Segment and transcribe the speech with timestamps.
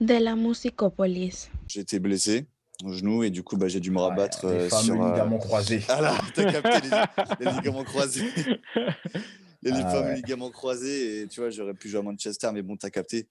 [0.00, 1.50] De la musicopolis.
[1.68, 2.46] J'ai été blessé
[2.84, 5.02] au genou et du coup bah, j'ai dû me rabattre les euh, sur.
[5.02, 5.82] euh, ligaments croisés.
[5.88, 6.90] Ah là, t'as capté les,
[7.46, 8.30] les ligaments croisés.
[9.62, 10.14] Les Ah fameux ouais.
[10.16, 13.26] ligaments croisés et tu vois, j'aurais pu jouer à Manchester, mais bon, t'as capté.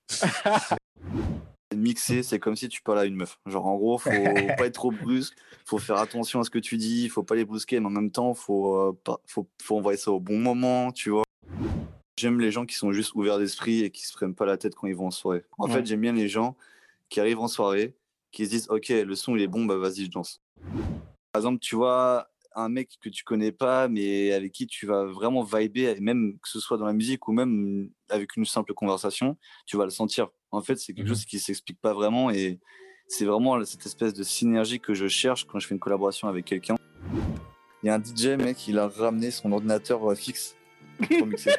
[1.73, 3.37] Mixer, c'est comme si tu parlais à une meuf.
[3.45, 4.09] Genre, en gros, faut
[4.57, 5.35] pas être trop brusque,
[5.65, 8.11] faut faire attention à ce que tu dis, faut pas les brusquer, mais en même
[8.11, 11.23] temps, faut, euh, pas, faut, faut envoyer ça au bon moment, tu vois.
[12.17, 14.73] J'aime les gens qui sont juste ouverts d'esprit et qui se prennent pas la tête
[14.75, 15.43] quand ils vont en soirée.
[15.57, 15.73] En Ouais.
[15.73, 16.55] fait, j'aime bien les gens
[17.09, 17.93] qui arrivent en soirée,
[18.31, 20.41] qui se disent, OK, le son, il est bon, bah vas-y, je danse.
[21.33, 25.03] Par exemple, tu vois, un mec que tu connais pas, mais avec qui tu vas
[25.03, 29.37] vraiment vibrer, même que ce soit dans la musique ou même avec une simple conversation,
[29.65, 30.29] tu vas le sentir.
[30.51, 31.09] En fait, c'est quelque Mhm.
[31.15, 32.61] chose qui s'explique pas vraiment et
[33.09, 36.45] c'est vraiment cette espèce de synergie que je cherche quand je fais une collaboration avec
[36.45, 36.75] quelqu'un.
[37.83, 40.55] Il y a un DJ, mec, il a ramené son ordinateur euh, fixe
[41.19, 41.51] pour mixer.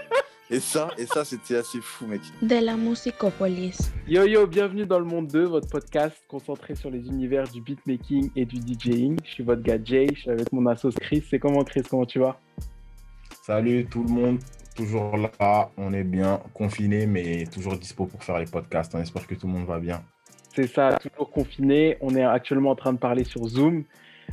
[0.48, 2.20] Et ça, et ça, c'était assez fou, mec.
[2.40, 3.90] De la musicopolis.
[4.06, 8.30] Yo yo, bienvenue dans le monde 2, votre podcast concentré sur les univers du beatmaking
[8.36, 9.18] et du DJing.
[9.24, 11.24] Je suis votre gars Jay, je suis avec mon assos Chris.
[11.28, 12.38] C'est comment Chris, comment tu vas?
[13.42, 14.38] Salut tout le monde,
[14.76, 18.94] toujours là, on est bien confiné, mais toujours dispo pour faire les podcasts.
[18.94, 20.04] On espère que tout le monde va bien.
[20.54, 21.96] C'est ça, toujours confiné.
[22.00, 23.82] On est actuellement en train de parler sur Zoom.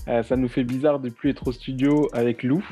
[0.08, 2.64] Euh, ça nous fait bizarre de plus être au studio avec Lou.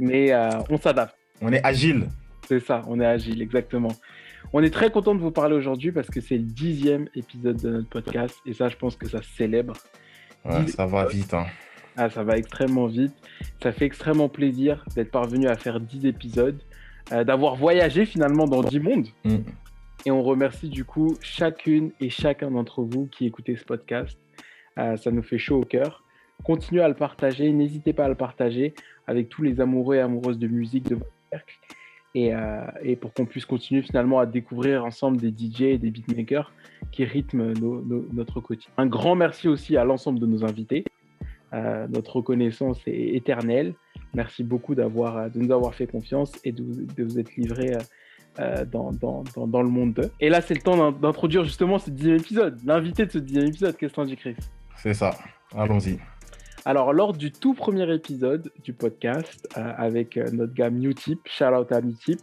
[0.00, 1.14] Mais euh, on s'adapte.
[1.42, 2.08] On est agile.
[2.48, 3.92] C'est ça, on est agile, exactement.
[4.52, 7.70] On est très content de vous parler aujourd'hui parce que c'est le dixième épisode de
[7.70, 9.74] notre podcast et ça, je pense que ça se célèbre.
[10.44, 11.34] Ouais, ça va vite.
[11.34, 11.46] hein.
[11.96, 13.14] Ah, ça va extrêmement vite.
[13.62, 16.60] Ça fait extrêmement plaisir d'être parvenu à faire 10 épisodes,
[17.12, 19.08] euh, d'avoir voyagé finalement dans 10 mondes.
[19.24, 19.36] Mm.
[20.06, 24.18] Et on remercie du coup chacune et chacun d'entre vous qui écoutez ce podcast.
[24.78, 26.02] Euh, ça nous fait chaud au cœur.
[26.44, 28.74] Continuez à le partager, n'hésitez pas à le partager
[29.06, 31.10] avec tous les amoureux et amoureuses de musique de votre
[32.34, 36.52] euh, et pour qu'on puisse continuer finalement à découvrir ensemble des DJ et des beatmakers
[36.90, 37.52] qui rythment
[38.12, 38.70] notre quotidien.
[38.76, 40.84] Un grand merci aussi à l'ensemble de nos invités.
[41.54, 43.74] Euh, notre reconnaissance est éternelle.
[44.14, 44.82] Merci beaucoup de
[45.38, 47.72] nous avoir fait confiance et de, vous- être livrés
[48.40, 48.90] euh, dans,
[49.62, 50.10] le monde 2.
[50.20, 53.46] Et là, c'est le temps d'in- d'introduire justement ce dixième épisode, l'invité de ce dixième
[53.46, 53.76] épisode.
[53.76, 54.30] Qu'est-ce que
[54.76, 55.10] C'est ça.
[55.54, 55.98] Allons-y.
[56.64, 61.44] Alors, lors du tout premier épisode du podcast, euh, avec euh, notre gars Newtip, shout
[61.46, 62.20] out à Newtip,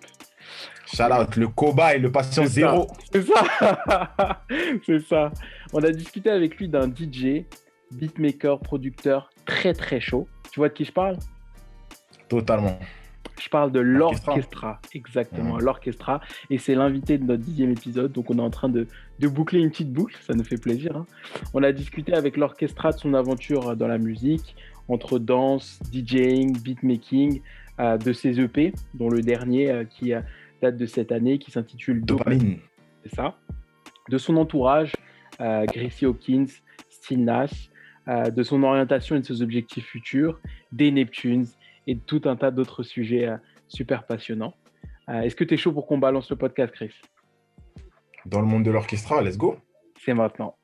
[0.86, 2.88] Shout out, le cobaye, le patient zéro.
[3.12, 4.42] C'est ça
[4.86, 5.32] C'est ça.
[5.74, 7.46] On a discuté avec lui d'un DJ,
[7.92, 10.28] beatmaker, producteur très très chaud.
[10.52, 11.18] Tu vois de qui je parle?
[12.28, 12.80] Totalement.
[13.40, 14.80] Je parle de L'orchestra.
[14.94, 15.64] exactement, Ouais.
[15.64, 16.22] l'orchestra.
[16.50, 18.88] Et c'est l'invité de notre dixième épisode, donc on est en train de,
[19.20, 20.96] de boucler une petite boucle, ça nous fait plaisir.
[20.98, 21.06] hein.
[21.54, 24.56] On a discuté avec l'orchestra de son aventure dans la musique,
[24.88, 27.42] entre danse, DJing, beatmaking,
[27.80, 30.22] euh, de ses EP, dont le dernier euh, qui euh,
[30.62, 32.58] date de cette année, qui s'intitule Dopamine
[33.04, 33.38] c'est ça,
[34.10, 34.92] de son entourage,
[35.40, 36.48] euh, Gracie Hawkins,
[36.90, 37.70] Steve Nash,
[38.10, 40.40] euh, de son orientation et de ses objectifs futurs,
[40.74, 41.46] des Neptunes
[41.90, 44.54] et de tout un tas d'autres sujets euh, super passionnants.
[45.10, 46.92] Euh, Est-ce que tu es chaud pour qu'on balance le podcast, Chris?
[48.28, 49.58] Dans le monde de l'orchestra, let's go.
[50.00, 50.56] C'est maintenant.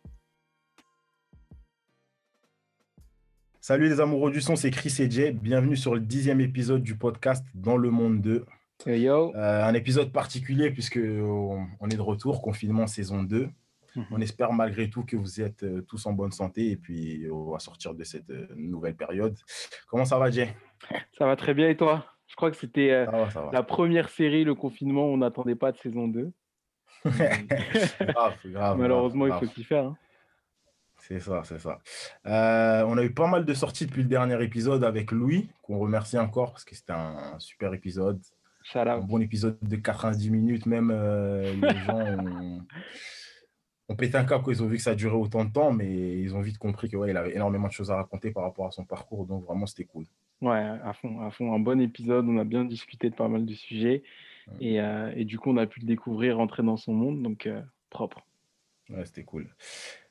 [3.59, 5.31] Salut les amoureux du son, c'est Chris et Jay.
[5.31, 8.45] Bienvenue sur le dixième épisode du podcast Dans le monde 2.
[8.85, 9.35] Yo, yo.
[9.35, 13.49] Euh, un épisode particulier puisque on on est de retour, confinement saison 2.
[13.95, 14.05] Mhm.
[14.11, 17.57] On espère malgré tout que vous êtes tous en bonne santé et puis on va
[17.57, 19.35] sortir de cette nouvelle période.
[19.87, 20.53] Comment ça va, Jay?
[21.17, 22.05] Ça va très bien et toi?
[22.27, 23.05] Je crois que c'était euh,
[23.53, 26.31] la première série, le confinement, on n'attendait pas de saison 2.
[27.05, 29.85] Grave, grave, Malheureusement, grave, il faut s'y faire.
[29.85, 29.97] hein.
[30.97, 31.79] C'est ça, c'est ça.
[32.25, 35.77] Euh, on a eu pas mal de sorties depuis le dernier épisode avec Louis, qu'on
[35.77, 38.19] remercie encore parce que c'était un super épisode.
[38.73, 42.65] Un bon épisode de 90 minutes, même euh, les gens ont,
[43.89, 46.19] ont pété un câble quand ils ont vu que ça durait autant de temps, mais
[46.19, 48.65] ils ont vite compris que ouais, il avait énormément de choses à raconter par rapport
[48.65, 50.05] à son parcours, donc vraiment c'était cool.
[50.45, 51.53] Ouais, à fond, à fond.
[51.55, 52.27] Un bon épisode.
[52.29, 54.03] On a bien discuté de pas mal de sujets.
[54.59, 57.23] Et, euh, et du coup, on a pu le découvrir, rentrer dans son monde.
[57.23, 58.21] Donc, euh, propre.
[58.91, 59.47] Ouais, c'était cool.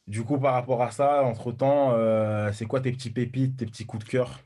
[0.09, 3.87] Du coup, par rapport à ça, entre-temps, euh, c'est quoi tes petits pépites, tes petits
[3.87, 4.41] coups de cœur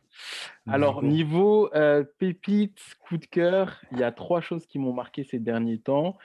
[0.67, 5.25] Alors, niveau euh, pépite, coup de cœur, il y a trois choses qui m'ont marqué
[5.25, 6.19] ces derniers temps.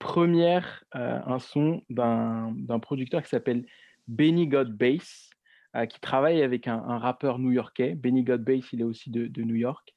[0.00, 3.64] Première, un son d'un producteur qui s'appelle
[4.08, 5.30] Benny God Bass,
[5.76, 7.94] euh, qui travaille avec un, un rappeur new-yorkais.
[7.94, 9.94] Benny God Bass, il est aussi de, de New York.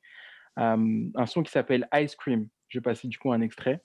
[0.60, 2.48] Euh, un son qui s'appelle Ice Cream.
[2.68, 3.82] Je vais passer du coup un extrait.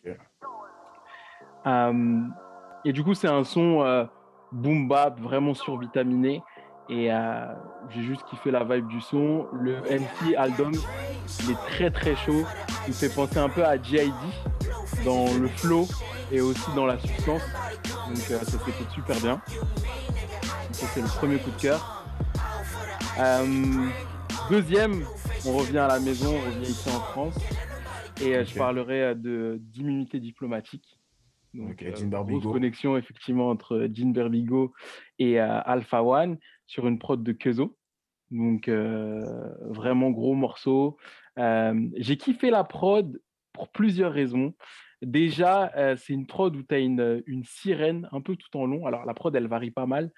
[1.67, 2.23] Euh,
[2.85, 4.05] et du coup, c'est un son euh,
[4.53, 6.43] boom bap, vraiment survitaminé.
[6.89, 7.47] Et euh,
[7.91, 9.49] j'ai juste kiffé la vibe du son.
[9.53, 10.73] Le MC Aldom,
[11.43, 12.45] il est très très chaud.
[12.87, 15.05] Il fait penser un peu à G.I.D.
[15.05, 15.87] dans le flow
[16.31, 17.43] et aussi dans la substance.
[18.07, 19.41] Donc ça s'écoute super bien.
[20.77, 22.05] C'est le premier coup de cœur.
[24.51, 25.05] deuxième,
[25.47, 27.39] on revient à la maison, on revient ici en France.
[28.23, 30.99] Et je parlerai de d'immunité diplomatique.
[31.55, 31.83] Donc,
[32.27, 34.75] grosse connexion effectivement entre Jean Berbigo
[35.19, 36.37] et Alpha One
[36.67, 37.75] sur une prod de Kezo.
[38.31, 40.99] Donc, vraiment gros morceau.
[41.39, 43.19] J'ai kiffé la prod
[43.55, 44.53] pour plusieurs raisons.
[45.03, 48.87] Déjà, c'est une prod où tu as une, une, sirène un peu tout en long.
[48.87, 50.11] Alors, la prod, elle varie pas mal,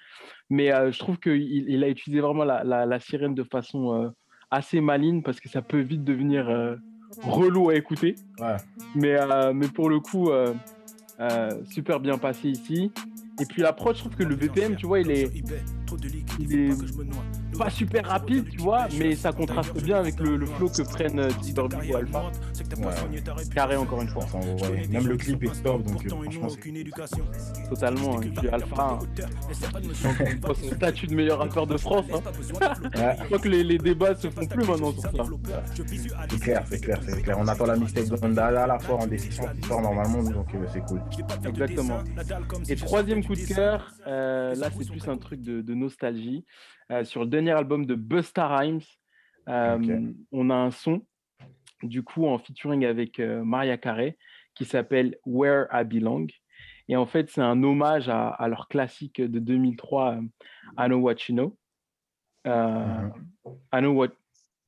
[0.51, 4.13] mais je trouve qu'il il a utilisé vraiment la, la, sirène de façon
[4.51, 6.47] assez maligne parce que ça peut vite devenir
[7.23, 8.15] relou à écouter.
[8.95, 9.17] Mais,
[9.53, 10.31] mais pour le coup,
[11.69, 12.93] super bien passé ici.
[13.41, 15.31] Et puis la prod, je trouve que le VPM, tu vois, il est,
[16.41, 16.73] il est
[17.59, 21.31] pas super rapide, tu vois, mais ça contraste bien avec le, flow que prennent euh,
[21.91, 22.31] ou Alpha.
[23.55, 24.25] Carré encore une fois.
[24.91, 28.23] Même le clip est top, donc euh, franchement, c'est totalement.
[28.23, 29.07] Et puis Alpha, hein.
[30.55, 32.07] son statut de meilleur rappeur de France.
[32.15, 32.21] Hein.
[32.43, 35.11] Je crois que les, les, débats se font plus maintenant sur ça.
[36.29, 37.37] C'est clair, c'est clair, c'est clair.
[37.39, 40.65] On attend la mixtape de à la fois en décision qui sort normalement, donc euh,
[40.73, 41.03] c'est cool.
[41.47, 42.01] Exactement.
[42.69, 46.45] Et troisième coup de cœur, euh, là c'est plus un truc de, de nostalgie.
[46.91, 48.81] Euh, sur le dernier album de Busta Rhymes,
[49.49, 51.03] euh, on a un son,
[51.83, 54.17] du coup, en featuring avec euh, Maria Carey,
[54.55, 56.27] qui s'appelle Where I Belong.
[56.89, 60.21] Et en fait, c'est un hommage à, leur classique de 2003,
[60.79, 61.57] I Know What You Know.
[62.47, 63.13] Mm-hmm.
[63.75, 64.09] I know what,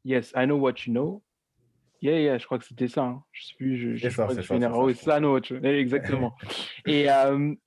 [0.05, 1.23] yes, I know what you know.
[2.03, 3.05] Yeah, yeah, je crois que c'était ça.
[3.05, 3.23] Hein.
[3.33, 4.59] Je sais plus, je, je ça, c'est ça, I
[5.21, 5.65] know what you know.
[5.65, 6.35] Exactement.
[6.87, 7.07] et,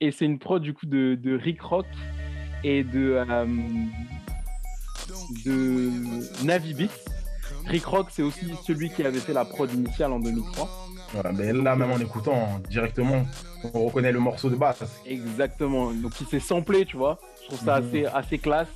[0.00, 1.86] et c'est une prod du coup de, de Rick Rock
[2.62, 3.16] et de
[5.44, 5.90] de
[6.44, 6.88] Navi Beats.
[7.66, 10.68] Rick Rock, c'est aussi celui qui avait fait la prod initiale en 2003.
[11.34, 13.24] mais là, même en écoutant directement,
[13.72, 14.84] on reconnaît le morceau de base.
[15.06, 15.92] Exactement.
[15.92, 17.18] Donc, il s'est samplé, tu vois.
[17.42, 17.88] Je trouve ça mhm.
[17.88, 18.68] assez, assez classe.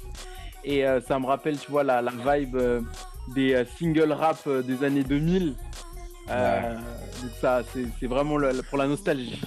[0.65, 2.81] Et euh, ça me rappelle, tu vois, la, la vibe euh,
[3.35, 5.55] des euh, single rap des années 2000.
[6.27, 8.39] Donc, ça, c'est vraiment
[8.69, 9.41] pour la nostalgie.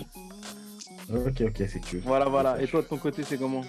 [1.13, 2.01] Ok, ok, c'est cool.
[2.03, 2.61] Voilà, voilà.
[2.61, 3.63] Et toi, de ton côté, c'est comment?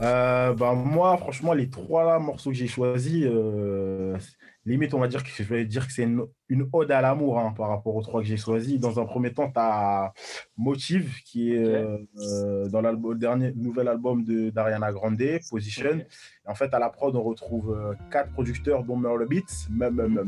[0.00, 4.16] Euh, bah, moi, franchement, les trois morceaux que j'ai choisis, euh,
[4.64, 6.26] limite, on va dire que je vais dire que c'est une,
[6.72, 8.80] ode à l'amour hein, par rapport aux trois que j'ai choisis.
[8.80, 10.12] Dans un premier temps, tu as
[10.56, 16.02] Motive, qui est euh, dans le dernier nouvel album d'Ariana Grande, Position.
[16.46, 20.18] en fait, à la prod, on retrouve quatre producteurs, dont Murder Beats, même,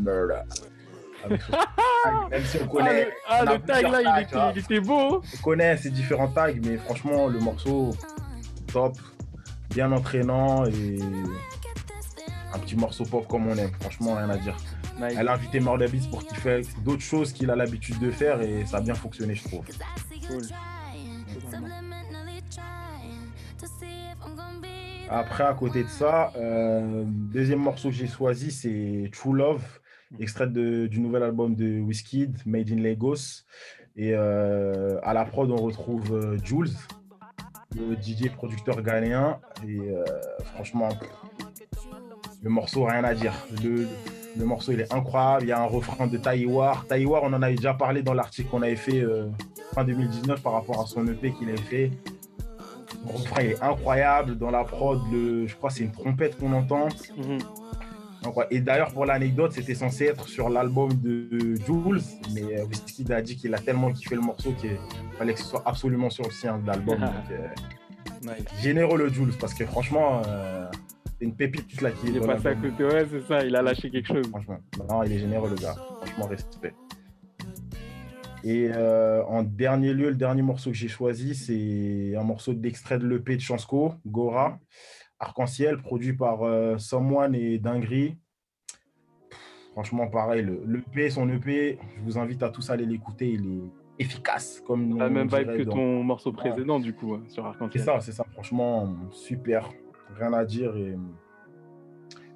[2.45, 3.09] si on connaît.
[3.27, 4.23] Ah, le tag là,
[4.53, 5.23] il, était, beau.
[5.23, 7.93] On connaît ces différents tags, mais franchement, le morceau,
[8.71, 8.99] top
[9.71, 10.99] bien entraînant et
[12.53, 13.73] un petit morceau pop comme on aime.
[13.81, 14.57] Franchement, rien à dire.
[15.01, 18.65] Elle a invité Murder pour qu'il fasse d'autres choses qu'il a l'habitude de faire et
[18.65, 19.65] ça a bien fonctionné, je trouve.
[25.11, 29.63] Après, à côté de ça, euh, deuxième morceau que j'ai choisi, c'est True Love,
[30.19, 33.45] extrait du nouvel album de Wizkid, Made in Lagos.
[33.97, 36.71] Et euh, à la prod, on retrouve euh, Jules,
[37.77, 39.39] le DJ producteur ghanéen.
[39.67, 40.05] Et euh,
[40.55, 40.89] franchement,
[42.43, 43.33] le morceau, rien à dire.
[43.63, 43.87] Le,
[44.37, 45.45] le, morceau, il est incroyable.
[45.45, 46.87] Il y a un refrain de Taïwar.
[46.87, 49.29] Taïwar, on en avait déjà parlé dans l'article qu'on avait fait euh,
[49.75, 51.91] fin 2019 par rapport à son EP qu'il avait fait.
[53.07, 54.37] Le refrain, il est incroyable.
[54.37, 56.89] Dans la prod, le, je crois que c'est une trompette qu'on entend.
[57.17, 57.39] Mhm.
[58.51, 62.01] Et d'ailleurs, pour l'anecdote, c'était censé être sur l'album de Jules,
[62.33, 64.79] mais euh, Wizkid a dit qu'il a tellement kiffé le morceau qu'il
[65.19, 67.03] fallait que ce soit absolument sur le sien de l'album.
[67.03, 67.49] Euh,
[68.61, 70.67] généreux le Jules, parce que franchement, euh,
[71.19, 73.63] c'est une pépite là qui il est passé à côté, ouais, c'est ça, il a
[73.63, 74.27] lâché quelque chose.
[74.29, 76.75] Franchement, non, il est généreux le gars, franchement, respect.
[78.45, 82.99] Et euh, en dernier lieu, le dernier morceau que j'ai choisi, c'est un morceau d'extrait
[82.99, 84.59] de l'EP de Chansco, Gora.
[85.19, 88.17] Arc-en-Ciel, produit par euh, Someone et Dinguerie.
[89.73, 93.31] Franchement, pareil, le, EP, son EP, je vous invite à tous aller l'écouter.
[93.33, 94.63] Il est efficace.
[94.67, 97.83] Comme la même vibe que ton morceau précédent, du coup, hein, sur Arc-en-Ciel.
[97.83, 98.25] C'est ça, c'est ça.
[98.33, 99.71] Franchement, super.
[100.17, 100.77] Rien à dire.
[100.77, 100.97] Et...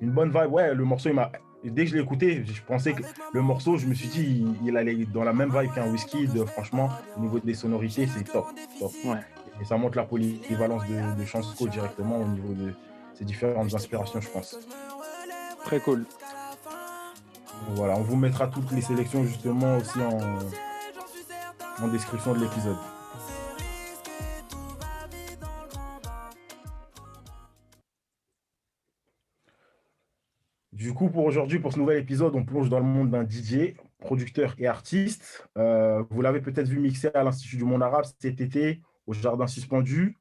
[0.01, 0.51] Une bonne vibe.
[0.51, 1.31] Ouais, le morceau, il m'a.
[1.65, 4.77] Dès que je l'ai écouté, je pensais que le morceau, je me suis dit, il,
[4.77, 6.29] allait dans la même vibe qu'un whisky.
[6.47, 8.47] franchement, au niveau des sonorités, c'est top.
[8.79, 8.93] top.
[9.05, 9.19] Ouais.
[9.61, 12.73] Et ça montre la polyvalence de, de Chansco directement au niveau de
[13.15, 14.57] ses différentes inspirations, je pense.
[15.65, 16.05] Très cool.
[17.75, 22.77] Voilà, on vous mettra toutes les sélections justement aussi en, en description de l'épisode.
[30.73, 33.75] Du coup, pour aujourd'hui, pour ce nouvel épisode, on plonge dans le monde d'un DJ,
[33.99, 35.49] producteur et artiste.
[35.59, 39.47] Euh, vous l'avez peut-être vu mixer à l'Institut du Monde Arabe cet été, au Jardin
[39.47, 40.17] Suspendu,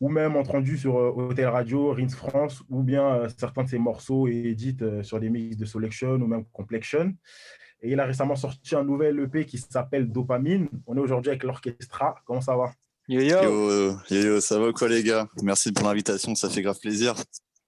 [0.00, 3.78] ou même entendu sur euh, Hôtel Radio, Rins France, ou bien euh, certains de ses
[3.78, 7.14] morceaux édités sur des mix de Selection ou même Complexion.
[7.82, 10.68] Et il a récemment sorti un nouvel EP qui s'appelle Dopamine.
[10.86, 12.16] On est aujourd'hui avec l'Orchestra.
[12.24, 12.72] Comment ça va?
[13.08, 13.96] Yo yo.
[14.10, 15.26] yo ça va quoi les gars?
[15.42, 17.14] Merci pour l'invitation, ça fait grave plaisir.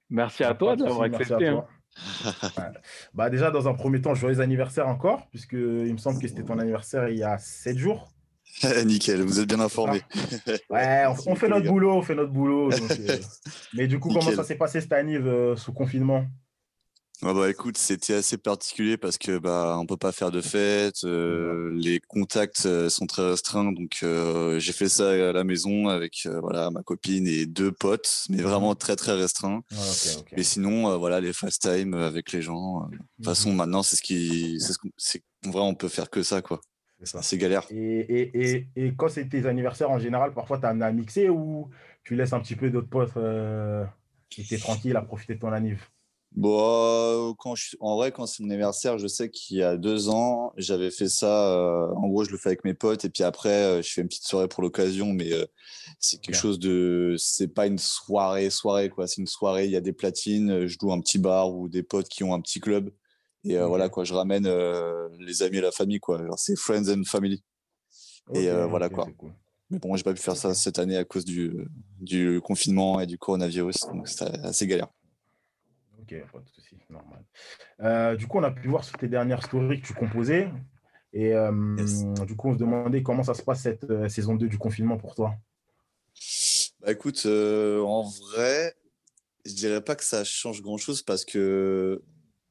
[0.08, 1.48] Merci à toi de l'avoir accepté.
[1.48, 1.64] Hein.
[3.14, 6.44] bah déjà, dans un premier temps, joyeux anniversaire encore, puisque il me semble que c'était
[6.44, 8.12] ton anniversaire il y a 7 jours.
[8.84, 10.02] Nickel, vous êtes bien informé.
[10.70, 12.70] ouais, on, fait notre boulot, on fait notre boulot.
[12.72, 13.18] Euh,
[13.74, 16.24] mais du coup, comment ça s'est passé cette année euh, sous confinement?
[17.24, 21.04] Ah bah écoute, c'était assez particulier parce que bah on peut pas faire de fête,
[21.04, 26.26] euh, les contacts sont très restreints, donc euh, j'ai fait ça à la maison avec
[26.40, 29.62] voilà ma copine et deux potes, mais vraiment très très restreint.
[29.70, 29.76] Ah,
[30.36, 32.88] mais sinon voilà les fast time avec les gens.
[32.88, 33.56] De toute façon mhm.
[33.56, 34.58] maintenant c'est ce qui
[34.96, 36.60] c'est vrai on peut faire que ça quoi.
[37.04, 37.66] C'est galère.
[37.70, 40.92] Et, et, et, et quand c'est tes anniversaires en général, parfois tu as amené à
[40.92, 41.68] mixer ou
[42.04, 43.18] tu laisses un petit peu d'autres potes
[44.28, 45.90] qui étaient tranquilles à profiter de ton anniversaire
[46.34, 49.76] Bon, euh, quand je, en vrai, quand c'est mon anniversaire, je sais qu'il y a
[49.76, 51.52] deux ans, j'avais fait ça.
[51.52, 54.00] Euh, en gros, je le fais avec mes potes et puis après, euh, je fais
[54.00, 55.12] une petite soirée pour l'occasion.
[55.12, 55.30] Mais
[55.98, 59.06] c'est quelque chose de, c'est pas une soirée, soirée quoi.
[59.06, 59.66] C'est une soirée.
[59.66, 60.66] Il y a des platines.
[60.66, 62.90] Je loue un petit bar ou des potes qui ont un petit club.
[63.44, 64.48] Et voilà quoi, je ramène
[65.18, 66.20] les amis et la famille quoi.
[66.36, 67.42] C'est friends and family.
[68.34, 69.08] et voilà quoi.
[69.70, 71.66] Mais bon, j'ai pas pu faire ça cette année à cause du,
[71.98, 73.80] du confinement et du coronavirus.
[73.92, 74.88] Donc c'est assez galère.
[76.02, 77.24] Ok, pas de souci, normal.
[77.80, 80.50] Euh, du coup, on a pu voir sur tes dernières stories que tu composais.
[81.12, 81.76] Et euh,
[82.26, 84.98] du coup, on se demandait comment ça se passe cette euh, saison 2 du confinement
[84.98, 85.34] pour toi?
[86.80, 88.74] Bah écoute, en vrai,
[89.46, 92.02] je dirais pas que ça change grand chose parce que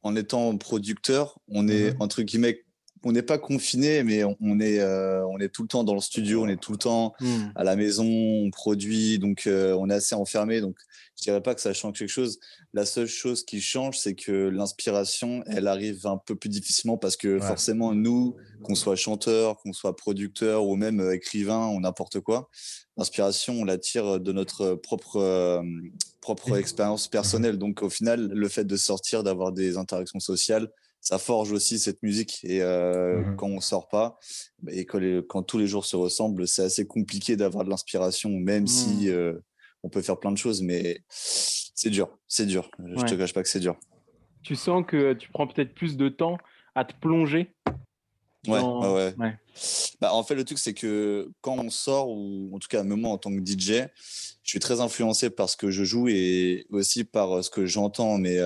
[0.03, 2.01] en étant producteur, on est mhm.
[2.01, 2.63] entre guillemets
[3.03, 6.01] on n'est pas confiné, mais on est, euh, on est tout le temps dans le
[6.01, 7.51] studio, on est tout le temps hmm.
[7.55, 10.61] à la maison, on produit, donc euh, on est assez enfermé.
[10.61, 10.77] Donc
[11.17, 12.39] je dirais pas que ça change quelque chose.
[12.73, 17.17] La seule chose qui change, c'est que l'inspiration, elle arrive un peu plus difficilement parce
[17.17, 22.19] que forcément, nous, qu'on soit chanteur, qu'on soit producteur ou même euh, écrivain ou n'importe
[22.19, 22.49] quoi,
[22.97, 25.63] l'inspiration, on la tire de notre propre,
[26.21, 27.57] propre expérience personnelle.
[27.57, 30.69] Donc au final, le fait de sortir, d'avoir des interactions sociales,
[31.01, 32.39] ça forge aussi cette musique.
[32.43, 34.19] Et euh, mmh quand on sort pas,
[34.69, 39.07] et quand, tous les jours se ressemblent, c'est assez compliqué d'avoir de l'inspiration, même si
[39.07, 39.09] mmh.
[39.09, 39.43] euh,
[39.83, 42.69] on peut faire plein de choses, mais c'est dur, c'est dur.
[42.79, 43.77] Je te cache pas que c'est dur.
[44.43, 46.37] Tu sens que tu prends peut-être plus de temps
[46.75, 47.53] à te plonger
[48.47, 49.37] Ouais, ouais, ouais.
[49.99, 53.01] Bah, en fait, le truc, c'est que quand on sort, ou en tout cas, même
[53.01, 53.87] moi en tant que DJ,
[54.43, 57.67] je suis très influencé par ce que je joue et aussi par euh, ce que
[57.67, 58.17] j'entends.
[58.17, 58.39] Mais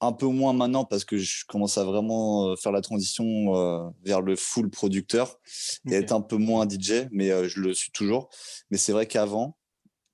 [0.00, 3.88] un peu moins maintenant parce que je commence à vraiment euh, faire la transition euh,
[4.04, 5.38] vers le full producteur
[5.90, 8.30] et être un peu moins DJ, mais euh, je le suis toujours.
[8.70, 9.56] Mais c'est vrai qu'avant,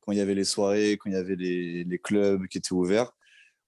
[0.01, 2.73] quand il y avait les soirées, quand il y avait les, les clubs qui étaient
[2.73, 3.13] ouverts,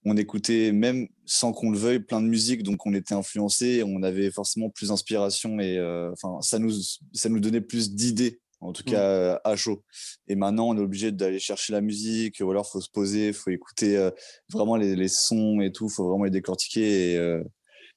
[0.05, 4.01] on écoutait même sans qu'on le veuille plein de musique, donc on était influencé, on
[4.03, 5.81] avait forcément plus d'inspiration et
[6.13, 6.71] enfin ça nous
[7.13, 8.91] ça nous donnait plus d'idées en tout mmh.
[8.91, 9.83] cas euh, à chaud.
[10.27, 13.49] Et maintenant, on est obligé d'aller chercher la musique, ou alors faut se poser, faut
[13.49, 14.11] écouter euh,
[14.51, 17.13] vraiment les, sons et tout, faut vraiment les décortiquer.
[17.13, 17.43] Et, euh,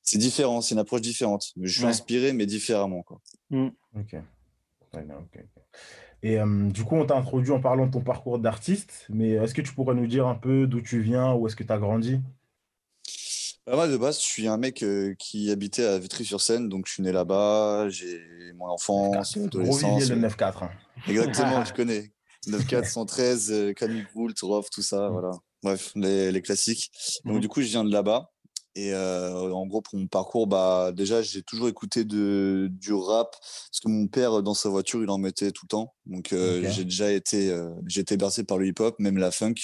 [0.03, 1.53] c'est différent, c'est une approche différente.
[1.61, 3.03] Je suis inspiré, mais différemment.
[3.03, 3.21] Quoi.
[3.51, 3.69] Mmh.
[3.97, 4.17] Ok.
[6.23, 6.39] Et
[6.71, 9.73] du coup, on t'a introduit en parlant de ton parcours d'artiste, mais est-ce que tu
[9.73, 12.21] pourrais nous dire un peu d'où tu viens, où est-ce que tu as grandi?
[13.71, 16.95] Bah, moi, de base, je suis un mec euh, qui habitait à Vitry-sur-Seine, donc je
[16.95, 18.21] suis né là-bas, j'ai
[18.57, 19.81] mon enfance, mon adolescence.
[19.81, 20.65] Gros le 9-4.
[20.65, 20.71] Hein.
[21.07, 22.13] Exactement, tu connais.
[22.49, 25.13] 9-4, 113, euh, Camille Goult, Rof, tout ça, mm.
[25.13, 25.31] voilà.
[25.63, 26.91] Bref, les, les classiques.
[27.25, 27.41] Donc, mm.
[27.41, 28.33] du coup, je viens de là-bas.
[28.75, 33.31] Et euh, en gros, pour mon parcours, bah, déjà, j'ai toujours écouté de, du rap,
[33.31, 35.95] parce que mon père, dans sa voiture, il en mettait tout le temps.
[36.07, 39.55] Donc, j'ai déjà été, j'ai été bercé par le hip-hop, même la funk.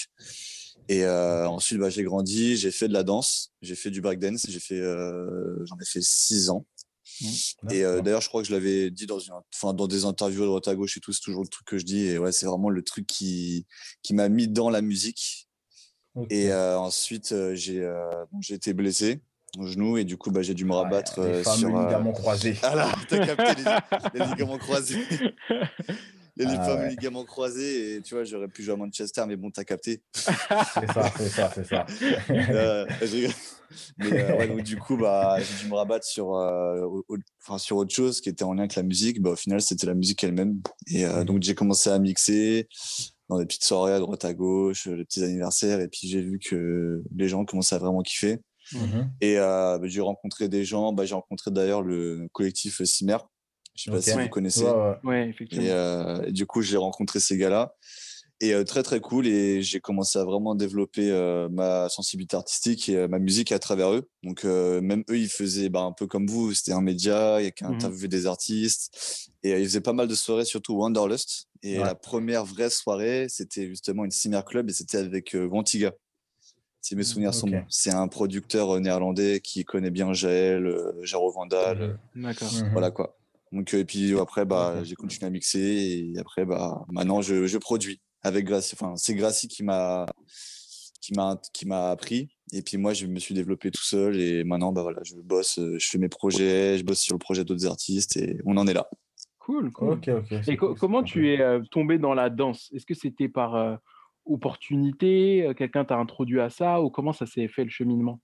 [0.89, 4.47] Et euh, ensuite, bah, j'ai grandi, j'ai fait de la danse, j'ai fait du breakdance,
[4.49, 6.65] j'ai fait, euh, j'en ai fait six ans.
[7.21, 7.27] Mmh.
[7.71, 10.43] Et euh, d'ailleurs, je crois que je l'avais dit dans, une, enfin, dans des interviews
[10.43, 12.07] de droite à gauche et tout, c'est toujours le truc que je dis.
[12.07, 13.67] Et ouais, c'est vraiment le truc qui,
[14.03, 15.49] qui m'a mis dans la musique.
[16.31, 17.87] Et ensuite, j'ai
[18.41, 19.21] j'ai été blessé
[19.59, 21.69] au genou et du coup, bah, j'ai dû me rabattre les sur.
[21.69, 22.57] Les ligaments croisés.
[22.63, 25.05] Ah là, t'as capté les, les ligaments croisés.
[26.39, 29.51] Les ah fameux ligaments croisés et tu vois, j'aurais pu jouer à Manchester, mais bon,
[29.51, 30.03] t'as capté.
[30.13, 31.87] c'est ça, c'est ça, c'est ça.
[32.31, 32.87] euh,
[33.97, 36.87] mais euh, ouais, donc, du coup, bah, j'ai dû me rabattre sur, euh,
[37.43, 39.23] enfin, sur autre chose qui était en lien avec la musique.
[39.23, 40.61] Bah, au final, c'était la musique elle-même.
[40.89, 41.25] Et mmh.
[41.25, 42.69] donc, j'ai commencé à mixer
[43.31, 45.81] dans des petites soirées à droite à gauche, les petits anniversaires.
[45.81, 48.41] Et puis, j'ai vu que les gens commençaient à vraiment kiffer.
[48.73, 49.11] Mhm.
[49.23, 50.93] Et bah, j'ai rencontré des gens.
[50.93, 53.17] Bah, j'ai rencontré d'ailleurs le collectif Cimer.
[53.77, 54.65] Je sais pas si vous connaissez.
[55.05, 56.23] Ouais, effectivement.
[56.23, 57.75] Et, du coup, j'ai rencontré ces gars-là.
[58.41, 59.27] Et très, très cool.
[59.27, 61.11] Et j'ai commencé à vraiment développer
[61.51, 64.09] ma sensibilité artistique et ma musique à travers eux.
[64.23, 66.53] Donc, même eux, ils faisaient bah, un peu comme vous.
[66.53, 68.07] C'était un média, il y a qu'un mmh.
[68.09, 69.31] des artistes.
[69.43, 71.49] Et ils faisaient pas mal de soirées, surtout Wanderlust.
[71.63, 75.93] Et la première vraie soirée, c'était justement une Cimer Club et c'était avec Vantiga.
[76.83, 77.65] Si mes souvenirs sont bons.
[77.69, 81.99] C'est un producteur néerlandais qui connaît bien Jaël, Jaro Vandal.
[82.15, 82.23] Mmh.
[82.23, 82.51] D'accord.
[82.73, 83.17] Voilà quoi.
[83.53, 85.61] Donc, et puis après, bah, j'ai continué à mixer
[86.15, 88.75] et après, bah, maintenant, je, je produis avec Gracie.
[88.79, 90.07] Enfin, c'est Gracie qui m'a
[91.01, 92.29] qui m'a qui m'a appris.
[92.53, 95.59] Et puis moi je me suis développé tout seul et maintenant bah voilà je bosse
[95.59, 98.75] je fais mes projets je bosse sur le projet d'autres artistes et on en est
[98.75, 98.89] là.
[99.39, 100.01] Cool, cool.
[100.49, 102.69] et comment tu es euh, tombé dans la danse?
[102.75, 103.77] Est-ce que c'était par euh,
[104.25, 105.53] opportunité?
[105.57, 108.21] Quelqu'un t'a introduit à ça ou comment ça s'est fait le cheminement?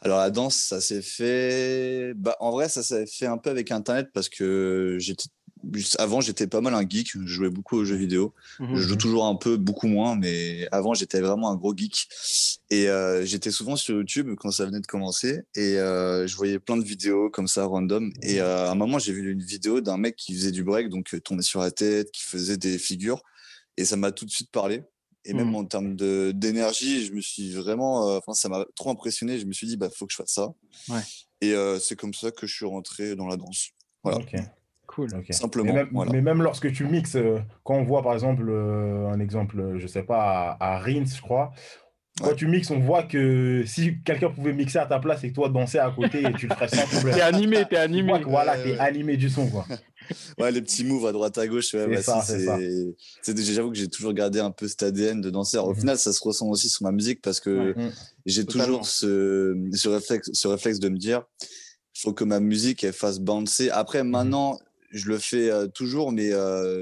[0.00, 2.14] Alors la danse, ça s'est fait.
[2.16, 5.28] Bah, en vrai, ça s'est fait un peu avec Internet parce que j'étais
[5.98, 7.12] avant, j'étais pas mal un geek.
[7.12, 8.34] Je jouais beaucoup aux jeux vidéo.
[8.60, 12.08] Mmh je joue toujours un peu, beaucoup moins, mais avant, j'étais vraiment un gros geek.
[12.70, 15.40] Et euh, j'étais souvent sur YouTube quand ça venait de commencer.
[15.54, 18.12] Et euh, je voyais plein de vidéos comme ça, random.
[18.22, 20.88] Et euh, à un moment, j'ai vu une vidéo d'un mec qui faisait du break,
[20.88, 23.22] donc tournait sur la tête, qui faisait des figures.
[23.76, 24.82] Et ça m'a tout de suite parlé.
[25.28, 25.56] Et même mmh.
[25.56, 25.94] en termes
[26.32, 28.16] d'énergie, je me suis vraiment.
[28.16, 29.38] Enfin, ça m'a trop impressionné.
[29.38, 30.52] Je me suis dit, bah, faut que je fasse ça.
[30.88, 31.00] Ouais.
[31.40, 33.68] Et c'est comme ça que je suis rentré dans la danse.
[34.02, 34.18] Voilà.
[34.88, 35.10] Cool.
[35.30, 35.74] Simplement.
[36.10, 39.86] Mais même, lorsque tu mixes, euh, quand on voit par exemple euh, un exemple, je
[39.86, 41.52] sais pas, à, Rins, je crois,
[42.20, 45.34] quand tu mixes, on voit que si quelqu'un pouvait mixer à ta place et que
[45.34, 47.14] toi danser à côté, tu le ferais sans problème.
[47.14, 48.14] t'es animé, t'es animé.
[48.26, 49.66] voilà, t'es animé du son, quoi.
[50.38, 51.74] ouais, les petits moves à droite à gauche.
[51.74, 55.66] Ouais, c'est ça, c'est J'avoue que j'ai toujours gardé un peu cet ADN de danseur.
[55.66, 55.80] Au mhm.
[55.80, 57.74] final, ça se ressent aussi sur ma musique parce que
[58.26, 62.84] j'ai toujours ce, ce, réflexe, ce réflexe de me dire, il faut que ma musique
[62.84, 63.70] elle fasse bouncer.
[63.70, 64.10] Après, mhm.
[64.10, 64.58] maintenant,
[64.90, 66.30] je le fais toujours, mais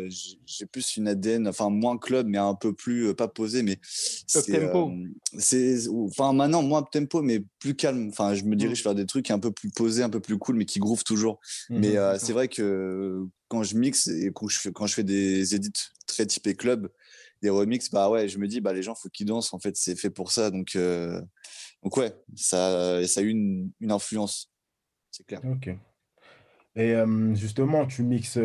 [0.08, 4.60] j'ai plus une ADN, enfin moins club, mais un peu plus pas posé, mais c'est
[4.60, 4.92] tempo.
[5.38, 8.08] c'est enfin maintenant moins tempo, mais plus calme.
[8.08, 8.58] Enfin, je me mmh.
[8.58, 11.04] dirige vers des trucs un peu plus posés, un peu plus cool, mais qui groove
[11.04, 11.40] toujours.
[11.70, 15.04] Mmh mais c'est vrai que quand je mixe et quand je fais, quand je fais
[15.04, 15.72] des edits
[16.06, 16.90] très typés club,
[17.42, 19.52] des remixes, bah ouais, je me dis bah les gens faut qu'ils dansent.
[19.52, 20.76] En fait, c'est fait pour ça, donc
[21.82, 24.52] donc ouais, ça ça a eu une, une influence,
[25.10, 25.40] c'est clair.
[25.44, 25.70] Ok.
[26.76, 26.94] Et
[27.32, 28.38] justement, tu mixes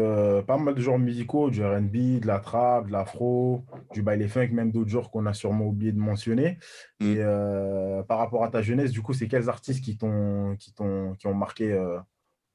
[0.47, 4.49] pas mal de genres musicaux, du RB, de la trap, de l'afro, du baile funk,
[4.51, 6.57] même d'autres genres qu'on a sûrement oublié de mentionner.
[7.01, 8.05] Et mmh.
[8.07, 11.33] par rapport à ta jeunesse, du coup, c'est quels artistes qui t'ont qui qui ont
[11.33, 11.77] marqué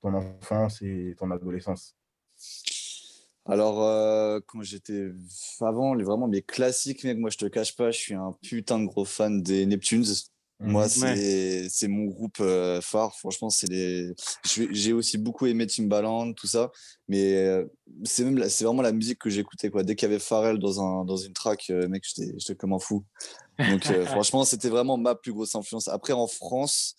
[0.00, 1.94] ton enfance et ton adolescence?
[3.48, 5.12] Alors, quand j'étais
[5.60, 8.80] avant, les, vraiment mes classiques, mec, moi je te cache pas, je suis un putain
[8.80, 10.04] de gros fan des Neptunes.
[10.58, 11.68] Moi, mmh.
[11.68, 12.42] c'est mon groupe
[12.80, 13.14] phare.
[13.18, 14.14] Franchement, c'est les.
[14.44, 16.70] J'ai aussi beaucoup aimé Timbaland, tout ça.
[17.08, 17.62] Mais
[18.04, 19.68] c'est même c'est vraiment la musique que j'écoutais.
[19.70, 19.82] quoi.
[19.82, 23.04] Dès qu'il y avait Pharrell dans, un, dans une track, mec, j'étais comme un fou.
[23.58, 25.88] Donc, franchement, c'était vraiment ma plus grosse influence.
[25.88, 26.96] Après, en France,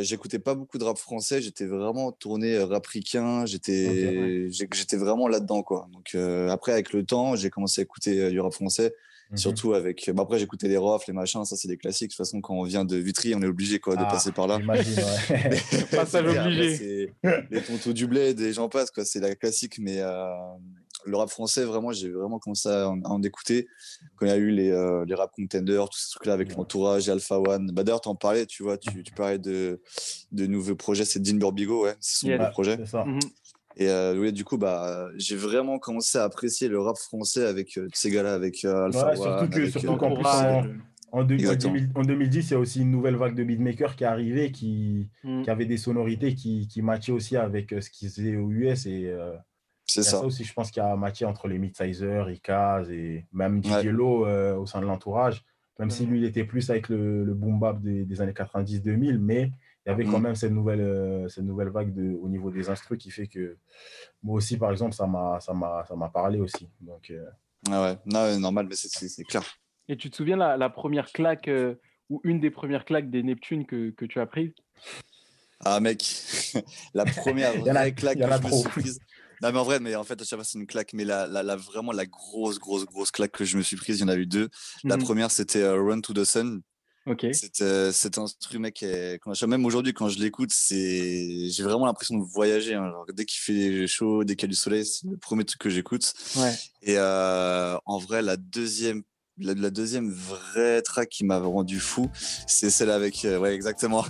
[0.00, 1.42] j'écoutais pas beaucoup de rap français.
[1.42, 3.44] J'étais vraiment tourné rapricain.
[3.44, 5.62] J'étais j'étais vraiment là-dedans.
[5.62, 5.86] quoi.
[5.92, 6.14] Donc,
[6.48, 8.94] après, avec le temps, j'ai commencé à écouter du rap français.
[9.30, 10.10] Mmh Surtout avec.
[10.12, 12.10] Bah après, j'écoutais les rofs, les machins, ça, c'est des classiques.
[12.10, 14.32] De toute façon, quand on vient de Vitry, on est obligé quoi, de ah, passer
[14.32, 14.58] par là.
[15.90, 17.14] Passage obligé.
[17.50, 19.04] Les tontons du bled et j'en passe, quoi.
[19.04, 19.78] C'est la classique.
[19.78, 20.26] Mais euh,
[21.04, 23.68] le rap français, vraiment, j'ai vraiment commencé à en, écouter.
[24.16, 27.08] Quand il y a eu les, euh, les rap contenders, tout ce truc-là avec l'entourage,
[27.08, 27.70] Alpha One.
[27.72, 29.80] Bah, D'ailleurs, tu en parlais, tu vois, tu, tu parlais de,
[30.32, 31.04] de nouveaux projets.
[31.04, 32.84] C'est Dean Burbigo, ouais, c'est son nouveau projet.
[32.84, 33.04] Ça.
[33.04, 33.20] Mmh
[33.80, 37.78] et euh, oui, du coup, bah, j'ai vraiment commencé à apprécier le rap français avec
[37.78, 40.26] euh, ces gars-là, avec euh, Alpha Surtout que, qu'en plus,
[41.12, 45.08] en, 2010, il y a aussi une nouvelle vague de beatmakers qui est arrivée, qui,
[45.24, 45.44] mm.
[45.44, 48.84] qui avait des sonorités qui, qui matchaient aussi avec ce qu'ils faisaient aux US.
[48.84, 49.16] Et
[49.86, 50.18] c'est ça.
[50.18, 50.24] ça.
[50.26, 54.82] aussi, je pense, qui a matché entre les Midsizer, Ikaz et même DJ au sein
[54.82, 55.42] de l'entourage.
[55.78, 59.16] Même si lui, il était plus avec le, le boom bap des, des années 90-2000,
[59.16, 59.50] mais
[59.86, 60.22] il y avait quand mmh.
[60.22, 63.56] même cette nouvelle, euh, cette nouvelle vague de, au niveau des instrus qui fait que
[64.22, 66.68] moi aussi, par exemple, ça m'a, ça m'a, ça m'a parlé aussi.
[66.80, 67.24] Donc, euh,
[67.70, 69.42] Ah ouais, non, normal, mais c'est, clair.
[69.88, 71.76] Et tu te souviens la, la première claque euh,
[72.10, 74.52] ou une des premières claques des Neptunes que, que tu as prise
[75.60, 76.04] Ah mec,
[76.94, 79.00] la première vraie claque que je me suis prise.
[79.42, 81.26] Non mais en vrai, mais en fait, à chaque fois c'est une claque, mais la,
[81.26, 84.08] la, vraiment la grosse, grosse, grosse claque que je me suis prise, il y en
[84.08, 84.50] a eu deux.
[84.84, 86.60] La mmh première, c'était Run to the Sun
[87.06, 87.26] Ok.
[87.32, 92.18] C'est euh, cet instrument qui est, même aujourd'hui quand je l'écoute, c'est, j'ai vraiment l'impression
[92.18, 92.74] de voyager.
[92.74, 92.92] Hein.
[93.14, 95.70] dès qu'il fait chaud, dès qu'il y a du soleil, c'est le premier truc que
[95.70, 96.12] j'écoute.
[96.36, 96.54] Ouais.
[96.82, 99.02] Et euh, en vrai, la deuxième
[99.38, 102.10] la, la deuxième vraie track qui m'a rendu fou,
[102.46, 103.24] c'est celle avec.
[103.24, 104.04] euh, ouais, exactement.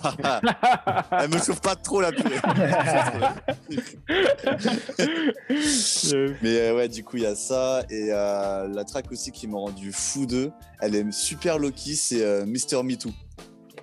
[1.13, 2.41] Elle me chauffe pas trop la purée.
[6.43, 7.83] Mais euh, ouais, du coup, il y a ça.
[7.91, 12.25] Et euh, la track aussi qui m'a rendu fou d'eux, elle est super low-key, c'est
[12.25, 13.11] euh, Mister Me Too.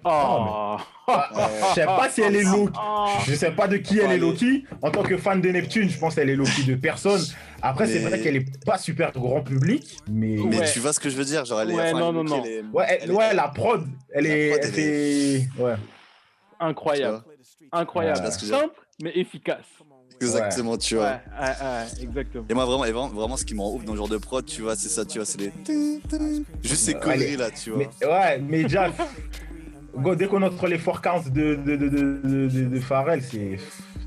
[0.04, 0.78] Oh.
[1.08, 2.70] Je sais pas si elle est Oh.
[3.26, 4.66] Je sais pas de qui elle est Loki.
[4.82, 7.22] En tant que fan de Neptune, je pense qu'elle est Loki de personne.
[7.62, 10.72] Après, c'est vrai qu'elle est pas super grand public, mais Mais Ouais.
[10.72, 11.76] tu vois ce que je veux dire Genre, elle est.
[11.76, 12.44] Ouais, non, non, non.
[12.44, 15.48] elle est- ouais, elle- est- ouais, la prod, elle La est, prod, elle elle fait,
[15.60, 15.76] ouais.
[16.60, 17.24] Incroyable.
[17.72, 18.32] Incroyable.
[18.32, 19.66] Simple, mais efficace.
[20.20, 21.04] Exactement, tu vois.
[21.06, 22.46] Ouais, ouais, ouais, exactement.
[22.50, 24.18] Et moi, vraiment, et vraiment, vraiment, ce qui me rend ouf dans le genre de
[24.18, 25.52] prod, tu vois, c'est ça, tu vois, c'est les.
[26.64, 27.84] Juste ces conneries là, tu vois.
[28.02, 28.90] Mais, ouais, mais déjà,
[29.98, 33.58] go- dès qu'on entre les four counts de, de, de, de, de, Pharrell, c'est.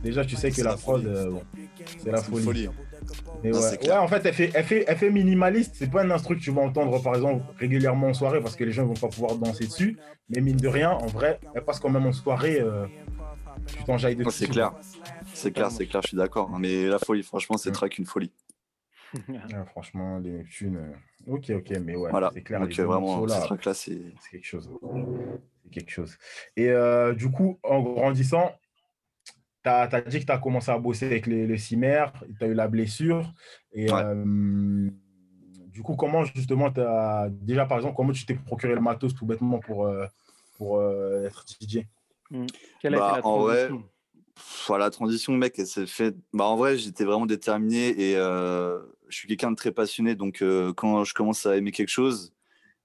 [0.03, 1.15] Déjà, tu sais que la la prod, folie.
[1.15, 1.43] euh, bon,
[1.99, 2.45] c'est la folie.
[2.45, 2.69] folie.
[3.43, 3.79] Mais Non, ouais.
[3.89, 5.75] ouais, en fait, elle fait, elle, fait, elle fait minimaliste.
[5.77, 8.65] C'est pas un instru que tu vas entendre, par exemple, régulièrement en soirée parce que
[8.65, 9.99] les gens vont pas pouvoir danser dessus.
[10.29, 12.61] Mais mine de rien, en vrai, elle passe quand même en soirée.
[12.61, 12.87] euh,
[13.67, 14.73] tu t'enjailles de C'est clair.
[15.33, 16.51] C'est clair, c'est clair, je suis d'accord.
[16.59, 17.75] Mais la folie, franchement, c'est Mm.
[17.75, 18.33] track une folie.
[19.29, 20.77] Ouais, franchement, les Neptunes.
[20.77, 20.93] euh,
[21.27, 22.31] Ok, ok, mais ouais, Voilà.
[22.33, 22.61] c'est clair.
[22.61, 24.01] Donc, les euh, vraiment, ce track là, c'est.
[24.21, 24.71] c'est quelque chose.
[25.71, 26.17] Quelque chose.
[26.57, 28.53] Et euh, du coup, en grandissant,
[29.63, 32.49] tu as, dit que tu as commencé à bosser avec les, les cimères, tu as
[32.49, 33.33] eu la blessure.
[33.73, 34.03] Et Ouais.
[34.05, 34.91] euh,
[35.69, 37.29] du coup, comment justement, as.
[37.31, 40.07] Déjà, par exemple, comment tu t'es procuré le matos tout bêtement pour, euh,
[40.57, 41.87] pour euh, être DJ
[42.81, 43.89] Quelle a Bah, été la en vrai, transition?
[44.35, 46.17] Pff, la transition, mec, elle s'est faite.
[46.33, 50.15] Bah, en vrai, j'étais vraiment déterminé et euh, je suis quelqu'un de très passionné.
[50.15, 52.33] Donc, euh, quand je commence à aimer quelque chose,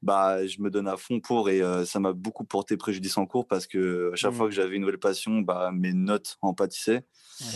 [0.05, 3.25] bah, je me donne à fond pour et euh, ça m'a beaucoup porté préjudice en
[3.25, 4.35] cours parce que à chaque Mm.
[4.35, 7.03] fois que j'avais une nouvelle passion, bah, mes notes en pâtissaient.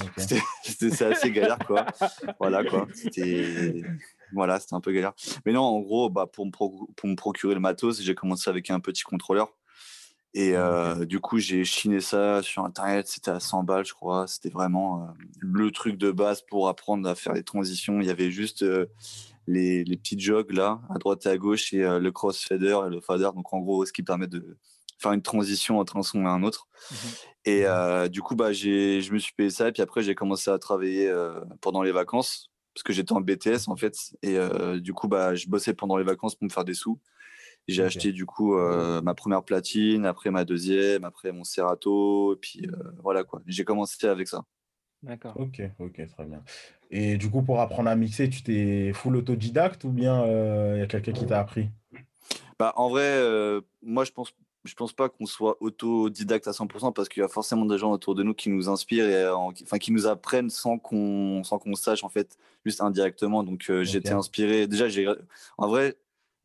[0.02, 0.10] Ok.
[0.18, 1.86] C'était c'était- c'est assez galère, quoi.
[2.40, 2.88] voilà, quoi.
[2.94, 3.82] C'était
[4.34, 5.14] voilà, un peu galère.
[5.46, 8.50] Mais non, en gros, bah, pour, me pro- pour me procurer le matos, j'ai commencé
[8.50, 9.56] avec un petit contrôleur.
[10.36, 13.08] Et euh, du coup, j'ai chiné ça sur Internet.
[13.08, 14.28] C'était à 100 balles, je crois.
[14.28, 15.06] C'était vraiment euh,
[15.40, 18.00] le truc de base pour apprendre à faire les transitions.
[18.00, 18.86] Il y avait juste euh,
[19.50, 22.90] les, les petits jogs là, à droite et à gauche, et euh, le crossfader et
[22.90, 23.30] le fader.
[23.36, 24.58] Donc, en gros, ce qui permet de
[25.00, 26.68] faire une transition entre un son et un autre.
[26.92, 26.98] Mhm.
[27.46, 29.70] Et euh, du coup, bah, je me suis payé ça.
[29.70, 33.22] Et puis après, j'ai commencé à travailler euh, pendant les vacances, parce que j'étais en
[33.22, 33.96] BTS en fait.
[34.22, 37.00] Et euh, du coup, bah, je bossais pendant les vacances pour me faire des sous.
[37.70, 42.38] J'ai acheté du coup euh, ma première platine, après ma deuxième, après mon Serato, et
[42.38, 43.42] puis euh, voilà quoi.
[43.46, 44.44] J'ai commencé avec ça.
[45.04, 45.34] D'accord.
[45.38, 46.44] Ok, ok, très bien.
[46.92, 50.26] Et du coup, pour apprendre à mixer, tu t'es full autodidacte ou bien
[50.76, 51.70] il y a quelqu'un qui t'a appris?
[52.58, 54.34] Bah, en vrai, euh, moi je pense,
[54.66, 57.92] je pense pas qu'on soit autodidacte à 100% parce qu'il y a forcément des gens
[57.92, 61.42] autour de nous qui nous inspirent et euh, en- enfin qui nous apprennent sans qu'on
[61.46, 63.44] sans qu'on sache en fait, juste indirectement.
[63.44, 64.20] Donc euh, j'ai été Ok.
[64.20, 64.68] inspiré.
[64.68, 65.08] Déjà, j'ai
[65.58, 65.96] en vrai,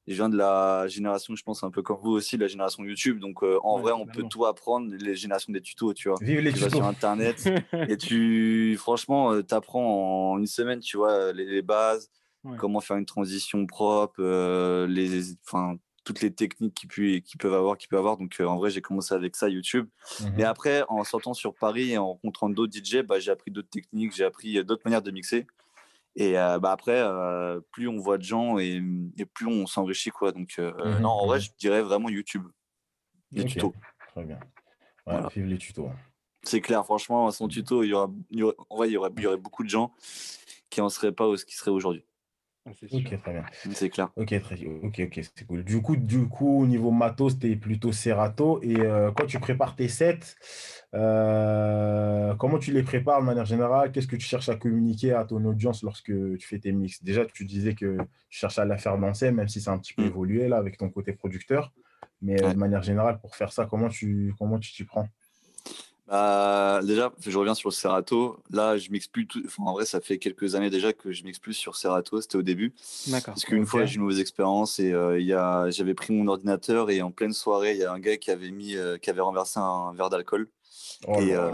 [0.07, 3.19] je viens de la génération, je pense un peu comme vous aussi, la génération YouTube.
[3.21, 6.19] Donc euh, en Ouais, vrai, on peut tout apprendre, les générations des tutos, tu vois.
[6.21, 6.77] Vive les Tu vas tutos.
[6.79, 7.37] sur internet
[7.89, 12.11] et tu franchement tu apprends en une semaine tu vois les, les bases
[12.45, 12.59] Ouais.
[12.59, 17.55] comment faire une transition propre euh, les enfin toutes les techniques qu'ils pu- qu'ils peuvent
[17.55, 19.89] avoir qu'ils peuvent avoir donc euh, en vrai j'ai commencé avec ça YouTube
[20.21, 20.33] Mhm.
[20.37, 23.71] mais après en sortant sur Paris et en rencontrant d'autres DJ bah, j'ai appris d'autres
[23.71, 25.47] techniques j'ai appris euh, d'autres manières de mixer
[26.17, 28.83] et euh, bah après euh, plus on voit de gens et,
[29.17, 31.45] et plus on s'enrichit quoi donc euh, Mhm, non en vrai mhm.
[31.45, 32.47] je dirais vraiment YouTube
[33.33, 33.75] les tutos
[34.09, 34.37] Très bien.
[35.07, 35.29] Ouais, Voilà.
[35.35, 35.91] vive les tutos.
[36.45, 38.97] C'est clair, franchement, son tuto, il y aura, il y aurait, en vrai, il y
[38.97, 39.93] aurait, il y aurait beaucoup de gens
[40.71, 42.05] qui en seraient pas où ce qui serait aujourd'hui.
[42.67, 42.99] Ah, c'est sûr.
[42.99, 43.45] Ok, très bien.
[43.73, 44.09] C'est clair.
[44.17, 45.65] Ok, très, ok, ok, c'est cool.
[45.65, 48.59] Du coup, du coup, au niveau matos, t'es plutôt Serato.
[48.63, 50.21] Et euh, quand tu prépares tes sets,
[50.95, 53.93] euh, comment tu les prépares de manière générale?
[53.93, 56.07] Qu'est-ce que tu cherches à communiquer à ton audience lorsque
[56.39, 57.03] tu fais tes mix?
[57.03, 57.99] Déjà, tu disais que
[58.31, 60.07] tu cherches à la faire danser, même si c'est un petit peu Mm.
[60.07, 61.73] évolué là avec ton côté producteur.
[62.23, 62.55] Mais euh, Ouais.
[62.55, 65.09] de manière générale, pour faire ça, comment tu comment tu t'y prends?
[66.07, 68.43] Bah, déjà, je reviens sur le Serato.
[68.51, 69.43] Là, je mixe plus tout.
[69.47, 72.21] Enfin, en vrai, ça fait quelques années déjà que je mixe plus sur Serato.
[72.21, 72.75] C'était au début.
[73.07, 73.35] D'accord.
[73.35, 76.13] Parce qu'une fois, j'ai eu une mauvaise expérience et euh, il y a, j'avais pris
[76.13, 78.99] mon ordinateur et en pleine soirée, il y a un gars qui avait mis, euh,
[78.99, 80.49] qui avait renversé un verre d'alcool.
[81.09, 81.51] Oh Et, euh,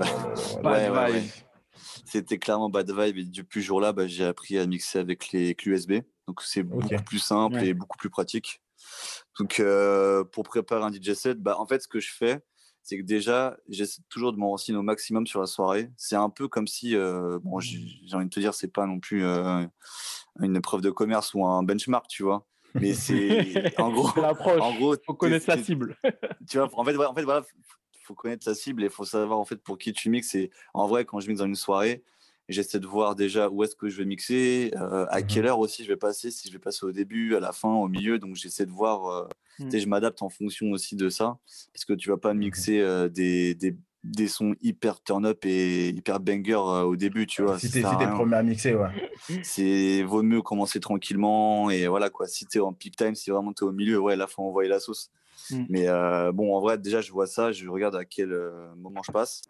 [0.64, 1.24] ouais, ouais, ouais.
[2.04, 5.54] C'était clairement bad vibe et depuis ce jour-là, bah, j'ai appris à mixer avec les
[5.54, 5.92] clés USB.
[6.26, 7.68] Donc c'est beaucoup plus simple Ouais.
[7.68, 8.60] et beaucoup plus pratique.
[9.38, 12.40] Donc euh, pour préparer un DJ set, bah, en fait ce que je fais,
[12.82, 15.90] c'est que déjà j'essaie toujours de m'en renseigner au maximum sur la soirée.
[15.96, 17.78] C'est un peu comme si, euh, bon, j'ai
[18.14, 19.64] envie de te dire, c'est pas non plus euh,
[20.40, 22.46] une preuve de commerce ou un benchmark, tu vois.
[22.74, 24.60] Mais c'est en gros, l'approche.
[24.60, 25.96] en gros, faut connaître t'es- cible.
[26.48, 27.44] tu vois, en fait, en fait, voilà,
[28.04, 30.34] faut connaître sa cible et faut savoir en fait pour qui tu mixes.
[30.34, 32.02] Et en vrai, quand je mixe dans une soirée,
[32.48, 35.26] J'essaie de voir déjà où est-ce que je vais mixer, euh, à Mhm.
[35.28, 37.68] quelle heure aussi je vais passer, si je vais passer au début, à la fin,
[37.68, 38.18] au milieu.
[38.18, 39.28] Donc j'essaie de voir,
[39.60, 39.64] Mm.
[39.64, 41.38] tu sais, je m'adapte en fonction aussi de ça.
[41.72, 46.20] Parce que tu vas pas mixer euh, des, des, des sons hyper turn-up et hyper
[46.20, 47.58] banger euh, au début, tu vois.
[47.58, 48.88] Si t'es si premier à mixer, ouais.
[49.42, 52.26] C'est vaut mieux commencer tranquillement et voilà quoi.
[52.26, 54.80] Si t'es en peak time, si vraiment t'es au milieu, ouais, là faut envoyer la
[54.80, 55.10] sauce.
[55.50, 55.64] Mm.
[55.68, 58.34] Mais euh, bon, en vrai, déjà je vois ça, je regarde à quel
[58.76, 59.42] moment je passe.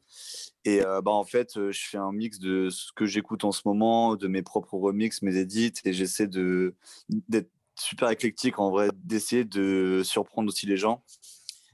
[0.65, 3.63] Et euh, bah en fait, je fais un mix de ce que j'écoute en ce
[3.65, 7.49] moment, de mes propres remixes, mes edits, et j'essaie d'être
[7.81, 11.03] super éclectique en vrai, d'essayer de surprendre aussi les gens.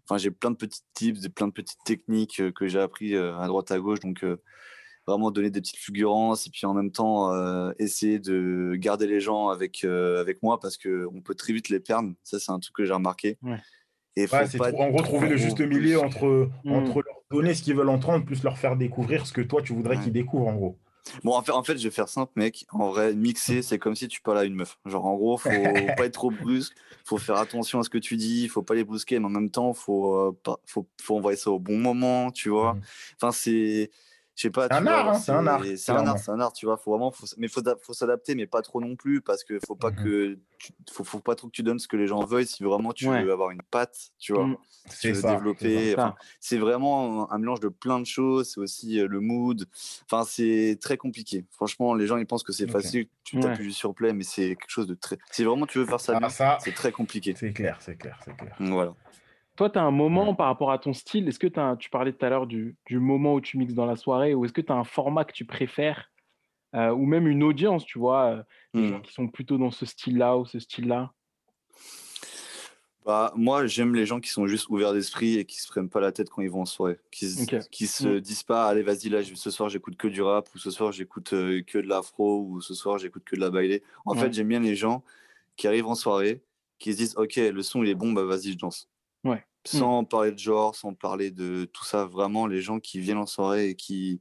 [0.05, 3.37] Enfin, j'ai plein de petits tips, plein de petites techniques euh, que j'ai appris euh,
[3.38, 4.37] à droite à gauche, donc euh,
[5.07, 9.21] vraiment donner des petites fulgurances et puis en même temps euh, essayer de garder les
[9.21, 12.12] gens avec euh, avec moi parce que on peut très vite les perdre.
[12.23, 13.37] Ça, c'est un truc que j'ai remarqué.
[13.42, 13.59] Ouais.
[14.19, 17.16] Et faut Ouais, c'est pas trop- en gros trouver le juste milieu entre, entre leur
[17.31, 20.03] donner ce qu'ils veulent entendre, plus leur faire découvrir ce que toi tu voudrais Ouais.
[20.05, 20.79] qu'ils découvrent en gros.
[21.23, 22.66] Bon, en fait, en fait, je vais faire simple, mec.
[22.71, 24.79] En vrai, mixer, c'est comme si tu parlais à une meuf.
[24.87, 25.51] Genre, en gros, faut
[25.97, 28.85] pas être trop brusque, faut faire attention à ce que tu dis, faut pas les
[28.85, 32.31] brusquer, mais en même temps, faut, euh, pas, faut, faut envoyer ça au bon moment,
[32.31, 32.75] tu vois.
[32.75, 32.83] Mhm.
[33.21, 33.90] Enfin, c'est.
[34.37, 34.64] Je sais pas.
[34.64, 36.40] C'est tu un vois, art, genre, hein, c'est un art, C'est un art, c'est un
[36.40, 36.77] art, tu vois.
[36.77, 37.11] Faut vraiment.
[37.11, 39.96] Faut, mais faut, faut s'adapter, mais pas trop non plus, parce que faut pas Mhm.
[40.05, 40.38] que.
[40.59, 42.92] tu- faut, faut pas trop que tu donnes ce que les gens veulent si vraiment
[42.92, 43.25] tu Ouais.
[43.25, 44.46] veux avoir une patte, tu vois.
[44.46, 44.57] Mm.
[44.90, 45.35] tu C'est veux ça.
[45.35, 45.94] développer.
[45.94, 48.51] enfin, C'est vraiment un, mélange de plein de choses.
[48.53, 49.64] C'est aussi euh, le mood.
[50.05, 51.44] Enfin, c'est très compliqué.
[51.51, 52.70] Franchement, les gens ils pensent que c'est Ok.
[52.72, 53.09] facile.
[53.25, 53.42] Tu Ouais.
[53.42, 55.16] t'appuies sur play, mais c'est quelque chose de très.
[55.33, 57.35] Si vraiment tu veux faire ça Ah, ça, c'est très compliqué.
[57.37, 58.55] c'est clair, c'est clair, c'est clair.
[58.61, 58.94] Voilà.
[59.57, 61.27] Toi, tu as un moment par rapport à ton style.
[61.29, 63.97] Est-ce que tu parlais tout à l'heure du, du moment où tu mixes dans la
[63.97, 66.11] soirée, ou est-ce que tu as un format que tu préfères,
[66.75, 68.42] euh, ou même une audience, tu vois, euh,
[68.75, 68.90] des Hmm.
[68.90, 71.12] gens qui sont plutôt dans ce style-là ou ce style-là?
[73.07, 76.01] Bah, moi, j'aime les gens qui sont juste ouverts d'esprit et qui se prennent pas
[76.01, 76.99] la tête quand ils vont en soirée.
[77.12, 77.69] Qui, se- Ok.
[77.71, 78.21] qui se Mm.
[78.21, 81.33] disent pas, allez, vas-y, là, ce soir, j'écoute que du rap, ou ce soir, j'écoute
[81.33, 83.81] euh, que de l'afro, ou ce soir, j'écoute que de la baile.
[84.05, 84.21] En Ouais.
[84.21, 85.05] fait, j'aime bien les gens
[85.55, 86.42] qui arrivent en soirée,
[86.79, 88.90] qui se disent, ok, le son, il est bon, bah, vas-y, je danse.
[89.30, 89.44] Ouais.
[89.64, 93.26] Sans parler de genre, sans parler de tout ça, vraiment, les gens qui viennent en
[93.26, 94.20] soirée et qui,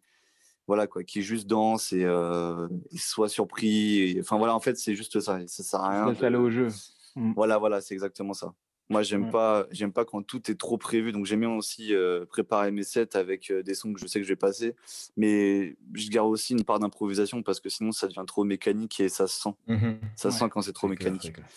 [0.67, 4.17] voilà, quoi, qui juste dansent et, euh, et surpris.
[4.19, 5.41] Enfin, voilà, en fait, c'est juste ça.
[5.41, 6.09] et Ça sert à rien.
[6.09, 6.69] laissent de- aller au jeu.
[7.15, 7.33] Mm.
[7.33, 8.53] voilà, voilà, c'est exactement ça.
[8.89, 9.31] Moi, j'aime Ouais.
[9.31, 11.11] pas, j'aime pas quand tout est trop prévu.
[11.11, 14.19] Donc, j'aime bien aussi euh, préparer mes sets avec euh, des sons que je sais
[14.19, 14.75] que je vais passer.
[15.17, 19.09] Mais je garde aussi une part d'improvisation parce que sinon, ça devient trop mécanique et
[19.09, 19.53] ça se sent.
[19.67, 19.99] Mhm.
[20.15, 20.39] Ça se Ouais.
[20.41, 21.33] sent quand c'est trop mécanique.
[21.33, 21.47] clair.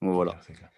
[0.00, 0.32] Donc, voilà.
[0.46, 0.70] Clair.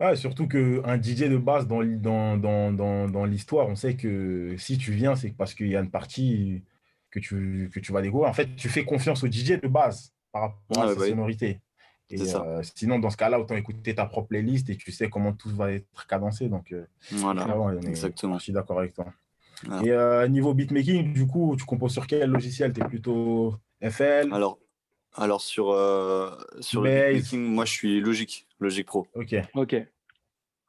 [0.00, 4.56] Ouais, surtout qu'un DJ de base dans, dans, dans, dans, dans l'histoire, on sait que
[4.58, 6.64] si tu viens, c'est parce qu'il y a une partie
[7.10, 8.28] que tu, que tu vas découvrir.
[8.28, 11.10] En fait, tu fais confiance au DJ de base par rapport à sa bah oui.
[11.10, 11.60] sonorité.
[12.10, 15.32] Et euh, sinon, dans ce cas-là, autant écouter ta propre playlist et tu sais comment
[15.32, 16.48] tout va être cadencé.
[16.48, 18.38] Donc, euh, Voilà, ah ouais, exactement.
[18.38, 19.06] je suis d'accord avec toi.
[19.64, 19.86] Voilà.
[19.86, 22.72] Et euh, niveau beatmaking, du coup, tu composes sur quel logiciel?
[22.72, 24.58] Tu es plutôt FL Alors,
[25.14, 29.06] alors sur, euh, sur le beatmaking, moi, je suis Logic, Logic Pro.
[29.14, 29.34] Ok.
[29.54, 29.76] Ok.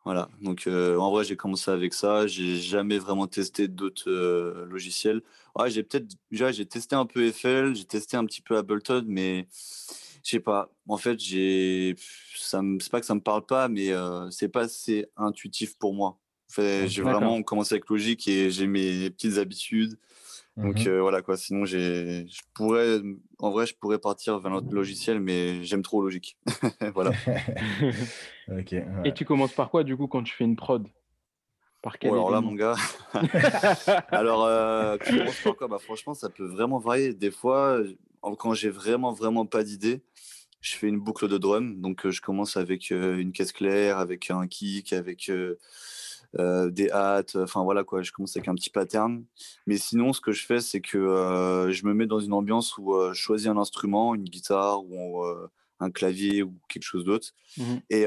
[0.05, 4.67] Voilà, donc euh, en vrai j'ai commencé avec ça, j'ai jamais vraiment testé d'autres euh,
[4.69, 5.23] logiciels.
[5.55, 9.03] Ouais, j'ai peut-être déjà j'ai testé un peu FL, j'ai testé un petit peu Ableton,
[9.07, 9.47] mais
[10.23, 10.69] je sais pas.
[10.87, 11.95] En fait, j'ai
[12.35, 15.75] ça me c'est pas que ça me parle pas, mais euh, c'est pas assez intuitif
[15.79, 16.19] pour moi.
[16.51, 19.97] En fait, j'ai vraiment commencé avec Logic et j'ai mes petites habitudes.
[20.57, 20.87] Donc Mhm.
[20.87, 21.35] euh, voilà quoi.
[21.37, 22.99] Sinon j'ai je pourrais
[23.39, 26.37] en vrai je pourrais partir vers notre logiciel, mais j'aime trop Logic.
[26.95, 27.11] voilà.
[28.47, 28.71] Ok.
[28.71, 28.85] ouais.
[29.05, 30.87] Et tu commences par quoi, du coup, quand tu fais une prod?
[31.81, 32.75] Par quel Oh, alors là mon gars.
[34.09, 35.67] Alors, euh, tu commences par quoi?
[35.67, 37.13] Bah, Franchement, ça peut vraiment varier.
[37.13, 37.79] Des fois,
[38.21, 40.03] quand j'ai vraiment, vraiment pas d'idée,
[40.61, 41.81] je fais une boucle de drum.
[41.81, 45.29] Donc, euh, je commence avec euh, une caisse claire, avec un kick, avec
[46.37, 47.35] euh, des hâtes.
[47.37, 48.01] Enfin, voilà quoi.
[48.01, 49.23] Je commence avec un petit pattern.
[49.67, 52.77] Mais sinon, ce que je fais, c'est que euh, je me mets dans une ambiance
[52.77, 55.23] où euh, je choisis un instrument, une guitare ou
[55.79, 57.29] un clavier ou quelque chose d'autre.
[57.57, 57.81] Mhm.
[57.89, 58.05] Et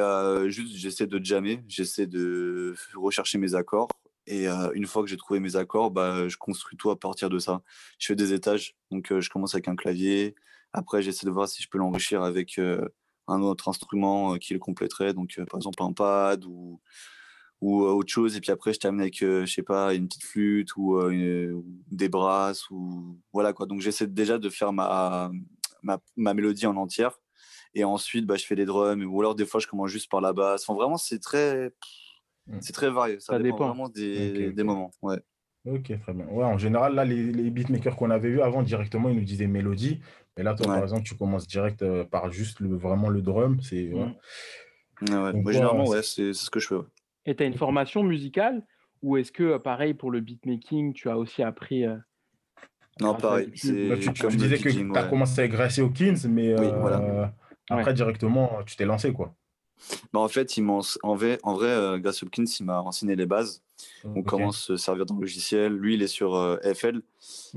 [0.51, 3.89] juste, j'essaie de jammer, j'essaie de rechercher mes accords.
[4.27, 7.39] Et une fois que j'ai trouvé mes accords, bah, je construis tout à partir de
[7.39, 7.63] ça.
[7.99, 8.77] Je fais des étages.
[8.91, 10.35] Donc, je commence avec un clavier.
[10.75, 15.15] Après, j'essaie de voir si je peux l'enrichir avec un autre instrument qui le compléterait.
[15.15, 16.79] Donc, par exemple, un pad ou,
[17.61, 18.37] ou euh, autre chose.
[18.37, 21.11] Et puis après, je termine avec, euh, je sais pas, une petite flûte ou, euh,
[21.11, 22.69] une- des brasses.
[22.71, 23.19] Ou...
[23.33, 23.67] Voilà quoi.
[23.67, 25.31] Donc, j'essaie déjà de faire ma,
[25.83, 27.19] ma, ma mélodie en entière.
[27.75, 29.05] Et ensuite, bah, je fais des drums.
[29.05, 30.63] Ou alors, des fois, je commence juste par la basse.
[30.69, 31.71] Enfin, vraiment, c'est très,
[32.47, 32.59] Mm.
[32.63, 33.21] c'est très varié.
[33.21, 33.67] Ça, Ça dépend, dépend.
[33.69, 34.91] vraiment des, des moments.
[35.03, 35.19] Ouais.
[35.67, 36.25] Ok, très bien.
[36.29, 39.47] Ouais, en général, là, les, les beatmakers qu'on avait vus avant, directement, ils nous disaient
[39.47, 40.01] mélodie.
[40.39, 40.75] Et là, toi, Ouais.
[40.77, 43.61] par exemple, tu commences direct euh, par juste le, vraiment le drum.
[43.61, 44.07] C'est, ouais.
[44.07, 44.15] Mm.
[45.11, 45.33] Ouais, ouais.
[45.35, 46.75] Donc, Moi, généralement, ouais, c'est ce que je fais.
[47.29, 48.65] Et tu as une formation musicale
[49.03, 51.97] Ou est-ce que, euh, pareil, pour le beatmaking, tu as aussi appris euh,
[53.01, 53.51] Non, pareil.
[53.55, 55.09] C'est Bah, tu, tu comme le disais que tu as ouais.
[55.11, 57.35] commencé avec Gracie Hawkins, mais Oui, euh, voilà.
[57.69, 57.95] après, Ouais.
[57.95, 59.35] directement, tu t'es lancé, quoi.
[60.13, 63.15] Bah, en fait, il m'en- en vrai, en vrai euh, Grace Hopkins, il m'a renseigné
[63.15, 63.63] les bases.
[64.05, 64.27] On Ok.
[64.27, 65.75] commence à se servir dans le logiciel.
[65.77, 67.03] Lui, il est sur euh, FL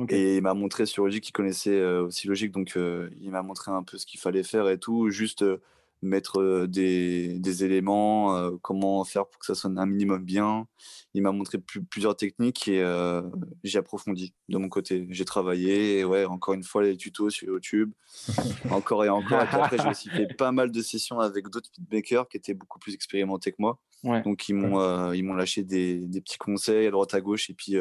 [0.09, 2.51] et il m'a montré sur Logic qu'il connaissait euh, aussi Logic.
[2.51, 5.09] Donc, euh, il m'a montré un peu ce qu'il fallait faire et tout.
[5.09, 5.61] Juste euh,
[6.01, 10.67] mettre euh, des, des éléments, euh, comment faire pour que ça sonne un minimum bien.
[11.13, 13.21] Il m'a montré plus- plusieurs techniques et euh,
[13.63, 15.07] j'ai approfondi de mon côté.
[15.11, 17.91] J'ai travaillé et ouais, encore une fois, les tutos sur YouTube.
[18.71, 19.41] encore et encore.
[19.41, 22.53] Et puis après, j'ai aussi fait pas mal de sessions avec d'autres beatmakers qui étaient
[22.55, 23.79] beaucoup plus expérimentés que moi.
[24.03, 24.21] Ouais.
[24.23, 27.51] Donc ils m'ont euh, ils m'ont lâché des, des petits conseils à droite à gauche
[27.51, 27.75] et puis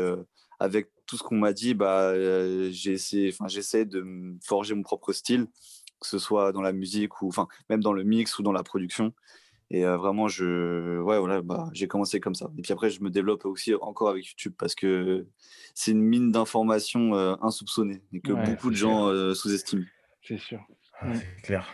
[0.59, 2.13] avec tout ce qu'on m'a dit bah
[2.71, 4.05] j'ai essayé enfin j'essaie de
[4.45, 5.47] forger mon propre style
[6.01, 8.63] que ce soit dans la musique ou enfin même dans le mix ou dans la
[8.63, 9.13] production.
[9.73, 12.51] Et euh, vraiment je ouais voilà bah j'ai commencé comme ça.
[12.59, 15.27] Et puis après je me développe aussi encore avec YouTube parce que
[15.75, 19.85] c'est une mine d'informations euh, insoupçonnées et que Ouais, beaucoup de gens euh, sous-estiment.
[20.23, 20.61] C'est sûr.
[21.15, 21.67] C'est clair.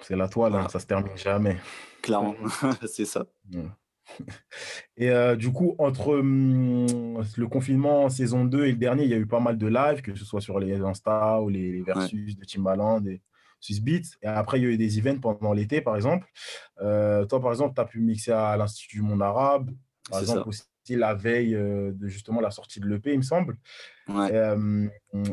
[0.00, 1.56] C'est la toile, hein, ça se termine jamais.
[2.02, 2.34] clairement
[2.86, 3.26] c'est ça.
[3.52, 3.62] Ouais.
[4.96, 9.14] Et euh, du coup, entre hum, le confinement saison 2 et le dernier, il y
[9.14, 11.82] a eu pas mal de lives, que ce soit sur les Insta ou les, les
[11.82, 13.20] versus de Timbaland et
[13.64, 14.16] Swiss Beats.
[14.22, 16.26] Et après, il y a eu des events pendant l'été, par exemple.
[16.80, 19.70] Euh, toi, par exemple, tu as pu mixer à l'Institut du Monde Arabe,
[20.10, 20.48] par exemple, ça.
[20.48, 23.56] aussi la veille euh, de justement la sortie de l'EP, il me semble.
[24.08, 24.86] ouais euh,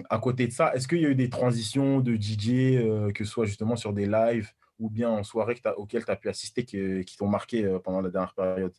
[0.10, 3.26] à côté de ça, est-ce qu'il y a eu des transitions de DJ, euh, que
[3.26, 6.30] ce soit justement sur des lives ou bien en soirée que auxquelles tu as pu
[6.30, 8.74] assister qui, qui t'ont marqué pendant la dernière période?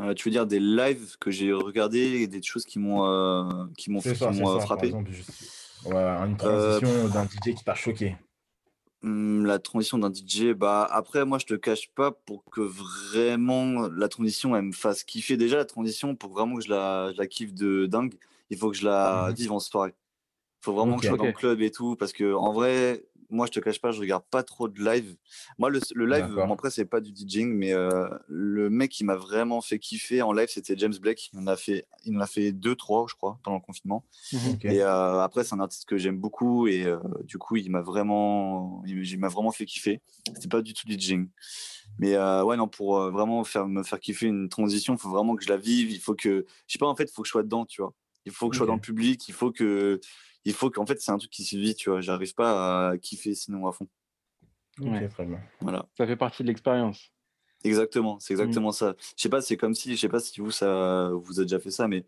[0.00, 3.66] Euh, tu veux dire des lives que j'ai regardés et des choses qui m'ont euh,
[3.76, 4.00] qui m'ont
[4.60, 4.86] frappé?
[4.86, 5.30] exemple, juste-
[5.86, 8.16] ouais, une transition d'un DJ qui t'a choqué.
[9.04, 13.86] Hum, la transition d'un DJ, bah après moi je te cache pas pour que vraiment
[13.88, 15.36] la transition elle me fasse kiffer.
[15.36, 18.14] Déjà la transition pour vraiment que je la, je la kiffe de dingue,
[18.50, 19.36] il faut que je la Mhm.
[19.36, 19.94] vive en soirée.
[20.62, 23.07] Il faut vraiment que je sois dans le club et tout parce que en vrai
[23.30, 25.16] moi je te cache pas je regarde pas trop de live.
[25.58, 29.04] Moi le, le live bon, après c'est pas du DJing mais euh, le mec qui
[29.04, 31.30] m'a vraiment fait kiffer en live c'était James Blake.
[31.32, 34.04] Il en a fait il en a fait deux trois je crois pendant le confinement.
[34.32, 34.58] Mhm.
[34.62, 37.80] Et euh, après, c'est un artiste que j'aime beaucoup et euh, du coup, il m'a
[37.80, 40.00] vraiment, il, il m'a vraiment fait kiffer.
[40.34, 41.28] C'était pas du tout DJing.
[41.98, 45.42] Mais ouais, non, pour vraiment faire, me faire kiffer une transition, il faut vraiment que
[45.42, 45.90] je la vive.
[45.90, 47.82] Il faut que, je sais pas, en fait, il faut que je sois dedans, tu
[47.82, 47.94] vois.
[48.24, 49.26] Il faut que je sois dans le public.
[49.28, 50.00] Il faut que,
[50.44, 52.00] il faut qu'en fait, c'est un truc qui se vit, tu vois.
[52.00, 53.88] J'arrive pas à kiffer sinon à fond.
[54.80, 55.08] Ouais.
[55.08, 55.40] très bien.
[55.60, 55.88] Voilà.
[55.96, 57.12] Ça fait partie de l'expérience.
[57.64, 58.94] Exactement, c'est exactement ça.
[59.16, 61.58] Je sais pas, c'est comme si, je sais pas si vous ça, vous avez déjà
[61.58, 62.06] fait ça, mais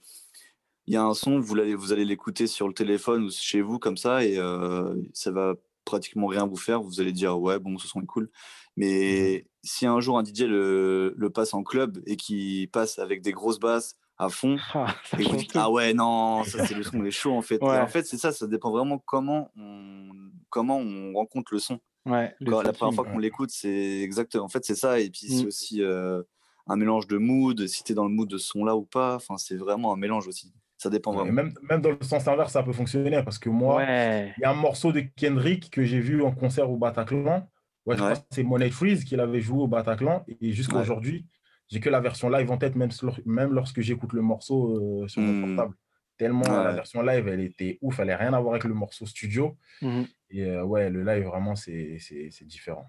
[0.87, 3.61] il y a un son, vous allez, vous allez l'écouter sur le téléphone ou chez
[3.61, 6.83] vous comme ça, et euh, ça va pratiquement rien vous faire.
[6.83, 8.31] Vous allez dire ouais, bon, ce son est cool.
[8.77, 13.21] Mais si un jour un DJ le, le passe en club et qui passe avec
[13.21, 14.87] des grosses basses à fond, Ah,
[15.19, 17.57] et vous dites ah ouais non, ça c'est le son, il est chaud en fait.
[17.57, 17.79] Et Ouais.
[17.81, 20.11] en fait, c'est ça, ça dépend vraiment comment on,
[20.51, 21.81] comment on rencontre le son.
[22.07, 23.23] Ouais, le Quand- la première fois qu'on ouais.
[23.23, 24.45] l'écoute, c'est exactement.
[24.45, 25.01] En fait, c'est ça.
[25.01, 25.47] Et puis, c'est Mm.
[25.49, 26.23] aussi euh,
[26.67, 29.17] un mélange de mood, si tu es dans le mood de ce son-là ou pas.
[29.17, 30.53] Enfin, c'est vraiment un mélange aussi.
[30.79, 31.33] Ça dépend Et vraiment.
[31.33, 34.33] même, même dans le sens inverse, ça peut fonctionner parce que moi, Ouais.
[34.39, 37.47] il y a un morceau de Kendrick que j'ai vu en concert au Bataclan.
[37.87, 37.97] Ouais,
[38.31, 40.25] c'est Money Freeze qu'il avait joué au Bataclan.
[40.41, 40.83] Et jusqu'à Ouais.
[40.83, 41.27] aujourd'hui,
[41.71, 42.91] j'ai que la version live en tête, même,
[43.27, 45.57] même lorsque j'écoute le morceau euh, sur mon Hmm.
[45.57, 45.77] portable.
[46.19, 46.75] Tellement la Ouais.
[46.75, 49.57] version live, elle était ouf, elle n'avait rien à voir avec le morceau studio.
[49.81, 50.07] Mhm.
[50.31, 51.97] Et euh, ouais, le live, vraiment, c'est
[52.43, 52.85] différent.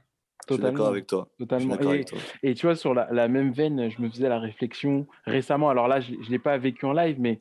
[0.50, 0.92] Je suis d'accord Totalement.
[0.92, 1.28] avec toi.
[1.30, 1.80] Je suis Totalement.
[1.82, 2.20] Et, avec toi.
[2.44, 5.70] et tu vois, sur la, la même veine, je me faisais la réflexion récemment.
[5.70, 7.40] Alors là, je ne l'ai pas vécu en live, mais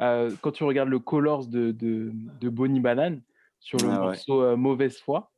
[0.00, 3.20] euh, quand tu regardes le Colors de, de, de Bonnie Banane
[3.60, 5.32] sur le Ah morceau euh, Mauvaise foi,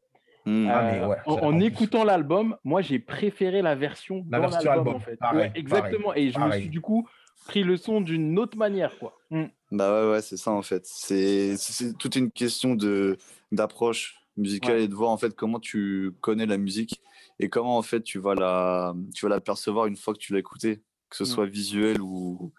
[0.48, 0.68] Hmm.
[0.70, 4.70] Ah, mais euh, ouais, en, écoutant l'album, moi j'ai préféré la version La dans version
[4.70, 5.16] l'album album, en fait.
[5.16, 6.14] pareil, Ouais, exactement.
[6.14, 7.06] Et je me suis du coup
[7.46, 9.18] pris le son d'une autre manière, quoi.
[9.30, 9.44] Mm.
[9.72, 10.86] Bah ouais, ouais, c'est ça en fait.
[10.86, 13.18] C'est c'est toute une question de
[13.52, 14.84] d'approche musicale Ouais.
[14.84, 17.02] et de voir en fait comment tu connais la musique
[17.40, 20.32] et comment en fait tu vas la tu vas la percevoir une fois que tu
[20.32, 21.26] l'as écoutée, que ce Mm.
[21.26, 22.52] soit visuel ou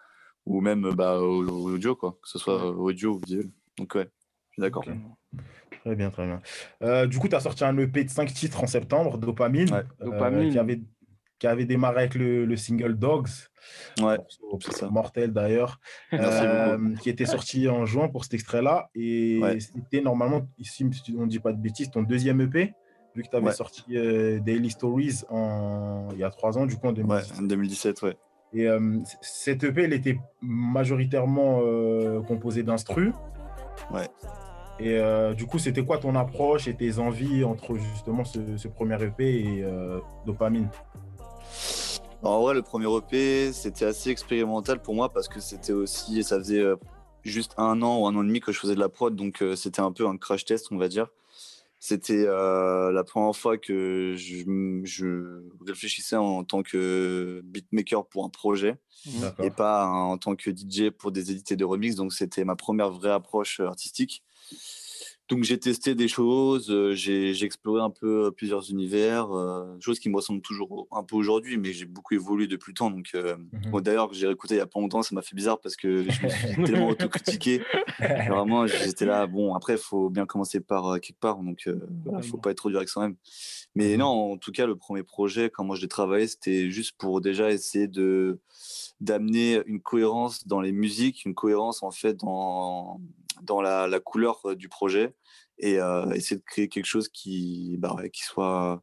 [0.46, 3.50] ou même bah au- au- audio quoi, que ce soit audio ou visuel.
[3.78, 4.08] Donc ouais,
[4.50, 4.84] je suis d'accord.
[5.84, 6.40] Très bien, très bien.
[6.82, 9.82] Euh, du coup, tu as sorti un EP de 5 titres en septembre, Dopamine, Ouais.
[10.02, 10.50] euh, Dopamine.
[10.50, 10.80] qui, avait,
[11.38, 13.28] qui avait démarré avec le, le single Dogs,
[14.00, 15.80] Ouais, morceau mortel d'ailleurs,
[16.14, 18.88] euh, qui était sorti en juin pour cet extrait-là.
[18.94, 19.58] Et Ouais.
[19.60, 22.72] c'était normalement, ici, si on ne dit pas de bêtises, ton deuxième EP,
[23.14, 26.76] vu que tu avais sorti euh, Daily Stories en, il y a trois ans, du
[26.76, 27.38] coup en Ouais, 2017.
[27.38, 28.16] en 2017, ouais.
[28.52, 28.66] Et
[29.22, 31.60] cet EP, il était majoritairement
[32.26, 33.12] composé d'instru.
[33.92, 34.08] Ouais.
[34.82, 39.02] Et euh, du coup, c'était quoi ton approche et tes envies entre justement ce, premier
[39.02, 40.68] EP et euh, Dopamine?
[42.22, 46.38] En vrai, le premier EP, c'était assez expérimental pour moi parce que c'était aussi, ça
[46.38, 46.76] faisait euh,
[47.22, 49.44] juste un an ou un an et demi que je faisais de la prod, donc
[49.54, 51.08] c'était un peu un crash test, on va dire.
[51.82, 54.44] C'était la première fois que je,
[54.84, 58.76] je, réfléchissais en tant que beatmaker pour un projet
[59.42, 61.96] et pas en tant que DJ pour des édités de remix.
[61.96, 64.22] Donc c'était ma première vraie approche artistique.
[65.30, 70.00] Donc j'ai testé des choses, euh, j'ai exploré un peu euh, plusieurs univers, euh, choses
[70.00, 72.90] qui me ressemblent toujours un peu aujourd'hui, mais j'ai beaucoup évolué depuis le temps.
[72.90, 75.76] Donc mmh d'ailleurs, j'ai écouté il y a pas longtemps, ça m'a fait bizarre parce
[75.76, 77.62] que je me suis tellement autocritiqué.
[78.00, 79.26] Vraiment, j'étais là.
[79.28, 81.80] Bon, après, il faut bien commencer par quelque part, donc il
[82.12, 83.14] ne faut pas être trop dur avec soi-même.
[83.76, 86.96] Mais mmh non, en tout cas, le premier projet, comment je l'ai travaillé, c'était juste
[86.98, 88.40] pour déjà essayer de
[89.00, 93.00] d'amener une cohérence dans les musiques, une cohérence en fait dans
[93.42, 95.14] dans la, la couleur du projet
[95.58, 95.78] et
[96.14, 98.82] essayer de créer quelque chose qui, bah qui, soit,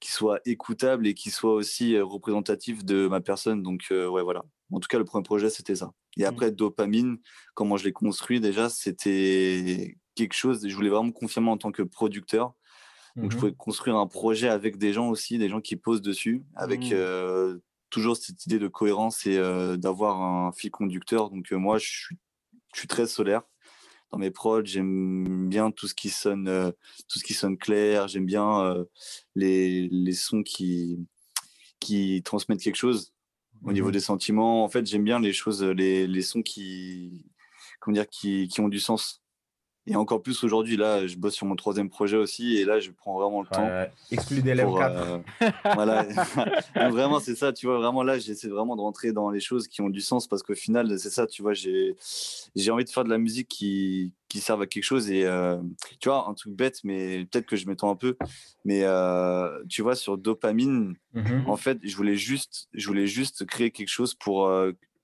[0.00, 3.62] qui soit écoutable et qui soit aussi représentatif de ma personne.
[3.62, 4.42] Donc, ouais, voilà.
[4.72, 5.92] En tout cas, le premier projet, c'était ça.
[6.16, 6.26] Et mmh.
[6.26, 7.18] après, Dopamine,
[7.54, 11.72] comment je l'ai construit déjà, c'était quelque chose, je voulais vraiment me confirmer en tant
[11.72, 12.54] que producteur.
[13.14, 16.02] Donc, je mmh pouvais construire un projet avec des gens aussi, des gens qui posent
[16.02, 17.60] dessus, avec mmh.
[17.90, 19.38] toujours cette idée de cohérence et
[19.76, 21.30] d'avoir un fil conducteur.
[21.30, 22.16] Donc, moi, je suis,
[22.74, 23.42] je suis très solaire
[24.12, 24.64] dans mes prods.
[24.64, 26.70] J'aime bien tout ce qui sonne, euh,
[27.08, 28.08] tout ce qui sonne clair.
[28.08, 28.84] J'aime bien euh,
[29.34, 30.98] les, les, sons qui,
[31.80, 33.12] qui transmettent quelque chose
[33.64, 34.64] au niveau mmh des sentiments.
[34.64, 37.24] En fait, j'aime bien les choses, les, les sons qui,
[37.80, 39.21] comment dire, qui, qui ont du sens.
[39.86, 42.92] Et encore plus aujourd'hui, là, je bosse sur mon troisième projet aussi, et là, je
[42.92, 43.68] prends vraiment le temps.
[44.12, 44.96] Exclu d'élève 4.
[44.96, 46.06] Euh, voilà,
[46.90, 49.82] vraiment, c'est ça, tu vois, vraiment là, j'essaie vraiment de rentrer dans les choses qui
[49.82, 51.96] ont du sens, parce qu'au final, c'est ça, tu vois, j'ai
[52.70, 55.60] envie de faire de la musique qui, qui serve à quelque chose, et euh,
[55.98, 58.16] tu vois, un truc bête, mais peut-être que je m'étends un peu,
[58.64, 63.44] mais euh, tu vois, sur dopamine, mmh en fait, je voulais juste, je voulais juste
[63.46, 64.48] créer quelque chose pour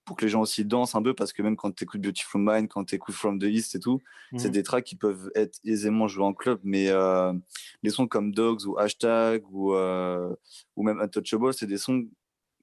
[0.08, 2.40] pour que les gens aussi dansent un peu, parce que même quand tu écoutes Beautiful
[2.42, 4.00] Mind, quand tu écoutes From the East et tout,
[4.38, 4.52] c'est mmh.
[4.52, 7.34] des tracks qui peuvent être aisément joués en club, mais euh,
[7.82, 10.34] les sons comme Dogs ou Hashtag ou, euh,
[10.76, 12.06] ou même Untouchable, c'est des sons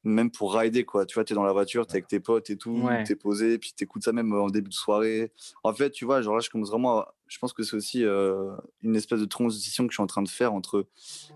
[0.03, 1.05] même pour rider, quoi.
[1.05, 3.11] Tu vois, tu es dans la voiture, tu es avec tes potes et tout, tu
[3.11, 5.31] es posé, puis tu écoutes ça même en début de soirée.
[5.63, 7.05] En fait, tu vois, genre là, je commence vraiment.
[7.27, 10.21] Je pense que c'est aussi euh, une espèce de transition que je suis en train
[10.23, 10.87] de faire entre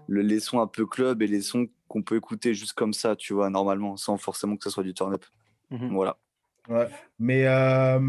[0.08, 3.16] le, les sons un peu club et les sons qu'on peut écouter juste comme ça,
[3.16, 5.26] tu vois, normalement, sans forcément que ce soit du turn-up.
[5.72, 6.18] Mmh voilà.
[6.70, 6.88] Ouais.
[7.18, 8.00] Mais, euh,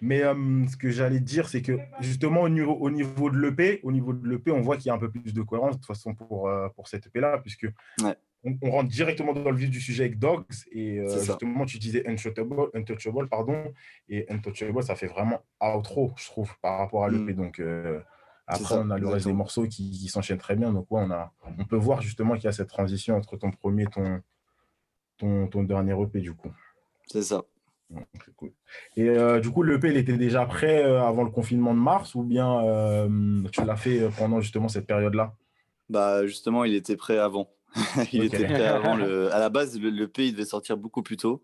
[0.00, 3.80] mais euh, ce que j'allais dire, c'est que justement, au niveau, au niveau de l'EP,
[3.82, 5.76] au niveau de l'EP, on voit qu'il y a un peu plus de cohérence de
[5.78, 7.66] toute façon pour, euh, pour cette EP-là, puisque
[8.44, 10.44] on, rentre directement dans le vif du sujet avec Dogs.
[10.70, 13.72] Et justement, tu disais Untouchable, Untouchable, pardon.
[14.08, 17.32] Et Untouchable, ça fait vraiment outro, je trouve, par rapport à l'EP.
[17.32, 17.36] Mmh.
[17.36, 17.62] Donc,
[18.46, 20.72] après, on a le reste des morceaux qui, qui s'enchaînent très bien.
[20.72, 23.50] Donc, ouais, on, a, on peut voir justement qu'il y a cette transition entre ton
[23.50, 24.20] premier et ton,
[25.16, 26.52] ton, ton dernier EP, du coup.
[27.06, 27.44] C'est ça.
[28.96, 32.14] Et euh, du coup, l'EP, il était déjà prêt euh, avant le confinement de mars
[32.14, 35.34] ou bien euh, tu l'as fait pendant justement cette période-là?
[35.90, 37.50] Bah justement, il était prêt avant.
[38.12, 38.96] il était prêt avant.
[38.96, 39.32] Le...
[39.34, 41.42] À la base, l'EP, il devait sortir beaucoup plus tôt.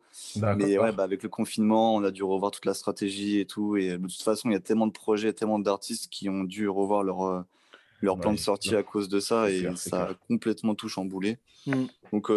[0.56, 3.76] Mais ouais, bah, avec le confinement, on a dû revoir toute la stratégie et tout.
[3.76, 6.68] Et de toute façon, il y a tellement de projets, tellement d'artistes qui ont dû
[6.68, 7.44] revoir leur,
[8.00, 9.50] leur plan de sortie à cause de ça.
[9.50, 11.38] Et ça a complètement tout chamboulé.
[11.66, 11.84] Mm.
[12.12, 12.30] Donc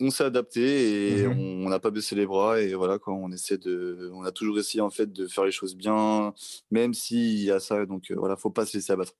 [0.00, 3.30] on s'est adapté et mmh on n'a pas baissé les bras et voilà quoi, on
[3.30, 6.34] essaie de, on a toujours essayé en fait de faire les choses bien,
[6.70, 9.12] même s'il y a ça, donc euh, voilà, faut pas se laisser abattre.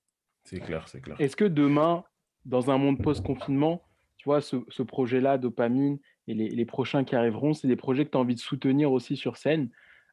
[0.43, 1.15] C'est clair, c'est clair.
[1.19, 2.03] Est-ce que demain,
[2.45, 3.81] dans un monde post-confinement,
[4.17, 8.17] tu vois, ce, projet-là, Dopamine, et les, prochains qui arriveront, c'est des projets que tu
[8.17, 9.69] as envie de soutenir aussi sur scène,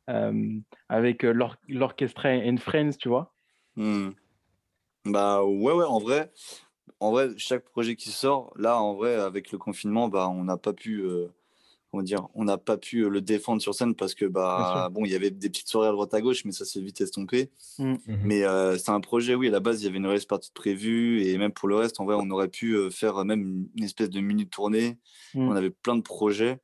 [0.08, 0.58] euh,
[0.88, 1.32] avec euh,
[1.68, 3.34] l'orchestre and Friends, tu vois?
[3.76, 4.10] Mmh.
[5.06, 6.30] Bah ouais, ouais, en vrai,
[6.98, 10.56] en vrai, chaque projet qui sort, là, en vrai, avec le confinement, bah, on n'a
[10.56, 11.28] pas pu, euh,
[11.90, 15.04] comment dire, on n'a pas pu euh, le défendre sur scène parce que, bah, bon,
[15.04, 17.50] il y avait des petites soirées à droite à gauche, mais ça s'est vite estompé.
[17.78, 17.92] Mmh.
[17.92, 20.26] Mmh mais euh, c'est un projet, oui, à la base, il y avait une release
[20.26, 23.84] partie prévue et même pour le reste, en vrai, on aurait pu faire même une
[23.84, 24.98] espèce de mini tournée.
[25.34, 25.48] Mmh.
[25.48, 26.58] On avait plein de projets.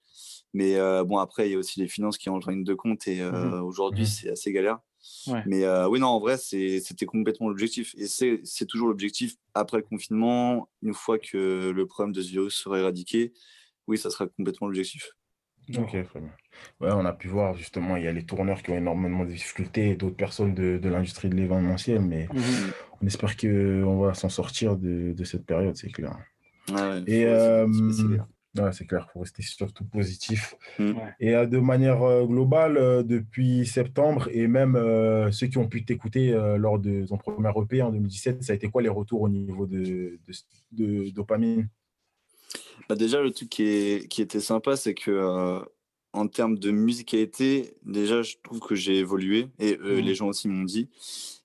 [0.55, 3.07] Mais bon, après, il y a aussi les finances qui entrent en ligne de compte
[3.09, 4.79] et aujourd'hui, c'est assez galère.
[5.47, 7.95] Mais euh, oui, non, en vrai, c'était complètement l'objectif.
[7.97, 12.55] Et c'est toujours l'objectif après le confinement, une fois que le problème de ce virus
[12.55, 13.33] sera éradiqué.
[13.87, 15.11] Oui, ça sera complètement l'objectif.
[15.77, 16.33] Ok, très bien.
[16.81, 19.31] Ouais, on a pu voir justement, il y a les tourneurs qui ont énormément de
[19.31, 22.39] difficultés et d'autres personnes de, de l'industrie de l'événementiel, mais mmh
[23.03, 26.17] on espère qu'on va s'en sortir de, de, cette période, c'est clair.
[26.71, 27.27] ouais, et
[28.73, 30.55] c'est clair, il faut rester surtout positif.
[30.79, 30.93] Mm.
[31.21, 34.75] Et euh, de manière euh, globale, euh, depuis septembre, et même
[35.33, 38.69] ceux qui ont pu t'écouter lors de ton premier EP en 2017, ça a été
[38.69, 40.19] quoi les retours au niveau de,
[40.73, 41.69] de, dopamine?
[42.89, 45.61] Bah Déjà, le truc qui, est, qui était sympa, c'est que
[46.17, 50.07] en termes de musicalité, déjà, je trouve que j'ai évolué et euh, Mhm.
[50.07, 50.89] les gens aussi m'ont dit.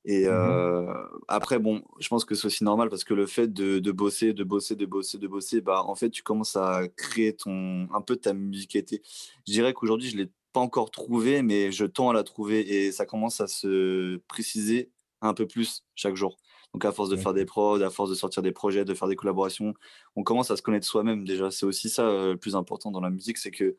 [0.06, 0.28] Et Mhm.
[0.28, 0.94] euh,
[1.28, 4.34] après, bon, je pense que c'est aussi normal parce que le fait de, de bosser,
[4.34, 8.02] de bosser, de bosser, de bosser, bah, en fait, tu commences à créer ton, un
[8.02, 9.02] peu ta musicalité.
[9.48, 12.60] Je dirais qu'aujourd'hui, je ne l'ai pas encore trouvée, mais je tends à la trouver
[12.86, 14.90] et ça commence à se préciser
[15.22, 16.38] un peu plus chaque jour.
[16.74, 19.08] Donc, à force de faire des prods, à force de sortir des projets, de faire
[19.10, 19.74] des collaborations,
[20.16, 21.52] on commence à se connaître soi-même déjà.
[21.52, 23.78] C'est aussi ça euh, le plus important dans la musique, c'est que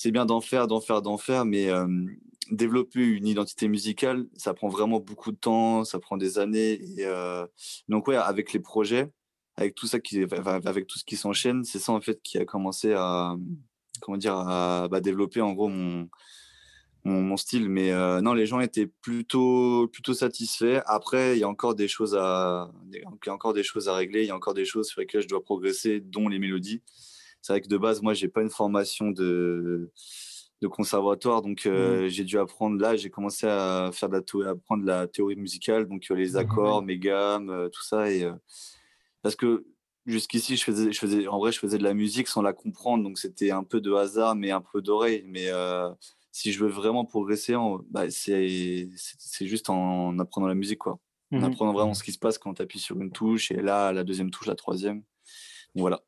[0.00, 1.68] c'est bien d'en faire, d'en faire, d'en faire, mais
[2.50, 6.80] développer une identité musicale, ça prend vraiment beaucoup de temps, ça prend des années.
[6.96, 7.06] Et,
[7.86, 9.10] donc ouais, avec les projets,
[9.56, 9.98] avec tout ça
[10.64, 13.36] avec tout ce qui s'enchaîne, c'est ça en fait qui a commencé à,
[14.00, 17.68] comment dire, à bah, développer en gros mon, style.
[17.68, 17.92] Mais
[18.22, 20.80] non, les gens étaient plutôt, plutôt satisfaits.
[20.86, 23.94] Après, il y a encore des choses à, il y a encore des choses à
[23.96, 24.22] régler.
[24.22, 26.80] Il y a encore des choses sur lesquelles je dois progresser, dont les mélodies.
[27.42, 29.90] C'est vrai que de base, moi, j'ai pas une formation de,
[30.60, 32.78] de conservatoire, donc euh, j'ai dû apprendre.
[32.80, 36.36] Là, j'ai commencé à faire de la apprendre la théorie musicale, donc euh, les Mhm.
[36.36, 38.10] accords, mes gammes, euh, tout ça.
[38.10, 38.28] Et
[39.22, 39.64] parce que
[40.06, 43.04] jusqu'ici, je faisais, je faisais, en vrai, je faisais de la musique sans la comprendre,
[43.04, 45.22] donc c'était un peu de hasard, mais un peu d'oreille.
[45.26, 45.48] Mais
[46.32, 47.54] si je veux vraiment progresser,
[47.90, 48.88] bah, c'est
[49.40, 50.98] juste en apprenant la musique, quoi.
[51.32, 53.92] En apprenant vraiment ce qui se passe quand tu appuies sur une touche, et là,
[53.92, 54.98] la deuxième touche, la troisième.
[55.74, 56.02] Donc, voilà.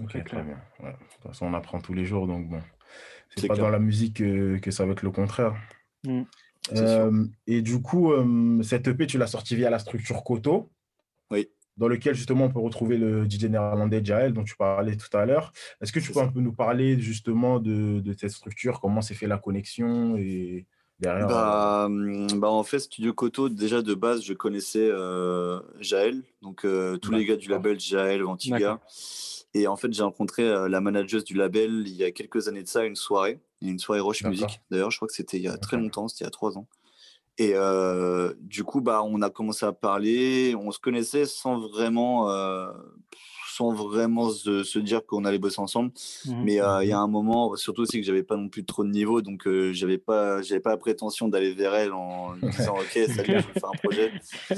[0.00, 0.58] Ok, très bien.
[0.80, 0.92] Ouais.
[0.92, 2.60] De toute façon, on apprend tous les jours, donc bon.
[3.34, 3.66] C'est C'est pas clair.
[3.66, 5.54] dans la musique que, que ça va être le contraire.
[6.04, 6.22] Mm.
[6.74, 10.70] Euh, et du coup, euh, cette EP, tu l'as sorti via la structure Koto,
[11.30, 11.48] Oui.
[11.76, 15.24] dans lequel justement on peut retrouver le DJ néerlandais Jael dont tu parlais tout à
[15.26, 15.52] l'heure.
[15.80, 16.26] Est-ce que tu C'est peux ça.
[16.26, 20.66] un peu nous parler justement de, de cette structure, comment s'est fait la connexion et
[21.00, 21.26] derrière.
[21.26, 26.22] euh, Bah, hum, bah, en fait, Studio Koto, déjà de base, je connaissais euh, Jaël,
[26.42, 28.78] donc euh, tous les gars du label Jaël, Antiga.
[29.54, 32.62] Et en fait, j'ai rencontré euh, la manageuse du label il y a quelques années
[32.62, 34.24] de ça, une soirée, une soirée Roche.
[34.24, 34.60] Music.
[34.70, 36.56] D'ailleurs, je crois que c'était il y a très longtemps, c'était il y a trois
[36.56, 36.66] ans.
[37.38, 42.30] Et euh, du coup, bah, on a commencé à parler, on se connaissait sans vraiment,
[42.30, 42.70] euh,
[43.52, 45.92] sans vraiment se, se dire qu'on allait bosser ensemble.
[46.24, 46.44] Mhm.
[46.44, 47.02] Mais euh, il y a Mhm.
[47.04, 49.98] un moment, surtout aussi que j'avais pas non plus trop de niveau, donc euh, j'avais
[49.98, 53.70] pas, j'avais pas la prétention d'aller vers elle en disant ok salut, je veux faire
[53.70, 54.14] un projet.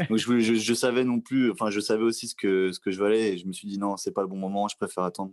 [0.09, 2.91] Donc je, je, je savais non plus, enfin je savais aussi ce que ce que
[2.91, 5.05] je valais et je me suis dit non c'est pas le bon moment, je préfère
[5.05, 5.33] attendre.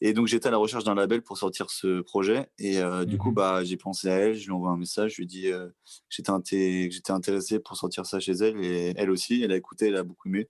[0.00, 3.18] Et donc j'étais à la recherche d'un label pour sortir ce projet et euh, du
[3.18, 3.34] coup Mhm.
[3.34, 5.48] bah j'ai pensé à elle, je lui ai envoyé un message, je lui ai dit
[5.48, 5.72] euh, que
[6.10, 9.56] j'étais inté- que j'étais intéressé pour sortir ça chez elle et elle aussi, elle a
[9.56, 10.48] écouté, elle a beaucoup aimé.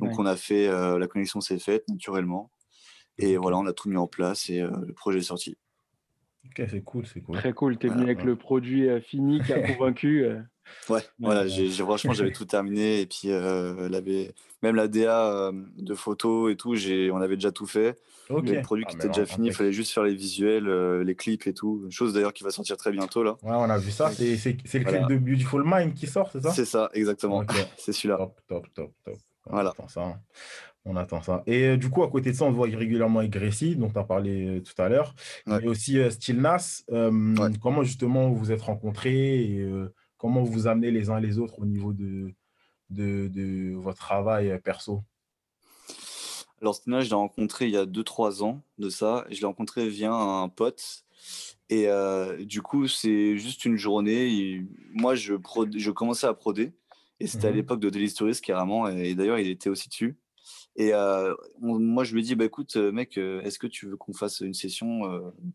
[0.00, 0.16] Donc Ouais.
[0.18, 2.50] on a fait, euh, la connexion s'est faite naturellement.
[3.18, 5.56] Et voilà, on a tout mis en place et euh, le projet est sorti.
[6.46, 7.36] Ok, c'est cool, c'est cool.
[7.36, 7.76] Très cool.
[7.78, 10.24] Tu es venu Voilà, avec le produit euh, fini qui a convaincu.
[10.24, 10.40] euh.
[10.88, 11.48] Ouais, voilà, ouais.
[11.48, 13.00] j'ai, franchement, j'avais tout terminé.
[13.00, 13.88] Et puis, euh,
[14.62, 17.98] même la DA euh, de photos et tout, j'ai, on avait déjà tout fait.
[18.30, 18.42] Ok.
[18.42, 20.04] Il y avait le produit Ah, qui mais était déjà fini, il fallait juste faire
[20.04, 21.82] les visuels, euh, les clips et tout.
[21.86, 23.32] Une chose d'ailleurs qui va sortir très bientôt là.
[23.42, 24.10] Ouais, on a vu ça.
[24.12, 24.24] C'est
[24.78, 24.98] le Voilà.
[25.06, 26.50] clip de Beautiful Mind qui sort, c'est ça?
[26.52, 27.44] C'est ça, exactement.
[27.78, 28.16] C'est celui-là.
[28.18, 29.18] Top, top, top, top.
[29.50, 30.02] On attend ça.
[30.04, 30.20] hein.
[30.84, 31.42] On attend ça.
[31.46, 34.04] Et euh, du coup, à côté de ça, on voit régulièrement Gracie, dont tu as
[34.04, 35.14] parlé euh, tout à l'heure.
[35.46, 35.60] Ouais.
[35.60, 36.82] Mais aussi euh, Still Nas.
[36.90, 37.50] Euh, Ouais.
[37.60, 41.58] Comment justement vous vous êtes rencontrés et euh, comment vous amenez les uns les autres
[41.58, 42.32] au niveau de,
[42.90, 45.02] de, de votre travail perso?
[46.60, 49.24] Alors, Stina, je l'ai rencontré il y a 2-3 ans de ça.
[49.30, 51.04] Je l'ai rencontré via un pote.
[51.70, 54.28] Et euh, du coup, c'est juste une journée.
[54.32, 56.72] et moi, je, prod- je commençais à proder.
[57.20, 57.52] Et c'était à Mhm.
[57.52, 58.88] l'époque de Daily Stories, carrément.
[58.88, 60.18] Et d'ailleurs, il était aussi dessus.
[60.76, 63.66] Et euh, on- moi, je lui ai dit, bah, écoute, euh, mec, euh, est-ce que
[63.66, 65.02] tu veux qu'on fasse une session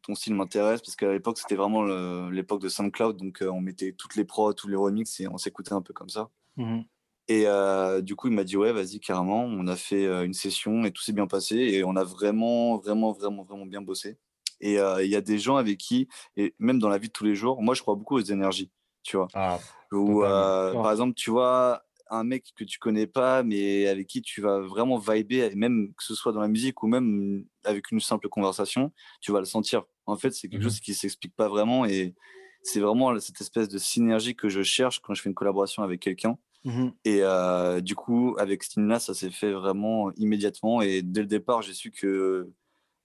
[0.04, 0.82] Ton style m'intéresse?
[0.82, 1.84] Parce qu'à l'époque, c'était vraiment
[2.30, 3.18] l'époque de SoundCloud.
[3.18, 5.94] Donc, euh, on mettait toutes les pros, tous les remixes et on s'écoutait un peu
[5.94, 6.30] comme ça.
[6.56, 6.84] Mhm.
[7.30, 9.46] Et euh, du coup, il m'a dit ouais, vas-y carrément.
[9.46, 13.14] On a fait une session et tout s'est bien passé et on a vraiment, vraiment,
[13.14, 14.18] vraiment, vraiment bien bossé.
[14.62, 16.08] Et il y a des gens avec qui,
[16.38, 18.72] et même dans la vie de tous les jours, moi je crois beaucoup aux énergies,
[19.04, 19.32] tu vois.
[19.34, 24.08] Ah, Ou euh, par exemple, tu vois un mec que tu connais pas, mais avec
[24.08, 27.46] qui tu vas vraiment vibrer, et même que ce soit dans la musique ou même
[27.66, 28.92] avec une simple conversation,
[29.22, 29.84] tu vas le sentir.
[30.06, 30.70] En fait, c'est quelque Mhm.
[30.70, 32.16] chose qui s'explique pas vraiment et
[32.64, 36.02] c'est vraiment cette espèce de synergie que je cherche quand je fais une collaboration avec
[36.02, 36.38] quelqu'un.
[36.64, 36.94] Mhm.
[37.06, 40.82] Et euh, du coup, avec Stina, ça s'est fait vraiment immédiatement.
[40.82, 42.50] Et dès le départ, j'ai su que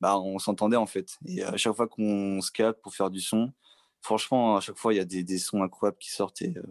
[0.01, 1.19] bah, on s'entendait en fait.
[1.27, 3.53] Et à chaque fois qu'on se capte pour faire du son,
[4.09, 6.41] franchement, à chaque fois, il y a des, des sons incroyables qui sortent.
[6.41, 6.63] Et euh,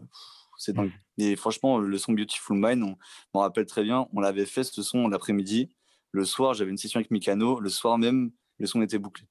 [0.57, 0.91] c'est dingue.
[1.19, 2.97] Et franchement, le son Beautiful Mind, on
[3.35, 4.07] m'en rappelle très bien.
[4.13, 5.69] On l'avait fait ce son l'après-midi.
[6.11, 7.59] Le soir, j'avais une session avec Mikano.
[7.59, 9.25] Le soir même, le son était bouclé.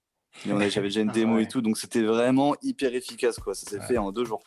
[0.46, 1.42] Et on a- J'avais déjà une Ah démo ouais.
[1.42, 1.62] et tout.
[1.62, 3.38] Donc c'était vraiment hyper efficace.
[3.40, 3.54] quoi.
[3.54, 4.44] Ça s'est fait en deux jours.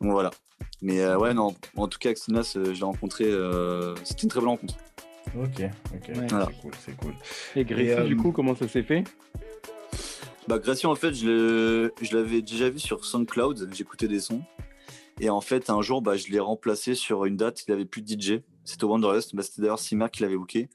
[0.00, 0.30] Donc voilà.
[0.80, 4.28] Mais euh, ouais, non, en tout cas, Axinas, euh, je l'ai rencontré, euh, c'était une
[4.28, 4.74] très belle rencontre.
[5.36, 5.62] ok,
[5.92, 6.08] ok.
[6.16, 6.26] Ouais.
[6.28, 6.46] Voilà.
[6.46, 7.14] C'est cool, c'est cool.
[7.80, 9.02] Et euh, du coup, comment ça s'est fait?
[10.48, 13.68] Bah, en fait, je l'avais déjà vu sur SoundCloud.
[13.74, 14.42] J'écoutais des sons.
[15.20, 17.64] Et en fait, un jour, bah, je l'ai remplacé sur une date.
[17.68, 18.40] Il avait plus de DJ.
[18.64, 19.36] C'était au Wanderlust.
[19.36, 20.70] Bah, C'était d'ailleurs Simer qui l'avait booké.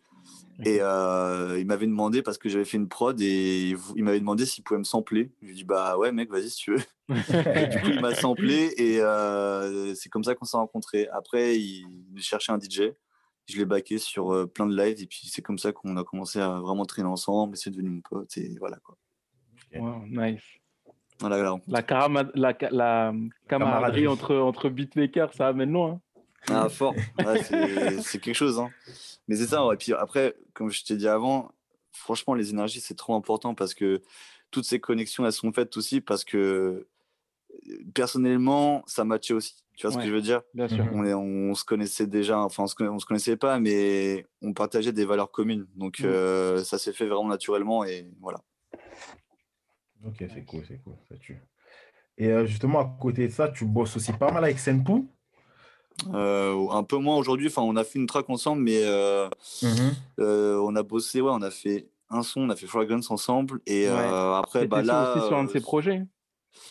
[0.64, 4.46] Et euh, il m'avait demandé, parce que j'avais fait une prod, et il m'avait demandé
[4.46, 5.32] s'il pouvait me sampler.
[5.42, 6.84] Je lui ai dit, bah ouais, mec, vas-y si tu veux.
[7.10, 11.08] du coup, il m'a samplé, et euh, c'est comme ça qu'on s'est rencontrés.
[11.12, 11.88] Après, il,
[12.22, 12.92] cherchait un DJ.
[13.50, 16.04] Je l'ai baqué sur euh, plein de lives, et puis c'est comme ça qu'on a
[16.04, 18.96] commencé à vraiment traîner ensemble, et c'est devenu mon pote, et voilà quoi.
[19.76, 20.42] Wow, nice.
[21.20, 23.14] Voilà, la, la, la, la,
[23.48, 25.92] camaraderie entre, entre beatmakers, ça amène loin.
[25.92, 26.00] Hein.
[26.48, 26.96] Ah, fort.
[28.02, 28.60] c'est quelque chose.
[28.60, 28.70] Hein.
[29.28, 29.66] Mais c'est ça.
[29.72, 31.52] Et puis après, comme je t'ai dit avant,
[31.92, 34.02] franchement, les énergies, c'est trop important parce que
[34.52, 36.88] toutes ces connexions, elles sont faites aussi parce que
[37.94, 39.56] personnellement, ça matchait aussi.
[39.76, 40.42] Tu vois ce que je veux dire?
[40.54, 40.86] Bien sûr.
[40.94, 45.06] On, on, se connaissait déjà, enfin, on se, se connaissait pas, mais on partageait des
[45.06, 45.66] valeurs communes.
[45.76, 46.06] Donc, mmh.
[46.06, 48.40] euh, ça s'est fait vraiment naturellement et voilà.
[50.06, 50.94] Ok, c'est cool, c'est cool.
[51.10, 51.38] Ça tue.
[52.18, 55.06] Et euh, justement, à côté de ça, tu bosses aussi pas mal avec Senpu?
[56.14, 57.48] Euh, un peu moins aujourd'hui.
[57.48, 59.28] Enfin, on a fait une track ensemble, mais euh,
[59.62, 61.22] mmh on a bossé.
[61.22, 63.62] Ouais, on a fait un son, on a fait Fragrance ensemble.
[63.66, 65.16] Et après, bah là.
[65.16, 66.04] aussi sur un de ses projets?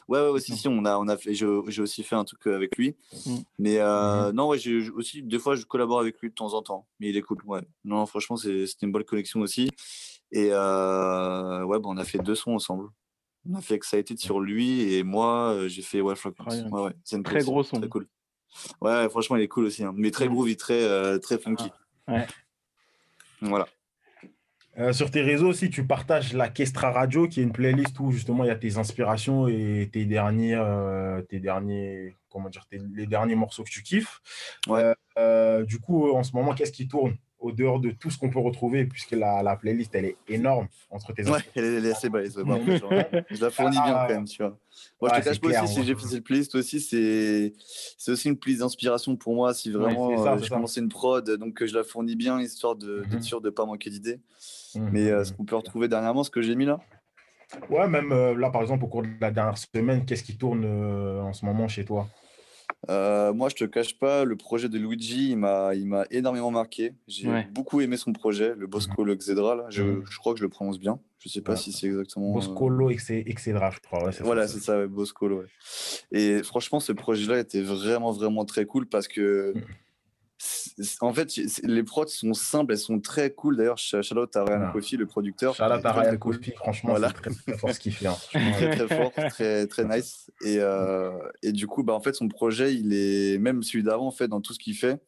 [0.07, 2.77] Ouais, ouais, aussi, si, on a, on a fait, j'ai aussi fait un truc avec
[2.77, 2.97] lui.
[3.27, 3.37] Mmh.
[3.59, 6.63] Mais mmh non, ouais, j'ai aussi, des fois, je collabore avec lui de temps en
[6.63, 6.87] temps.
[7.01, 7.63] Mais il est cool, ouais.
[7.85, 9.71] Non, franchement, c'était une bonne connexion aussi.
[10.31, 12.89] Et ouais, bah, on a fait deux sons ensemble.
[13.49, 16.63] On a fait Excited sur lui et moi, j'ai fait ouais, Fragrance.
[16.71, 17.79] Ouais, ouais, c'est une très gros son.
[17.79, 18.07] Très cool.
[18.81, 19.85] Ouais, franchement, il est cool aussi.
[19.85, 19.93] Hein.
[19.97, 21.71] Mais très groovy, très, euh, très funky.
[22.09, 22.27] Ouais.
[23.41, 23.67] Voilà.
[24.79, 28.11] Euh, sur tes réseaux aussi, tu partages la Kestra Radio, qui est une playlist où
[28.11, 33.07] justement il y a tes inspirations et tes derniers, euh, tes derniers, comment dire, les
[33.07, 34.23] derniers morceaux que tu kiffes.
[34.69, 34.95] Ouais.
[35.67, 37.17] du coup, en ce moment, qu'est-ce qui tourne?
[37.43, 40.69] Au dehors de tout ce qu'on peut retrouver, puisque la, la, playlist, elle est énorme
[40.91, 42.39] entre tes Ouais, elle est assez balèze.
[42.39, 44.57] je la fournis bien quand même, tu vois.
[45.01, 47.53] Moi, je te cache pas aussi, si j'ai fait cette playlist aussi, c'est
[48.11, 49.53] aussi une playlist d'inspiration pour moi.
[49.53, 53.17] Si vraiment euh, je commençais une prod, donc je la fournis bien, histoire d'être de,
[53.17, 53.23] mhm.
[53.23, 54.21] sûr de ne pas manquer d'idées.
[54.75, 54.91] Mhm.
[54.93, 56.81] Mais euh, ce qu'on peut retrouver dernièrement, ce que j'ai mis là
[57.69, 60.65] Ouais, même euh, là, par exemple, au cours de la dernière semaine, qu'est-ce qui tourne
[60.65, 62.09] en ce moment chez toi?
[62.91, 66.51] Euh, moi, je te cache pas, le projet de Luigi, il m'a, il m'a énormément
[66.51, 66.95] marqué.
[67.07, 69.67] J'ai beaucoup aimé son projet, le Bosco le Xedra.
[69.69, 70.05] Je, mhm.
[70.09, 70.99] je, crois que je le prononce bien.
[71.19, 72.33] Je sais pas si c'est exactement.
[72.33, 72.95] Boscolo euh...
[72.95, 74.11] Xedra, je crois.
[74.21, 75.45] voilà, c'est ça, Boscolo.
[76.11, 79.55] Et franchement, ce projet-là était vraiment, vraiment très cool parce que.
[81.01, 83.57] En fait, les prods sont simples, elles sont très cool.
[83.57, 85.61] D'ailleurs, shout out à Ryan Kofi, le producteur.
[85.61, 87.09] À Ryan Kofi, franchement, voilà.
[87.09, 88.07] c'est très, fort ce qu'il fait.
[88.07, 88.17] Hein.
[88.31, 90.31] très, très fort, très, très nice.
[90.45, 91.13] Et, euh,
[91.43, 94.29] et du coup, bah, en fait, son projet, il est même celui d'avant, en fait,
[94.29, 95.01] dans tout ce qu'il fait,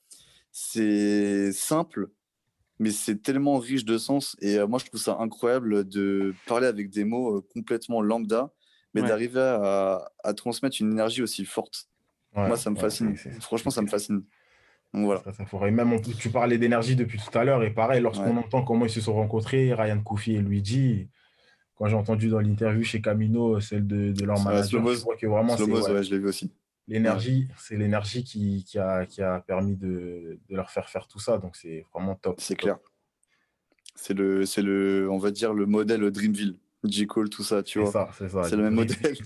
[0.52, 2.10] c'est simple,
[2.78, 4.36] mais c'est tellement riche de sens.
[4.40, 8.52] Et euh, moi, je trouve ça incroyable de parler avec des mots euh, complètement lambda,
[8.92, 11.88] mais d'arriver à, à, transmettre une énergie aussi forte.
[12.34, 13.16] moi, ça me fascine.
[13.40, 14.22] Franchement, ça me fascine
[15.02, 15.22] voilà.
[15.32, 18.90] Ça, même, tu parlais d'énergie depuis tout à l'heure, et pareil, lorsqu'on entend comment ils
[18.90, 21.08] se sont rencontrés, Ryan Kofi et Luigi,
[21.74, 25.26] quand j'ai entendu dans l'interview chez Camino, celle de, de leur manager, je vois que
[25.26, 25.64] vraiment c'est.
[25.64, 26.52] Ouais, je l'ai vu aussi.
[26.86, 31.18] L'énergie, c'est l'énergie qui, qui, a, qui a permis de, de, leur faire faire tout
[31.18, 32.36] ça, donc c'est vraiment top.
[32.40, 32.76] C'est clair.
[33.96, 36.58] C'est le, c'est le, on va dire le modèle Dreamville.
[37.06, 38.10] Cole, tout ça, tu vois.
[38.16, 39.16] C'est ça, c'est le même modèle.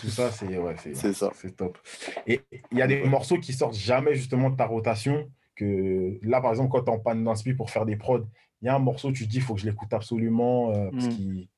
[0.00, 1.30] Tout ça, c'est ouais, c'est ça.
[1.34, 1.78] C'est top.
[2.26, 2.40] Et
[2.72, 5.30] il y a des morceaux qui sortent jamais justement de ta rotation.
[5.54, 8.24] Que là, par exemple, quand tu es en panne d'inspi pour faire des prods,
[8.62, 10.90] il y a un morceau, tu te dis, il faut que je l'écoute absolument euh,
[10.90, 11.10] parce mm.
[11.10, 11.48] qu'il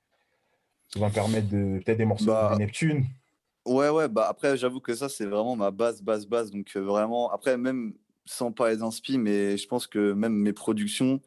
[0.97, 3.05] va me permettre de peut-être des morceaux bah, de Neptune.
[3.67, 6.51] Ouais, ouais, bah après, j'avoue que ça, c'est vraiment ma base, base, base.
[6.51, 7.93] Donc, euh, vraiment, après, même
[8.25, 11.21] sans parler d'inspi, mais je pense que même mes productions,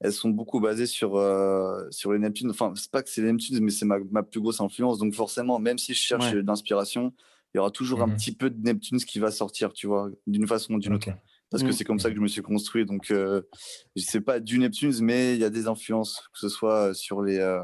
[0.00, 2.50] elles sont beaucoup basées sur, euh, sur les Neptunes.
[2.50, 4.98] Enfin, c'est pas que c'est les Neptunes, mais c'est ma, ma, plus grosse influence.
[4.98, 7.12] Donc, forcément, même si je cherche d'inspiration,
[7.54, 10.10] il y aura toujours un mmh petit peu de Neptunes qui va sortir, tu vois,
[10.26, 11.08] d'une façon ou d'une autre.
[11.48, 11.72] Parce que mmh.
[11.72, 12.84] c'est comme ça que je me suis construit.
[12.84, 13.42] Donc, euh,
[13.96, 17.38] sais pas du Neptunes, mais il y a des influences, que ce soit sur les,
[17.38, 17.62] euh,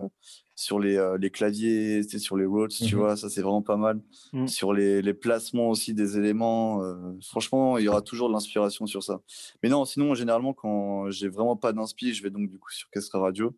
[0.63, 3.77] sur les, euh, les claviers, sur les Rhodes, tu mmh vois, ça c'est vraiment pas
[3.77, 4.01] mal.
[4.33, 4.47] Mmh.
[4.47, 8.87] Sur les, les, placements aussi des éléments, euh, franchement, il y aura toujours de l'inspiration
[8.87, 9.21] sur ça.
[9.63, 12.89] Mais non, sinon, généralement, quand j'ai vraiment pas d'inspi, je vais donc du coup sur
[12.91, 13.57] Kestra Radio.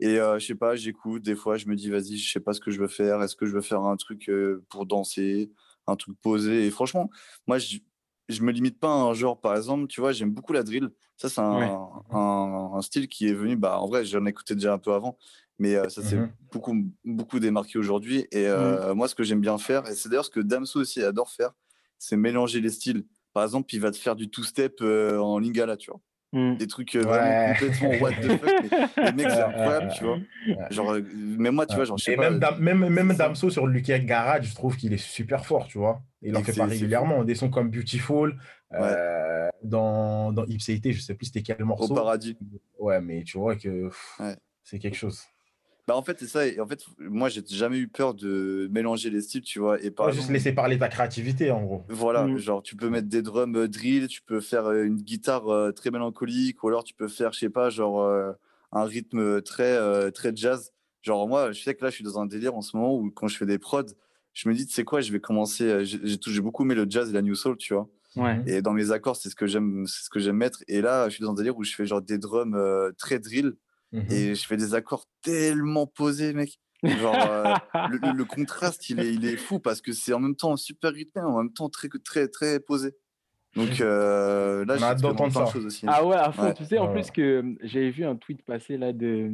[0.00, 2.54] Et euh, je sais pas, j'écoute, des fois je me dis, vas-y, je sais pas
[2.54, 4.30] ce que je veux faire, est-ce que je veux faire un truc
[4.70, 5.50] pour danser,
[5.86, 6.66] un truc posé?
[6.66, 7.10] Et franchement,
[7.46, 7.78] moi, je,
[8.28, 10.90] je me limite pas à un genre, par exemple, tu vois, j'aime beaucoup la drill.
[11.16, 14.72] Ça, c'est un, un, un, style qui est venu, bah, en vrai, j'en écoutais déjà
[14.72, 15.18] un peu avant,
[15.58, 16.74] mais ça s'est mmh beaucoup,
[17.04, 18.26] beaucoup démarqué aujourd'hui.
[18.30, 18.92] Et mmh.
[18.94, 21.52] moi, ce que j'aime bien faire, et c'est d'ailleurs ce que Damso aussi adore faire,
[21.98, 23.04] c'est mélanger les styles.
[23.32, 26.00] Par exemple, il va te faire du two-step en lingala, tu vois.
[26.32, 26.56] Mm.
[26.56, 28.96] des trucs euh, vraiment complètement what the fuck.
[28.96, 30.18] Mais, les mecs, c'est incroyable, tu vois.
[30.70, 32.30] Genre, euh, même moi, tu vois, genre, je sais pas.
[32.30, 36.02] Même, même, même Damso sur Lucky Garage, je trouve qu'il est super fort, tu vois.
[36.22, 37.24] Il en fait pas régulièrement.
[37.24, 38.38] Des sons comme Beautiful,
[38.74, 41.92] euh, dans, dans Ipséité, je sais plus c'était quel morceau.
[41.92, 42.36] Au paradis.
[42.78, 43.90] Ouais, mais tu vois que
[44.62, 45.22] c'est quelque chose.
[45.88, 46.46] Bah en fait, c'est ça.
[46.46, 49.82] Et en fait, moi, j'ai jamais eu peur de mélanger les styles, tu vois.
[49.82, 51.82] Et pas juste laisser parler ta créativité, en gros.
[51.88, 52.36] Voilà, mm.
[52.36, 55.72] genre, tu peux mettre des drums euh, drill, tu peux faire euh, une guitare euh,
[55.72, 58.06] très mélancolique, ou alors tu peux faire, je sais pas, genre,
[58.70, 60.74] un rythme très, très jazz.
[61.00, 63.10] Genre, moi, je sais que là, je suis dans un délire en ce moment où,
[63.10, 63.84] quand je fais des prods,
[64.34, 65.86] je me dis, tu sais quoi, je vais commencer.
[65.86, 67.88] J'ai beaucoup aimé le jazz et la new soul, tu vois.
[68.14, 68.42] Ouais.
[68.46, 70.62] Et dans mes accords, c'est ce que j'aime, c'est ce que j'aime mettre.
[70.68, 72.58] Et là, je suis dans un délire où je fais genre des drums
[72.98, 73.54] très drill
[73.92, 76.58] Mmh et je fais des accords tellement posés, mec.
[76.84, 77.54] Genre, euh,
[77.90, 81.22] le, contraste, il est, il est fou parce que c'est en même temps super rythmé,
[81.22, 82.94] en même temps très, très, très posé.
[83.56, 85.46] Donc euh, là, j'ai d'entendre ça.
[85.46, 85.86] Chose aussi.
[85.88, 86.52] Ah ouais, à fond.
[86.52, 89.32] Tu sais, en plus que j'avais vu un tweet passer là de,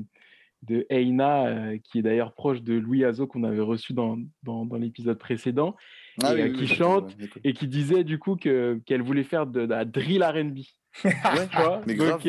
[0.62, 4.64] de Eina, euh, qui est d'ailleurs proche de Louis Azo qu'on avait reçu dans, dans,
[4.64, 5.76] dans l'épisode précédent,
[6.22, 9.70] ah et, qui chante et qui disait du coup que, qu'elle voulait faire de, de
[9.70, 10.60] la drill RB.
[11.02, 11.12] Ouais,
[11.86, 12.20] mais grave.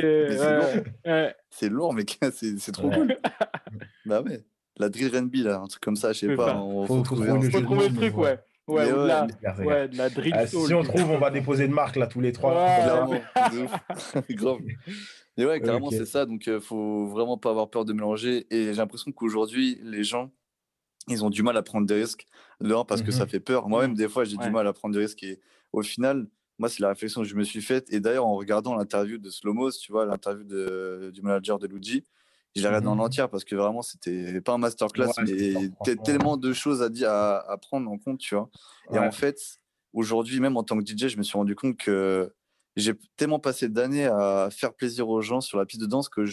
[1.50, 1.94] C'est lourd.
[1.94, 3.18] mais c'est trop cool.
[4.06, 4.44] bah ouais.
[4.78, 6.58] La drill R&B, là, un truc comme ça, je sais pas.
[6.58, 8.40] On faut, trouver, le truc, ouais.
[8.68, 9.28] Ouais, la,
[9.60, 12.32] ouais, la drill ah, Si on trouve, on va déposer de marque là tous les
[12.32, 12.54] trois.
[14.30, 14.60] grave.
[15.38, 16.26] Mais ouais, carrément, c'est ça.
[16.26, 18.48] Donc, euh, faut vraiment pas avoir peur de mélanger.
[18.50, 20.32] Et j'ai l'impression qu'aujourd'hui, les gens,
[21.08, 22.26] ils ont du mal à prendre des risques.
[22.60, 23.30] L'un, parce que ça mhm.
[23.30, 23.70] fait peur.
[23.70, 25.24] Moi-même, des fois, j'ai du mal à prendre des risques.
[25.24, 25.40] Et
[25.72, 26.28] au final,
[26.58, 27.92] moi, c'est la réflexion que je me suis faite.
[27.92, 30.44] Et d'ailleurs, en regardant l'interview de Slomos, tu vois, l'interview
[31.12, 32.04] du manager de Luigi,
[32.56, 35.70] je l'ai regardé en mmh entière parce que vraiment, c'était pas un masterclass, mais
[36.04, 38.50] tellement de choses à, dire, à, prendre en compte, tu vois.
[38.94, 39.60] Et en fait,
[39.94, 42.34] aujourd'hui, même en tant que DJ, je me suis rendu compte que
[42.78, 46.26] j'ai tellement passé d'années à faire plaisir aux gens sur la piste de danse que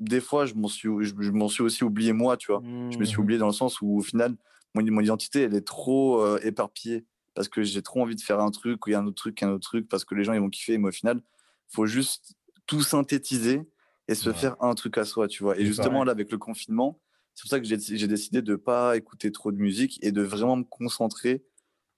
[0.00, 2.62] des fois, je m'en suis, je, m'en suis aussi oublié moi, tu vois.
[2.64, 4.36] Je me suis mmh oublié dans le sens où, au final,
[4.74, 7.04] mon, mon identité, elle est trop euh, éparpillée
[7.38, 9.14] parce que j'ai trop envie de faire un truc ou il y a un autre
[9.14, 10.76] truc, un autre truc, parce que les gens ils vont kiffer.
[10.76, 11.22] Mais au final,
[11.68, 12.34] faut juste
[12.66, 13.62] tout synthétiser
[14.08, 15.56] et se faire un truc à soi, tu vois.
[15.56, 17.00] Et justement, là, avec le confinement,
[17.36, 20.56] c'est pour ça que j'ai décidé de pas écouter trop de musique et de vraiment
[20.56, 21.44] me concentrer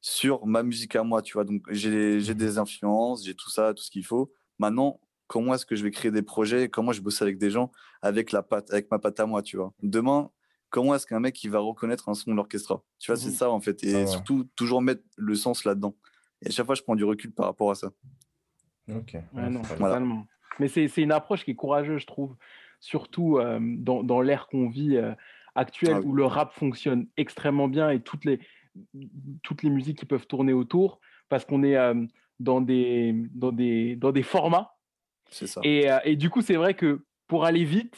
[0.02, 1.44] sur ma musique à moi, tu vois.
[1.44, 4.34] Donc, j'ai mmh des influences, j'ai tout ça, tout ce qu'il faut.
[4.58, 6.68] Maintenant, comment est-ce que je vais créer des projets?
[6.68, 7.72] Comment je bosse avec des gens
[8.02, 9.72] avec, la patte, avec ma patte à moi, tu vois?
[9.82, 10.30] Demain,
[10.70, 13.32] comment est-ce qu'un mec il va reconnaître un son de l'orchestre Tu vois, c'est mmh
[13.32, 13.82] ça en fait.
[13.84, 15.94] Et surtout, toujours mettre le sens là-dedans.
[16.42, 17.90] Et à chaque fois, je prends du recul par rapport à ça.
[18.88, 19.16] Ok.
[20.58, 22.36] Mais c'est une approche qui est courageuse, je trouve.
[22.80, 25.12] Surtout euh, dans, dans l'ère qu'on vit euh,
[25.54, 28.40] actuelle ah où le rap fonctionne extrêmement bien et toutes les,
[29.42, 31.94] toutes les musiques qui peuvent tourner autour parce qu'on est euh,
[32.38, 34.76] dans, des, dans, des, dans des formats.
[35.30, 35.60] C'est ça.
[35.62, 37.96] Et, et du coup, c'est vrai que pour aller vite,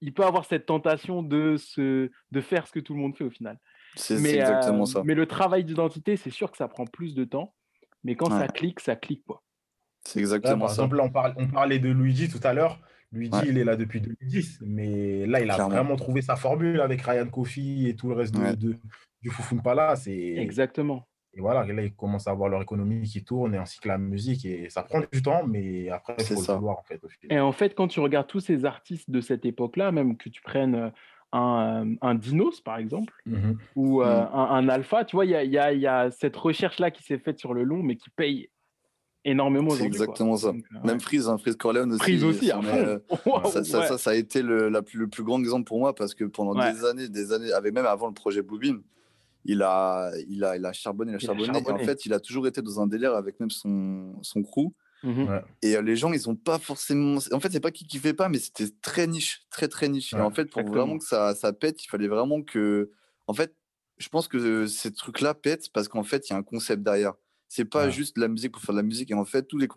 [0.00, 3.24] il peut avoir cette tentation de, se, de faire ce que tout le monde fait
[3.24, 3.58] au final.
[3.96, 5.02] C'est exactement ça.
[5.04, 7.54] Mais le travail d'identité, c'est sûr que ça prend plus de temps.
[8.04, 9.24] Mais quand ça clique, ça clique.
[9.26, 9.42] quoi.
[10.04, 10.86] C'est exactement ça.
[10.88, 12.80] Par exemple, on, parlait de Luigi tout à l'heure.
[13.12, 14.60] Luigi, il est là depuis 2010.
[14.62, 18.34] Mais là, il a vraiment trouvé sa formule avec Ryan Kofi et tout le reste
[18.34, 18.76] de, de,
[19.20, 19.30] du
[19.62, 20.06] Palace.
[20.06, 21.06] Exactement.
[21.34, 23.98] Et voilà, là, ils commencent à avoir leur économie qui tourne et ainsi que la
[23.98, 24.44] musique.
[24.44, 27.00] Et ça prend du temps, mais après, il faut le vouloir, en fait.
[27.28, 30.42] Et en fait, quand tu regardes tous ces artistes de cette époque-là, même que tu
[30.42, 30.90] prennes euh,
[31.32, 34.28] un, euh, un Dinos, par exemple, mmh ou euh, mmh.
[34.34, 37.18] un, Alpha, tu vois, il y a, y, a, y a, cette recherche-là qui s'est
[37.18, 38.50] faite sur le long, mais qui paye
[39.24, 40.52] énormément C'est exactement ça.
[40.84, 42.02] Même Freeze, hein, Freeze Corleone aussi.
[42.02, 42.48] Freeze aussi,
[43.52, 46.14] ça, ça, ça, a été le, la plus, le plus grand exemple pour moi parce
[46.14, 48.82] que pendant des années, des années, avec même avant le projet Bluebeam,
[49.44, 51.58] il a, il a, il a charbonné, il a charbonné.
[51.58, 54.72] Et en fait, il a toujours été dans un délire avec même son, son crew.
[55.02, 57.18] Mmh et euh, les gens, ils ont pas forcément.
[57.32, 60.12] En fait, c'est pas qui kiffait pas, mais c'était très niche, très très niche.
[60.12, 62.90] et en fait, pour vraiment que ça, ça pète, il fallait vraiment que.
[63.26, 63.54] En fait,
[63.96, 67.14] je pense que ces trucs-là pètent parce qu'en fait, il y a un concept derrière.
[67.48, 69.10] C'est pas juste de la musique pour faire de la musique.
[69.10, 69.68] Et en fait, tous les,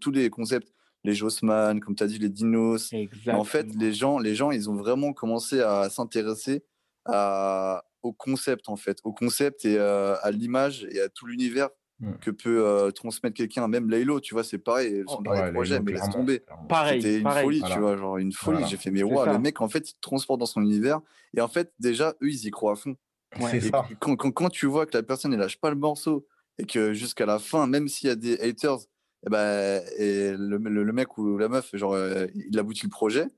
[0.00, 0.72] tous les concepts,
[1.04, 2.92] les Jossman, comme tu as dit, les Dinos.
[3.28, 6.64] En fait, les gens, les gens, ils ont vraiment commencé à s'intéresser
[7.04, 11.70] à, au concept en fait, au concept et euh, à l'image et à tout l'univers
[12.00, 12.12] mmh.
[12.20, 13.68] que peut euh, transmettre quelqu'un.
[13.68, 16.42] Même Laylo, tu vois, c'est pareil, son oh, projet, mais laisse tomber.
[16.68, 18.64] Pareil, c'était une folie, tu vois, genre une folie.
[18.68, 21.00] J'ai fait, mais waouh, le mec en fait, il te transporte dans son univers
[21.36, 22.96] et en fait, déjà, eux, ils y croient à fond.
[23.38, 23.86] ça.
[24.00, 26.26] Quand, quand, quand, tu vois que la personne ne lâche pas le morceau
[26.58, 28.78] et que jusqu'à la fin, même s'il y a des haters,
[29.24, 32.90] et eh ben, et le, le, mec ou la meuf, genre, euh, il aboutit le
[32.90, 33.28] projet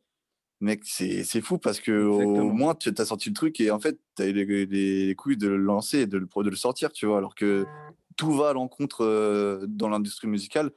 [0.60, 3.98] mec, c'est fou parce que au moins tu as sorti le truc et en fait,
[4.16, 7.06] tu as eu les, couilles de le lancer et de le, de le sortir, tu
[7.06, 7.18] vois.
[7.18, 7.66] Alors que
[8.16, 10.70] tout va à l'encontre euh, dans l'industrie musicale.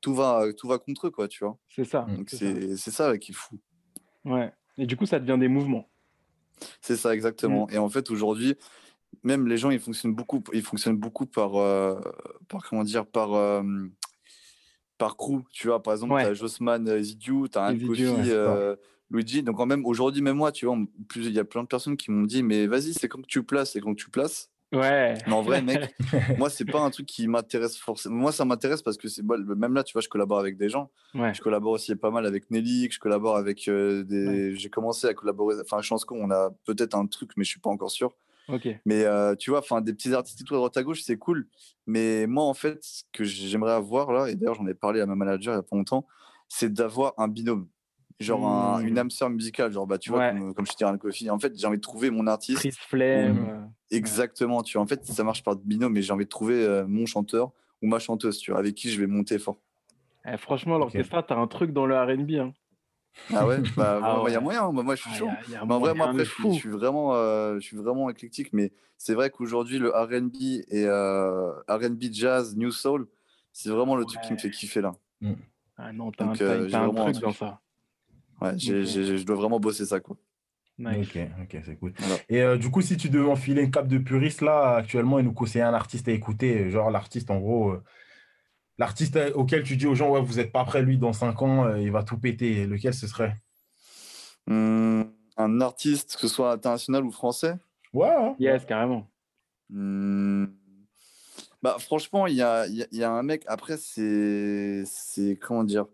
[0.00, 1.58] tout va, tout va contre eux, quoi, tu vois.
[1.68, 2.06] C'est ça.
[2.08, 2.90] Donc c'est ça.
[2.90, 3.58] ça qui est fou.
[4.24, 4.52] Ouais.
[4.76, 5.88] Et du coup, ça devient des mouvements.
[6.80, 7.68] C'est ça, exactement.
[7.70, 8.56] Et en fait, aujourd'hui,
[9.22, 12.00] même les gens, ils fonctionnent beaucoup, ils fonctionnent beaucoup par, euh,
[12.48, 13.62] par comment dire, par, euh,
[14.98, 15.42] par crew.
[15.50, 16.24] Tu vois, par exemple, Ouais.
[16.24, 18.76] tu as Jossman euh, Zidiou, tu as un Kofi, ouais, euh,
[19.10, 19.42] Luigi.
[19.42, 20.76] Donc, en même aujourd'hui, même moi, tu vois,
[21.08, 23.26] plus- il y a plein de personnes qui m'ont dit, mais vas-y, c'est quand que
[23.26, 24.50] tu places, c'est quand que tu places.
[24.70, 25.14] Ouais.
[25.26, 25.94] Mais en vrai, mec,
[26.38, 28.16] moi, c'est pas un truc qui m'intéresse forcément.
[28.16, 30.90] Moi, ça m'intéresse parce que c'est même là, tu vois, je collabore avec des gens.
[31.14, 31.32] Ouais.
[31.32, 34.54] Je collabore aussi pas mal avec Nelly, que je collabore avec euh, des.
[34.56, 35.56] J'ai commencé à collaborer.
[35.62, 38.14] Enfin, Chance qu'on on a peut-être un truc, mais je suis pas encore sûr.
[38.48, 38.68] Ok.
[38.84, 41.46] Mais euh, tu vois, enfin, des petits artistes tout à droite à gauche, c'est cool.
[41.86, 45.06] Mais moi, en fait, ce que j'aimerais avoir là, et d'ailleurs, j'en ai parlé à
[45.06, 46.06] ma manager il y a pas longtemps,
[46.48, 47.68] c'est d'avoir un binôme.
[48.20, 49.72] Genre un- une âme sœur musicale.
[49.72, 50.30] Genre, bah, tu vois, Ouais.
[50.30, 51.30] comme, comme je te dis, un coffee.
[51.30, 52.58] En fait, j'ai envie de trouver mon artiste.
[52.60, 53.38] Prise flemme.
[53.38, 53.48] Mhm.
[53.48, 54.82] euh, Exactement, tu vois.
[54.82, 57.86] En fait, ça marche par binôme, mais j'ai envie de trouver euh, mon chanteur ou
[57.86, 59.58] ma chanteuse, tu vois, avec qui je vais monter fort.
[60.26, 62.32] eh, franchement, l'orchestra, t'as un truc dans le RB.
[62.32, 62.52] Hein.
[63.32, 65.26] Ah ouais, bah, Ah il y a moyen, moi, moi je suis Ah, chaud.
[65.26, 66.50] y a- y a Mais en vrai, moi, après, je suis, fou.
[66.52, 70.34] je suis vraiment, euh, je suis vraiment éclectique, mais c'est vrai qu'aujourd'hui, le RB
[70.68, 73.06] et euh, RB jazz, New Soul,
[73.52, 74.92] c'est vraiment le truc qui me fait kiffer là.
[75.76, 77.60] Ah non, t'as un, euh, un truc dans ça.
[78.40, 80.16] Ouais, je dois vraiment bosser ça, quoi.
[80.78, 81.08] Nice.
[81.08, 81.92] Ok, ok, c'est cool.
[81.98, 82.14] Voilà.
[82.28, 85.24] Et euh, du coup, si tu devais enfiler une cape de puriste, là, actuellement, il
[85.24, 86.70] nous conseille un artiste à écouter.
[86.70, 87.82] Genre, l'artiste, en gros, euh,
[88.78, 91.42] l'artiste euh, auquel tu dis aux gens, ouais, vous n'êtes pas prêt, lui, dans 5
[91.42, 92.64] ans, euh, il va tout péter.
[92.66, 93.34] Lequel ce serait?
[94.46, 97.56] Hum, un artiste, que ce soit international ou français?
[97.92, 98.36] Ouais, hein.
[98.38, 99.10] Yes, carrément.
[99.72, 100.54] Hum,
[101.60, 104.84] Bah, franchement, il y a, il y a- il y a un mec, après, c'est.
[104.86, 105.86] c'est Comment dire?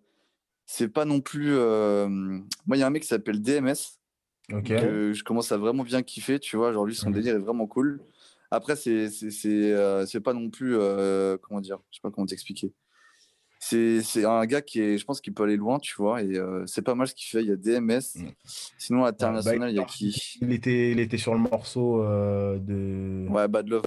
[0.67, 1.55] C'est pas non plus.
[1.57, 3.99] euh, Moi, il y a un mec qui s'appelle DMS.
[4.53, 4.65] Ok.
[4.69, 6.71] que je commence à vraiment bien kiffer, tu vois.
[6.75, 7.15] Genre, lui, son Mhm.
[7.15, 8.03] délire est vraiment cool.
[8.51, 9.09] Après, c'est
[9.73, 10.77] euh, pas non plus.
[10.77, 12.73] euh, comment dire Je sais pas comment t'expliquer.
[13.59, 16.21] C'est un gars qui est, je pense qu'il peut aller loin, tu vois.
[16.23, 17.43] Et c'est pas mal ce qu'il fait.
[17.43, 18.01] Il y a DMS.
[18.17, 18.33] Mhm.
[18.77, 20.39] Sinon, international, Bah, il y a qui?
[20.43, 23.85] Il était, il était sur le morceau de Ouais, Bad Love.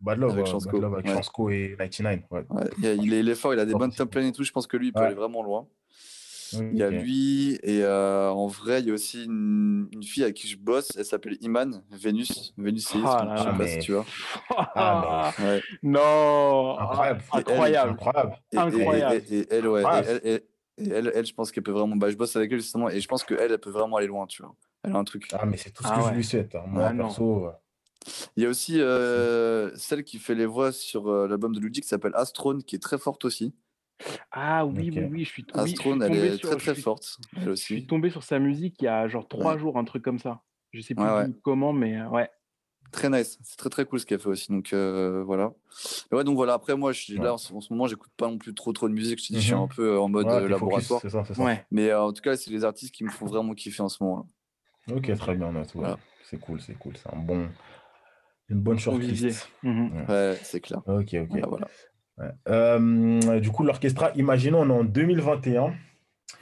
[0.00, 1.06] Bad Love, avec Chansco, Bad Love avec
[1.38, 1.72] ouais.
[1.72, 2.20] Et 99.
[2.30, 2.44] Ouais.
[2.50, 4.44] Ouais, il, est, fort, il a des bonnes templates et tout.
[4.44, 5.66] Je pense que lui, il peut aller vraiment loin.
[6.52, 10.22] Il y a lui, et euh, en vrai, il y a aussi une, une fille
[10.22, 10.90] avec qui je bosse.
[10.96, 12.52] Elle s'appelle Iman, Vénus.
[12.58, 14.04] Vénus, c'est Ah je sais pas si tu vois.
[14.74, 15.60] Ah, Ouais.
[15.82, 17.22] non Incroyable.
[17.32, 17.90] Incroyable.
[17.90, 18.36] Incroyable.
[18.52, 19.22] Et, et- Incroyable.
[19.34, 19.82] Et, et elle, ouais,
[21.14, 21.96] elle, je pense qu'elle peut vraiment.
[21.96, 24.26] Bah, je bosse avec elle justement, et je pense qu'elle, elle peut vraiment aller loin,
[24.26, 24.54] tu vois.
[24.82, 25.28] Elle a un truc.
[25.32, 26.10] Ah, mais c'est tout ce Ah que ouais.
[26.10, 26.54] je lui souhaite.
[26.54, 26.64] hein.
[26.66, 27.46] Moi, Ah perso.
[27.46, 27.50] euh,
[28.36, 31.80] Il y a aussi euh, celle qui fait les voix sur euh, l'album de Luigi
[31.80, 33.54] qui s'appelle Astrone, qui est très forte aussi.
[34.32, 36.58] Ah oui, oui, oui, je suis, oui, je suis Astrone, elle tombé est sur, très
[36.58, 37.16] je très suis- forte.
[37.36, 39.58] Elle Je suis tombé sur sa musique il y a genre trois Ouais.
[39.58, 40.42] jours, un truc comme ça.
[40.72, 42.28] Je sais plus Ouais, comment, mais euh, ouais.
[42.90, 43.38] Très nice.
[43.42, 44.50] C'est très très cool ce qu'elle fait aussi.
[44.52, 45.52] Donc euh, voilà.
[46.12, 46.54] Et ouais, donc voilà.
[46.54, 47.24] Après, moi, je, Ouais.
[47.24, 49.20] là en ce, en ce moment, j'écoute pas non plus trop trop de musique.
[49.20, 49.60] Je te dis, je suis Mhm.
[49.62, 51.00] un peu en mode euh, focus, laboratoire.
[51.00, 51.56] Ça, ça.
[51.70, 54.02] Mais euh, en tout cas, c'est les artistes qui me font vraiment kiffer en ce
[54.02, 54.28] moment.
[54.92, 55.50] Ok, très bien.
[55.74, 55.98] Voilà.
[56.24, 56.96] C'est cool, c'est cool.
[56.96, 57.48] C'est un bon,
[58.48, 59.48] une bonne shortlist.
[59.62, 59.70] Là.
[60.08, 60.78] Ouais, c'est clair.
[60.86, 61.26] Ok, ok.
[61.30, 61.68] Voilà, voilà.
[62.48, 65.74] Euh, du coup, l'orchestra, imaginons, on est en 2021.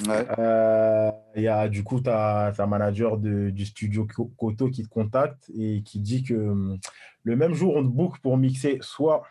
[0.08, 0.26] Ouais.
[0.38, 4.06] Euh, Il y a du coup ta, ta manager de- du studio
[4.36, 6.78] Koto qui te contacte et qui dit que hum,
[7.24, 9.22] le même jour, on te book pour mixer soit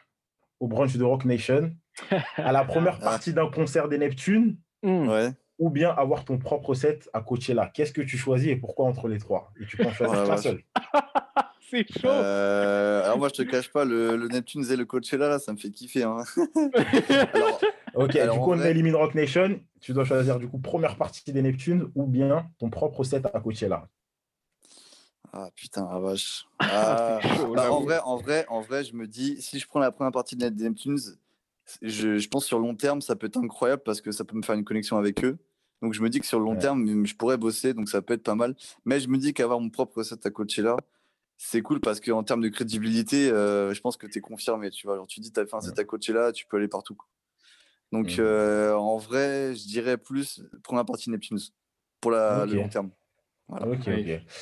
[0.59, 1.71] au brunch de Rock Nation,
[2.37, 4.57] à la première partie d'un concert des Neptunes.
[4.83, 5.29] Ouais.
[5.59, 7.69] ou bien avoir ton propre set à Coachella.
[7.71, 9.51] Qu'est-ce que tu choisis et pourquoi entre les trois?
[9.61, 10.61] Et tu peux en choisir la qu'un seul.
[11.71, 12.09] C'est chaud.
[12.09, 15.53] Euh, alors moi, je te cache pas, le, le Neptune et le Coachella, là, ça
[15.53, 16.03] me fait kiffer.
[16.03, 16.17] hein.
[17.33, 17.61] alors,
[17.93, 19.59] Ok, Alors, du coup, on vrai- élimine Rock Nation.
[19.79, 23.39] Tu dois choisir du coup première partie des Neptunes ou bien ton propre set à
[23.39, 23.87] Coachella.
[25.33, 26.45] ah putain, la vache.
[26.59, 27.85] Ah, chaud, bah, là, en oui.
[27.85, 30.41] vrai, en vrai, en vrai, je me dis, si je prends la première partie de
[30.43, 30.99] Net Neptunes,
[31.81, 34.41] je, je pense sur long terme, ça peut être incroyable parce que ça peut me
[34.41, 35.37] faire une connexion avec eux.
[35.81, 36.59] Donc je me dis que sur le long Ouais.
[36.59, 38.55] terme, je pourrais bosser, donc ça peut être pas mal.
[38.85, 40.77] Mais je me dis qu'avoir mon propre set à Coachella,
[41.43, 44.69] c'est cool parce qu'en termes de crédibilité, euh, je pense que tu es confirmé.
[44.69, 46.67] Tu vois, genre, tu dis, tu as fait un set à Coachella, tu peux aller
[46.67, 46.93] partout.
[46.93, 47.07] quoi.
[47.91, 48.15] Donc Mhm.
[48.19, 51.39] euh, en vrai, je dirais plus première partie Neptunes
[51.99, 52.91] pour la, le long terme.
[53.47, 53.65] Voilà.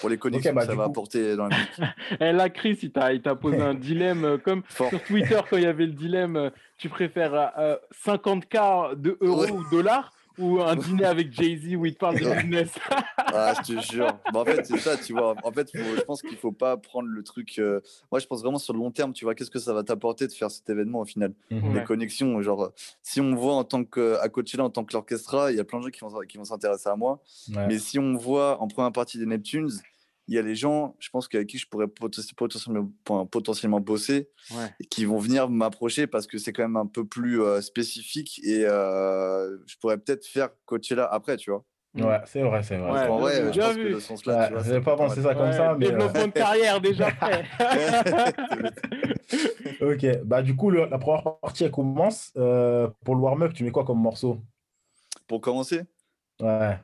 [0.01, 1.71] Pour les connexions bah, que ça va coup- apporter dans la musique.
[2.19, 4.89] Eh, là, Chris, il t'a, posé un dilemme euh, comme Fort.
[4.89, 7.75] sur Twitter quand il y avait le dilemme tu préfères euh,
[8.05, 9.51] 50K de euros Ouais.
[9.51, 12.71] ou dollars ou un dîner avec Jay-Z où il te parle de business
[13.17, 14.17] Ah, je te jure.
[14.33, 15.35] Bah, en fait, c'est ça, tu vois.
[15.43, 17.59] En fait, faut- je pense qu'il faut pas prendre le truc.
[17.59, 17.81] euh,
[18.11, 20.27] Moi, je pense vraiment sur le long terme, tu vois, qu'est-ce que ça va t'apporter
[20.27, 21.33] de faire cet événement au final?
[21.51, 21.73] Mhm.
[21.73, 21.83] Les Ouais.
[21.83, 22.71] connexions, genre,
[23.03, 25.59] si on me voit en tant que, à Coachella, en tant que l'orchestra, il y
[25.59, 27.21] a plein de gens qui vont, qui vont s'intéresser à moi.
[27.53, 27.67] Ouais.
[27.67, 29.69] Mais si on voit en première partie des Neptunes,
[30.29, 32.91] il y a les gens, je pense qu'avec qui je pourrais potentiellement,
[33.25, 34.29] potentiellement bosser
[34.79, 38.39] et qui vont venir m'approcher parce que c'est quand même un peu plus euh, spécifique
[38.43, 41.65] et euh, je pourrais peut-être faire Coachella après, tu vois.
[41.95, 43.09] Ouais, c'est vrai, c'est vrai.
[43.09, 45.75] en vrai, je pense que le sens là, ouais, je pas pensé ça comme ça,
[45.75, 47.07] mais développement de carrière déjà
[49.81, 52.29] ok, bah du coup, la première partie elle commence.
[52.33, 54.43] pour le warm-up, tu mets quoi comme morceau?
[55.27, 55.85] Pour commencer?
[56.39, 56.77] Ouais.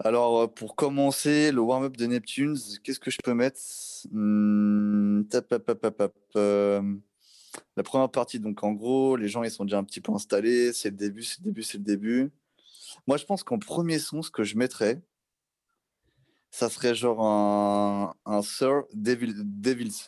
[0.00, 3.58] Alors, euh, pour commencer, le warm-up de Neptunes, qu'est-ce que je peux mettre?
[4.12, 5.22] Hmm,
[6.36, 6.82] euh,
[7.76, 10.72] La première partie, donc en gros, les gens ils sont déjà un petit peu installés,
[10.72, 12.30] c'est le début, c'est le début, c'est le début.
[13.08, 15.02] Moi, je pense qu'en premier son, ce que je mettrais,
[16.50, 19.34] ça serait genre un, un Sir Devils.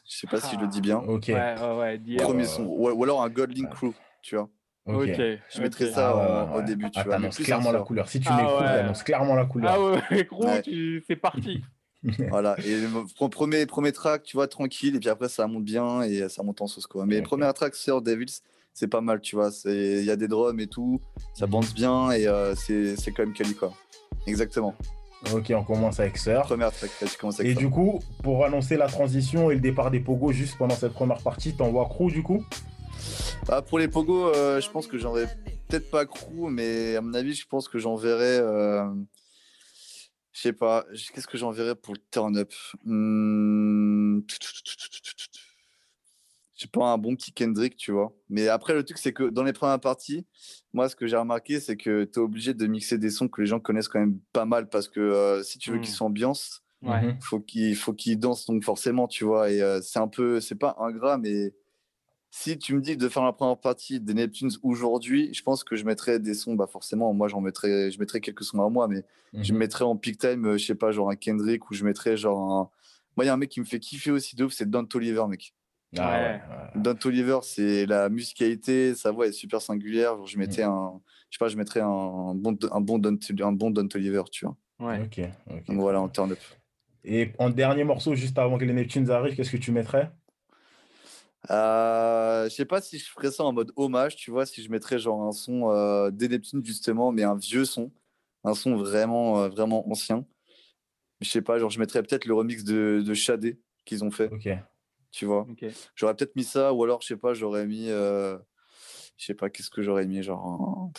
[0.08, 0.98] Je sais pas si je le dis bien.
[0.98, 1.28] Ok.
[1.28, 2.64] Ouais, ouais, ouais, Premier son.
[2.64, 4.48] Ou, alors un Godling Crew, tu vois.
[4.86, 5.06] Ok.
[5.54, 7.28] Je mettrais ça ah au début, tu ah, vois.
[7.28, 8.08] clairement la couleur.
[8.08, 8.78] Si tu ah mets ouais.
[8.80, 9.72] annonces clairement la couleur.
[9.72, 10.48] Ah ouais, gros,
[11.06, 11.62] c'est parti.
[12.30, 12.56] voilà.
[12.64, 12.86] Et
[13.30, 14.96] premier, premier track, tu vois, tranquille.
[14.96, 17.06] Et puis après, ça monte bien et ça monte en sauce, quoi.
[17.06, 17.24] Mais okay.
[17.24, 18.40] premier track, Sir Devils,
[18.72, 19.50] c'est pas mal, tu vois.
[19.66, 21.00] Il y a des drums et tout.
[21.34, 21.52] Ça mhm.
[21.52, 23.72] bounce bien et euh, c'est quand même quali, quoi.
[24.26, 24.74] Exactement.
[25.34, 26.40] Ok, on commence avec Sir.
[26.42, 29.90] Première track, tu commences avec Et du coup, pour annoncer la transition et le départ
[29.90, 32.42] des Pogo juste pendant cette première partie, t'envoies Crew du coup?
[33.46, 37.14] Bah, pour les Pogo, euh, je pense que j'en peut-être pas crew, mais à mon
[37.14, 38.38] avis, je pense que j'enverrai.
[38.38, 38.84] Euh...
[40.32, 42.52] Je sais pas, qu'est-ce que j'enverrai pour le turn-up
[42.84, 44.20] hmm...
[46.60, 48.14] Je sais pas, un bon kick Kendrick, tu vois.
[48.28, 50.26] Mais après, le truc, c'est que dans les premières parties,
[50.74, 53.40] moi, ce que j'ai remarqué, c'est que tu es obligé de mixer des sons que
[53.40, 55.94] les gens connaissent quand même pas mal parce que euh, si tu veux qu'ils hmm.
[55.94, 59.50] s'ambiancent, il faut qu'ils faut qu'ils dansent donc forcément, tu vois.
[59.50, 61.54] Et euh, c'est un peu, c'est pas ingrat, mais
[62.30, 65.74] si tu me dis de faire la première partie des Neptunes aujourd'hui, je pense que
[65.74, 68.86] je mettrais des sons, bah forcément, moi j'en mettrais, je mettrais quelques sons à moi,
[68.86, 69.04] mais
[69.34, 69.58] je mhm.
[69.58, 72.52] mettrais en peak time, euh, je sais pas, genre un Kendrick ou je mettrais genre
[72.52, 72.70] un.
[73.16, 74.84] Moi, il y a un mec qui me fait kiffer aussi de ouf, c'est Don
[74.84, 75.54] Toliver, mec.
[75.98, 76.40] Ah ouais.
[76.76, 80.16] Don Toliver, c'est la musicalité, sa voix est super singulière.
[80.16, 80.40] Genre, je mhm.
[80.40, 81.00] mettais un,
[81.30, 84.46] je sais pas, je mettrais un bon, un bon Don, un bon Don Toliver, tu
[84.46, 84.56] vois.
[84.78, 85.02] Ouais.
[85.02, 85.20] Ok.
[85.66, 86.38] Donc voilà, en turn up.
[87.02, 90.12] Et en dernier morceau, juste avant que les Neptunes arrivent, qu'est-ce que tu mettrais?
[91.48, 94.70] Euh, je sais pas si je ferais ça en mode hommage, tu vois, si je
[94.70, 97.90] mettrais genre un son euh, des Neptunes justement, mais un vieux son,
[98.44, 100.26] un son vraiment, euh, vraiment ancien.
[101.20, 104.30] Je sais pas, genre je mettrais peut-être le remix de, de Shadé qu'ils ont fait.
[104.30, 104.48] Ok.
[105.12, 105.46] Tu vois?
[105.94, 108.38] J'aurais peut-être mis ça, ou alors je sais pas, j'aurais mis, je
[109.16, 110.90] sais pas, qu'est-ce que j'aurais mis, genre,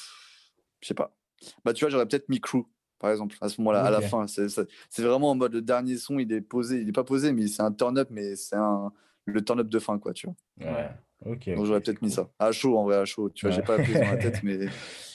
[0.82, 1.16] je sais pas.
[1.64, 2.66] Bah tu vois, j'aurais peut-être mis Crew
[3.02, 4.28] par exemple, à ce moment-là, à la fin.
[4.28, 7.48] C'est vraiment en mode le dernier son, il est posé, il est pas posé, mais
[7.48, 8.94] c'est un turn-up, mais c'est un
[9.26, 10.72] le turn-up de fin, quoi, tu vois.
[10.72, 10.90] Ouais.
[11.26, 11.50] Ok.
[11.56, 12.30] Donc j'aurais peut-être mis ça.
[12.40, 13.30] À chaud, en vrai, à chaud.
[13.30, 14.58] Tu vois, j'ai pas la prise dans la tête, mais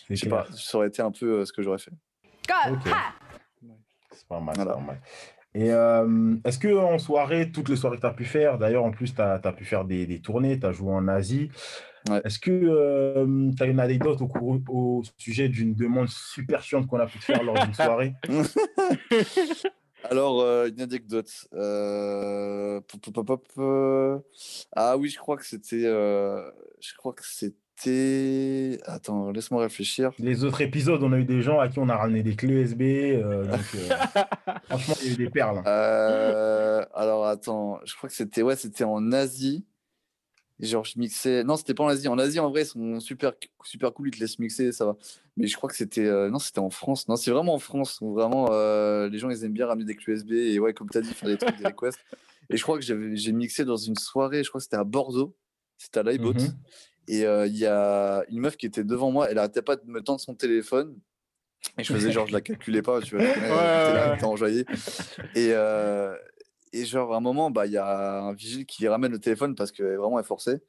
[0.08, 1.92] je sais pas, ça aurait été un peu euh, ce que j'aurais fait.
[2.48, 2.90] Okay.
[4.12, 4.74] C'est pas mal, voilà.
[4.74, 5.00] pas mal.
[5.54, 8.84] Et euh, est-ce que en soirée, toutes les soirées que tu as pu faire, d'ailleurs
[8.84, 11.50] en plus tu as, as, pu faire des, des tournées, tu as joué en Asie,
[12.10, 12.20] ouais.
[12.24, 17.00] est-ce que euh, tu as une anecdote au, au sujet d'une demande super chiante qu'on
[17.00, 18.14] a pu te faire lors d'une soirée?
[20.10, 21.30] Alors, euh, une anecdote.
[21.54, 22.80] Euh...
[22.80, 24.18] Pop, pop, pop, euh...
[24.74, 25.84] Ah oui, je crois que c'était.
[25.84, 26.50] Euh...
[26.80, 28.78] Je crois que c'était.
[28.84, 30.12] Attends, laisse-moi réfléchir.
[30.18, 32.54] Les autres épisodes, on a eu des gens à qui on a ramené des clés
[32.54, 32.82] USB.
[33.22, 33.60] Donc,
[34.68, 35.62] franchement, il y a eu des perles.
[35.66, 39.66] alors, attends, je crois que c'était ouais, c'était en Asie.
[40.58, 41.44] Genre, je mixais.
[41.44, 42.08] Non, c'était pas en Asie.
[42.08, 43.32] En Asie, en vrai, ils sont super,
[43.62, 44.08] super cool.
[44.08, 44.96] Ils te laissent mixer, ça va.
[45.36, 46.06] Mais je crois que c'était.
[46.06, 47.08] Euh, non, c'était en France.
[47.08, 49.96] Non, c'est vraiment en France où vraiment euh, les gens, ils aiment bien ramener des
[49.96, 51.98] clés USB et, ouais, comme tu as dit, faire des trucs, des requests.
[52.48, 55.36] Et je crois que j'ai mixé dans une soirée, je crois que c'était à Bordeaux.
[55.78, 56.32] C'était à l'iBot.
[56.32, 56.46] Mm
[57.08, 59.28] Et euh, il y a une meuf qui était devant moi.
[59.28, 60.96] Elle arrêtait pas de me tendre son téléphone.
[61.76, 63.24] Et je faisais genre, je la calculais pas, tu vois.
[63.24, 64.64] Elle était enjoyée.
[65.34, 65.52] Et,
[66.72, 69.54] et genre, à un moment, bah, il y a un vigile qui ramène le téléphone
[69.54, 70.62] parce que vraiment, elle forçait.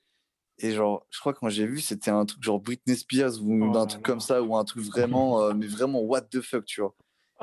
[0.60, 3.72] Et genre, je crois que quand j'ai vu, c'était un truc genre Britney Spears ou
[3.72, 6.66] oh un truc comme ça, ou un truc vraiment, euh, mais vraiment what the fuck,
[6.66, 6.96] tu vois?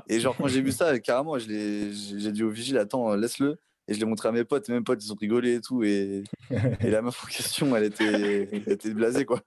[0.08, 3.56] Et genre, quand j'ai vu ça, carrément, j'ai dit au vigile, attends, laisse-le.
[3.86, 5.84] Et je l'ai montré à mes potes, et mes potes, ils ont rigolé et tout.
[5.84, 6.24] Et,
[6.80, 9.42] et la meuf en question, elle était, elle était blasée, quoi.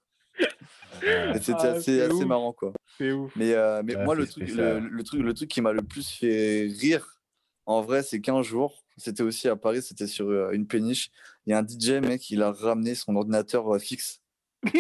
[1.02, 2.72] Et c'était ah, assez, assez marrant, quoi.
[3.02, 3.36] Ouf.
[3.36, 6.10] Mais, euh, mais moi, le truc, le, le, truc, le truc qui m'a le plus
[6.10, 7.20] fait rire,
[7.66, 11.12] en vrai, c'est qu'un jour, c'était aussi à Paris, c'était sur euh, une péniche.
[11.46, 14.22] Il y a un DJ, mec, il a ramené son ordinateur euh, fixe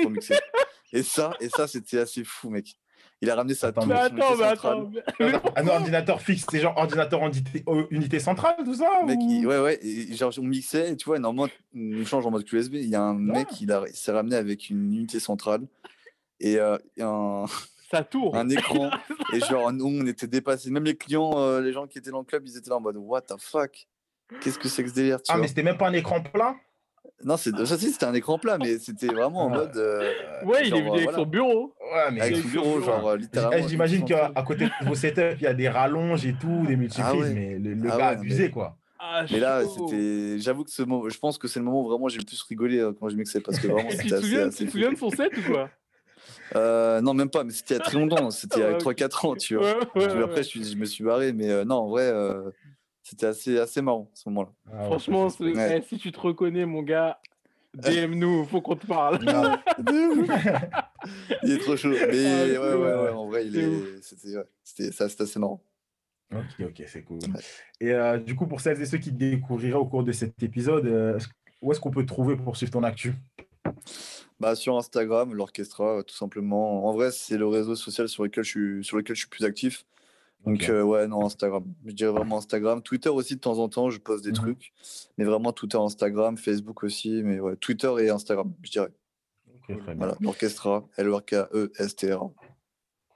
[0.01, 0.36] pour mixer.
[0.93, 2.78] et ça, et ça c'était assez fou, mec.
[3.22, 4.91] Il a ramené sa attends, mais attends, mais attends.
[5.55, 9.80] Un ordinateur fixe, c'est genre ordinateur unité, unité centrale, tout ça mec, Ouais, ouais.
[9.84, 12.76] Et genre, on mixait, et tu vois, normalement, on change en mode QSB.
[12.76, 15.61] Il y a un mec, il, a, s'est ramené avec une unité centrale.
[16.39, 17.45] Et, euh, un...
[17.89, 18.38] Ça tourne.
[18.38, 18.91] un écran.
[19.34, 20.70] et genre, nous, on était dépassés.
[20.70, 22.82] Même les clients, euh, les gens qui étaient dans le club, ils étaient là en
[22.82, 23.88] mode What the fuck?
[24.41, 26.21] Qu'est-ce que c'est que ce délire tu Ah, vois mais c'était même pas un écran
[26.21, 26.55] plat
[27.23, 29.57] Non, c'est ça, si, c'était un écran plat, mais c'était vraiment en Ah.
[29.57, 29.78] mode.
[29.78, 30.11] euh,
[30.43, 31.17] Ouais, il est genre, venu avec voilà.
[31.17, 31.73] son bureau.
[31.93, 33.65] Ouais, mais Avec son bureau, genre, euh, littéralement.
[33.65, 36.65] Eh, J'imagine qu'à à côté de vos setups, il y a des rallonges et tout,
[36.67, 37.34] des multiprises, Ah ouais.
[37.34, 38.78] mais le, le Ah gars ouais, abusé, mais- quoi.
[38.99, 39.88] Ah, Mais là, chaud.
[39.88, 40.39] c'était.
[40.39, 42.41] J'avoue que ce moment, je pense que c'est le moment où vraiment j'ai le plus
[42.43, 44.23] rigolé euh, quand je mixais parce que vraiment tu c'était te assez.
[44.23, 44.71] souviens, tu assez te fou.
[44.71, 45.69] souviens de son set ou quoi
[46.55, 48.32] Euh, non, même pas, mais c'était il y a très longtemps.
[48.32, 49.78] C'était il y a Ouais, 3-4 ans, tu vois.
[49.78, 50.23] Ouais, Puis ouais, ouais.
[50.23, 52.49] Après, je, suis- je me suis barré, mais euh, non, en vrai, euh,
[53.10, 54.49] c'était assez, assez marrant ce moment-là.
[54.72, 55.78] Ah Franchement, ça, ce- Ouais.
[55.82, 57.20] eh, si tu te reconnais, mon gars,
[57.76, 59.20] DM-nous, faut qu'on te parle.
[61.43, 61.89] il est trop chaud.
[61.91, 64.01] Mais Ah, ouais, c'est ouais, ouais, en vrai, il C'est est.
[64.01, 65.62] C'était ouais, c'était- ça, c'était assez marrant.
[66.34, 67.20] Ok, ok, c'est cool.
[67.34, 67.39] Ouais.
[67.80, 70.43] Et euh, du coup, pour celles et ceux qui te découvriraient au cours de cet
[70.43, 71.18] épisode, euh,
[71.62, 73.14] où est-ce qu'on peut te trouver pour suivre ton actu?
[74.39, 76.86] Bah, sur Instagram, l'orchestra, euh, tout simplement.
[76.86, 79.45] En vrai, c'est le réseau social sur lequel je suis, sur lequel je suis plus
[79.45, 79.86] actif.
[80.46, 81.64] Donc, euh, ouais, non, Instagram.
[81.86, 82.82] Je dirais vraiment Instagram.
[82.82, 84.36] Twitter aussi, de temps en temps, je poste des Mhm.
[84.36, 84.72] trucs.
[85.18, 87.22] Mais vraiment, est Instagram, Facebook aussi.
[87.24, 88.90] Mais ouais, Twitter et Instagram, je dirais.
[89.54, 89.96] Ok, très bien.
[89.96, 90.16] Voilà.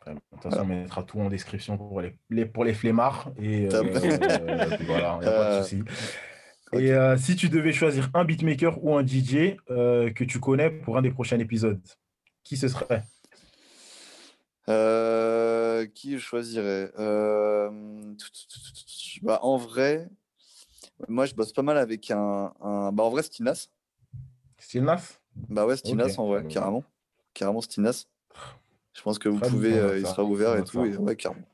[0.01, 0.21] Très bien.
[0.31, 3.31] De toute façon, on mettra tout en description pour les, les- pour les flemmards.
[3.39, 3.83] Et euh,
[4.77, 5.83] puis voilà, il n'y a pas de Euh, souci.
[6.73, 10.69] Et euh, si tu devais choisir un beatmaker ou un DJ euh, que tu connais
[10.69, 11.79] pour un des prochains épisodes,
[12.43, 13.03] qui ce serait?
[14.69, 16.91] Euh, qui je choisirais?
[16.99, 17.69] Euh,
[19.23, 20.07] bah, En vrai,
[21.07, 22.53] moi, je bosse pas mal avec un.
[22.61, 23.69] un- Bah, en vrai, Stinas.
[24.59, 26.83] Stilnas Bah ouais, Stinas, en vrai, carrément.
[27.33, 28.05] Carrément, Stinas.
[28.93, 30.85] Je pense que vous Très pouvez, euh, il sera ouvert et tout.
[30.85, 31.45] Et ouais, carrément.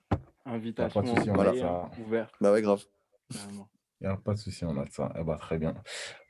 [0.46, 1.54] Invitation Pas de souci, on Voilà.
[1.54, 1.68] ça.
[1.68, 2.34] hein, ouverte.
[2.42, 2.84] Bah ouais, grave.
[3.32, 3.70] carrément.
[4.02, 5.12] Il n'y a pas de souci, on note ça.
[5.20, 5.74] Eh ben, très bien.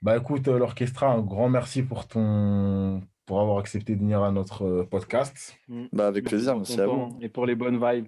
[0.01, 4.31] Bah écoute, euh, l'orchestra, un grand merci pour ton pour avoir accepté de venir à
[4.31, 5.55] notre euh, podcast.
[5.67, 5.85] Mm.
[5.93, 7.15] Bah, avec plaisir, merci à vous.
[7.21, 8.07] Et pour les bonnes vibes.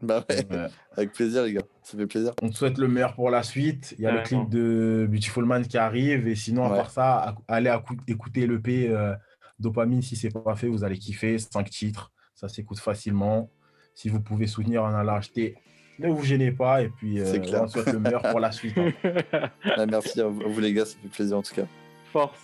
[0.00, 0.66] Bah ouais, Ouais.
[0.96, 1.62] avec plaisir, les gars.
[1.82, 2.32] Ça fait plaisir.
[2.42, 3.94] On te souhaite le meilleur pour la suite.
[3.98, 6.26] Il y a le clip de Beautiful Man qui arrive.
[6.26, 6.76] Et sinon, à Ouais.
[6.76, 7.72] part ça, allez
[8.08, 9.14] écouter l'EP euh,
[9.58, 10.68] Dopamine si c'est pas fait.
[10.68, 11.38] Vous allez kiffer.
[11.38, 12.10] Cinq titres.
[12.34, 13.50] Ça s'écoute facilement.
[13.94, 15.56] Si vous pouvez soutenir en allant acheter,
[15.98, 16.82] ne vous gênez pas.
[16.82, 17.62] Et puis, euh, clair.
[17.62, 18.76] on te souhaite le meilleur pour la suite.
[18.78, 18.92] hein.
[19.76, 21.66] Ah, merci à vous, à vous, les gars, ça fait plaisir en tout cas.
[22.12, 22.38] Force.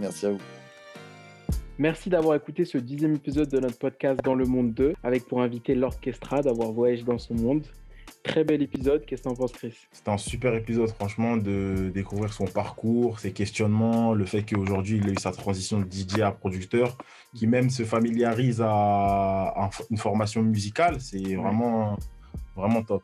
[0.00, 0.61] Merci à vous.
[1.82, 5.42] Merci d'avoir écouté ce dixième épisode de notre podcast Dans le Monde 2, avec pour
[5.42, 7.66] invité l'orchestra d'avoir voyagé dans son monde.
[8.22, 9.74] Très bel épisode, qu'est-ce que t'en penses Chris?
[9.90, 15.08] C'était un super épisode, franchement, de découvrir son parcours, ses questionnements, le fait qu'aujourd'hui, il
[15.08, 16.96] a eu sa transition de DJ à producteur,
[17.34, 21.00] qui même se familiarise à, à une formation musicale.
[21.00, 21.98] C'est vraiment,
[22.54, 23.02] vraiment top.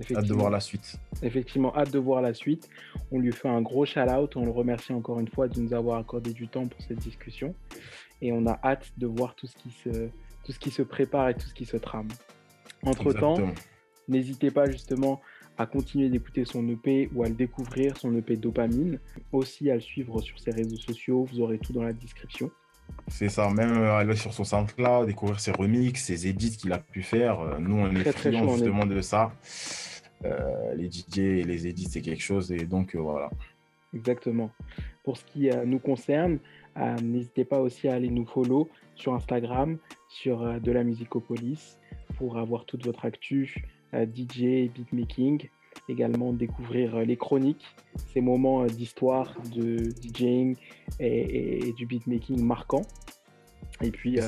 [0.00, 0.96] Hâte de voir la suite.
[1.22, 2.68] Effectivement, hâte de voir la suite.
[3.12, 4.36] On lui fait un gros shout-out.
[4.36, 7.54] On le remercie encore une fois de nous avoir accordé du temps pour cette discussion.
[8.20, 10.08] Et on a hâte de voir tout ce qui se,
[10.44, 12.08] tout ce qui se prépare et tout ce qui se trame.
[12.82, 13.36] Entre-temps,
[14.08, 15.20] n'hésitez pas justement
[15.56, 18.98] à continuer d'écouter son EP ou à le découvrir, son EP Dopamine.
[19.30, 21.24] Aussi à le suivre sur ses réseaux sociaux.
[21.30, 22.50] Vous aurez tout dans la description.
[23.08, 26.78] C'est ça, même euh, aller sur son SoundCloud, découvrir ses remixes, ses edits qu'il a
[26.78, 27.40] pu faire.
[27.40, 29.32] Euh, Nous, on est friands justement de ça.
[30.24, 32.50] Euh, les DJ et les edits, c'est quelque chose.
[32.50, 33.30] Et donc, euh, voilà.
[33.94, 34.50] Exactement.
[35.02, 36.38] Pour ce qui euh, nous concerne,
[37.02, 39.78] n'hésitez pas aussi à aller nous follow sur Instagram,
[40.08, 41.78] sur de la Musicopolis,
[42.16, 45.48] pour avoir toute votre actu DJ et beatmaking.
[45.88, 47.64] Également découvrir euh, les chroniques,
[48.12, 50.56] ces moments euh, d'histoire, de DJing
[51.00, 52.82] et, et- et du beatmaking marquant.
[53.82, 54.22] Et puis euh,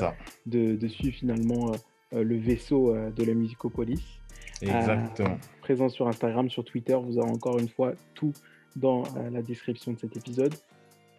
[0.45, 1.75] de, de suivre finalement euh,
[2.17, 4.03] euh, le vaisseau euh, de la Musicopolis
[4.61, 5.37] Exactement.
[5.61, 6.97] présent sur Instagram, sur Twitter.
[7.01, 8.33] Vous aurez encore une fois tout
[8.75, 10.53] dans euh, la description de cet épisode.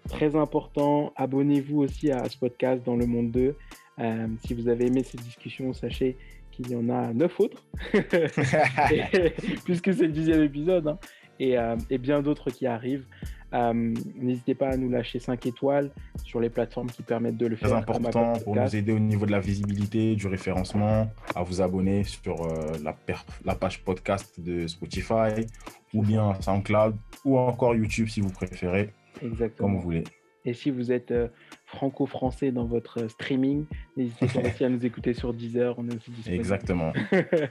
[0.09, 3.55] Très important, abonnez-vous aussi à ce podcast dans le monde 2.
[3.99, 6.17] Euh, si vous avez aimé cette discussion, sachez
[6.63, 9.31] qu'il y en a neuf autres, Et-
[9.65, 10.99] puisque c'est le dixième épisode, hein,
[11.41, 13.07] et, euh, et bien d'autres qui arrivent.
[13.55, 15.91] Euh, N'hésitez pas à nous lâcher 5 étoiles
[16.23, 17.87] sur les plateformes qui permettent de le Très faire.
[17.87, 22.05] comme important pour nous aider au niveau de la visibilité, du référencement, à vous abonner
[22.05, 22.95] sur euh, la,
[23.47, 25.47] la page podcast de Spotify
[25.95, 26.95] ou bien SoundCloud
[27.25, 28.91] ou encore YouTube si vous préférez,
[29.23, 29.69] Exactement.
[29.69, 30.05] comme vous voulez.
[30.45, 31.29] Et si vous êtes euh,
[31.67, 33.65] franco-français dans votre euh, streaming,
[33.97, 35.75] n'hésitez pas aussi à nous écouter sur Deezer.
[35.79, 36.41] On est aussi disponible.
[36.41, 36.93] Exactement.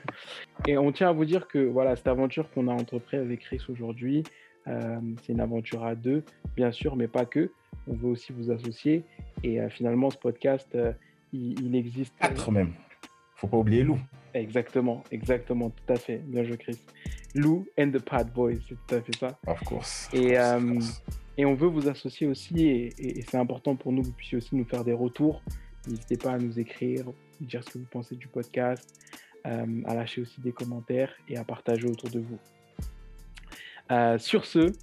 [0.68, 3.62] Et on tient à vous dire que voilà, cette aventure qu'on a entreprise avec Chris
[3.70, 4.24] aujourd'hui,
[4.68, 6.24] euh, c'est une aventure à deux,
[6.56, 7.52] bien sûr, mais pas que.
[7.88, 9.04] On veut aussi vous associer.
[9.44, 10.76] Et euh, finalement, ce podcast,
[11.34, 12.14] il, il existe.
[12.20, 12.74] Quatre même.
[13.36, 14.00] Faut pas oublier Lou.
[14.34, 16.18] Exactement, exactement, tout à fait.
[16.26, 16.80] Bien joué, Chris.
[17.36, 19.38] Lou and the Pad Boys, c'est tout à fait ça.
[19.46, 20.10] Of course.
[20.14, 21.04] Et, Of course.
[21.38, 24.14] Et on veut vous associer aussi, et, et- et c'est important pour nous que vous
[24.14, 25.42] puissiez aussi nous faire des retours.
[25.88, 27.06] N'hésitez pas à nous écrire
[27.40, 29.00] dire ce que vous pensez du podcast,
[29.44, 32.40] à lâcher aussi des commentaires et à partager autour de vous.
[34.18, 34.74] sur ce,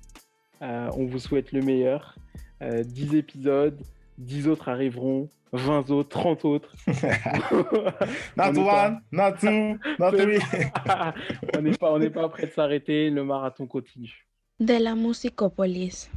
[0.60, 2.16] on vous souhaite le meilleur.
[2.62, 3.82] 10 épisodes,
[4.18, 6.72] 10 autres arriveront, 20 autres, 30 autres.
[8.36, 10.38] not one, not two, not three.
[11.56, 14.24] on n'est pas, on pas prêt de s'arrêter, le marathon continue.
[14.60, 16.08] De la musicopolis.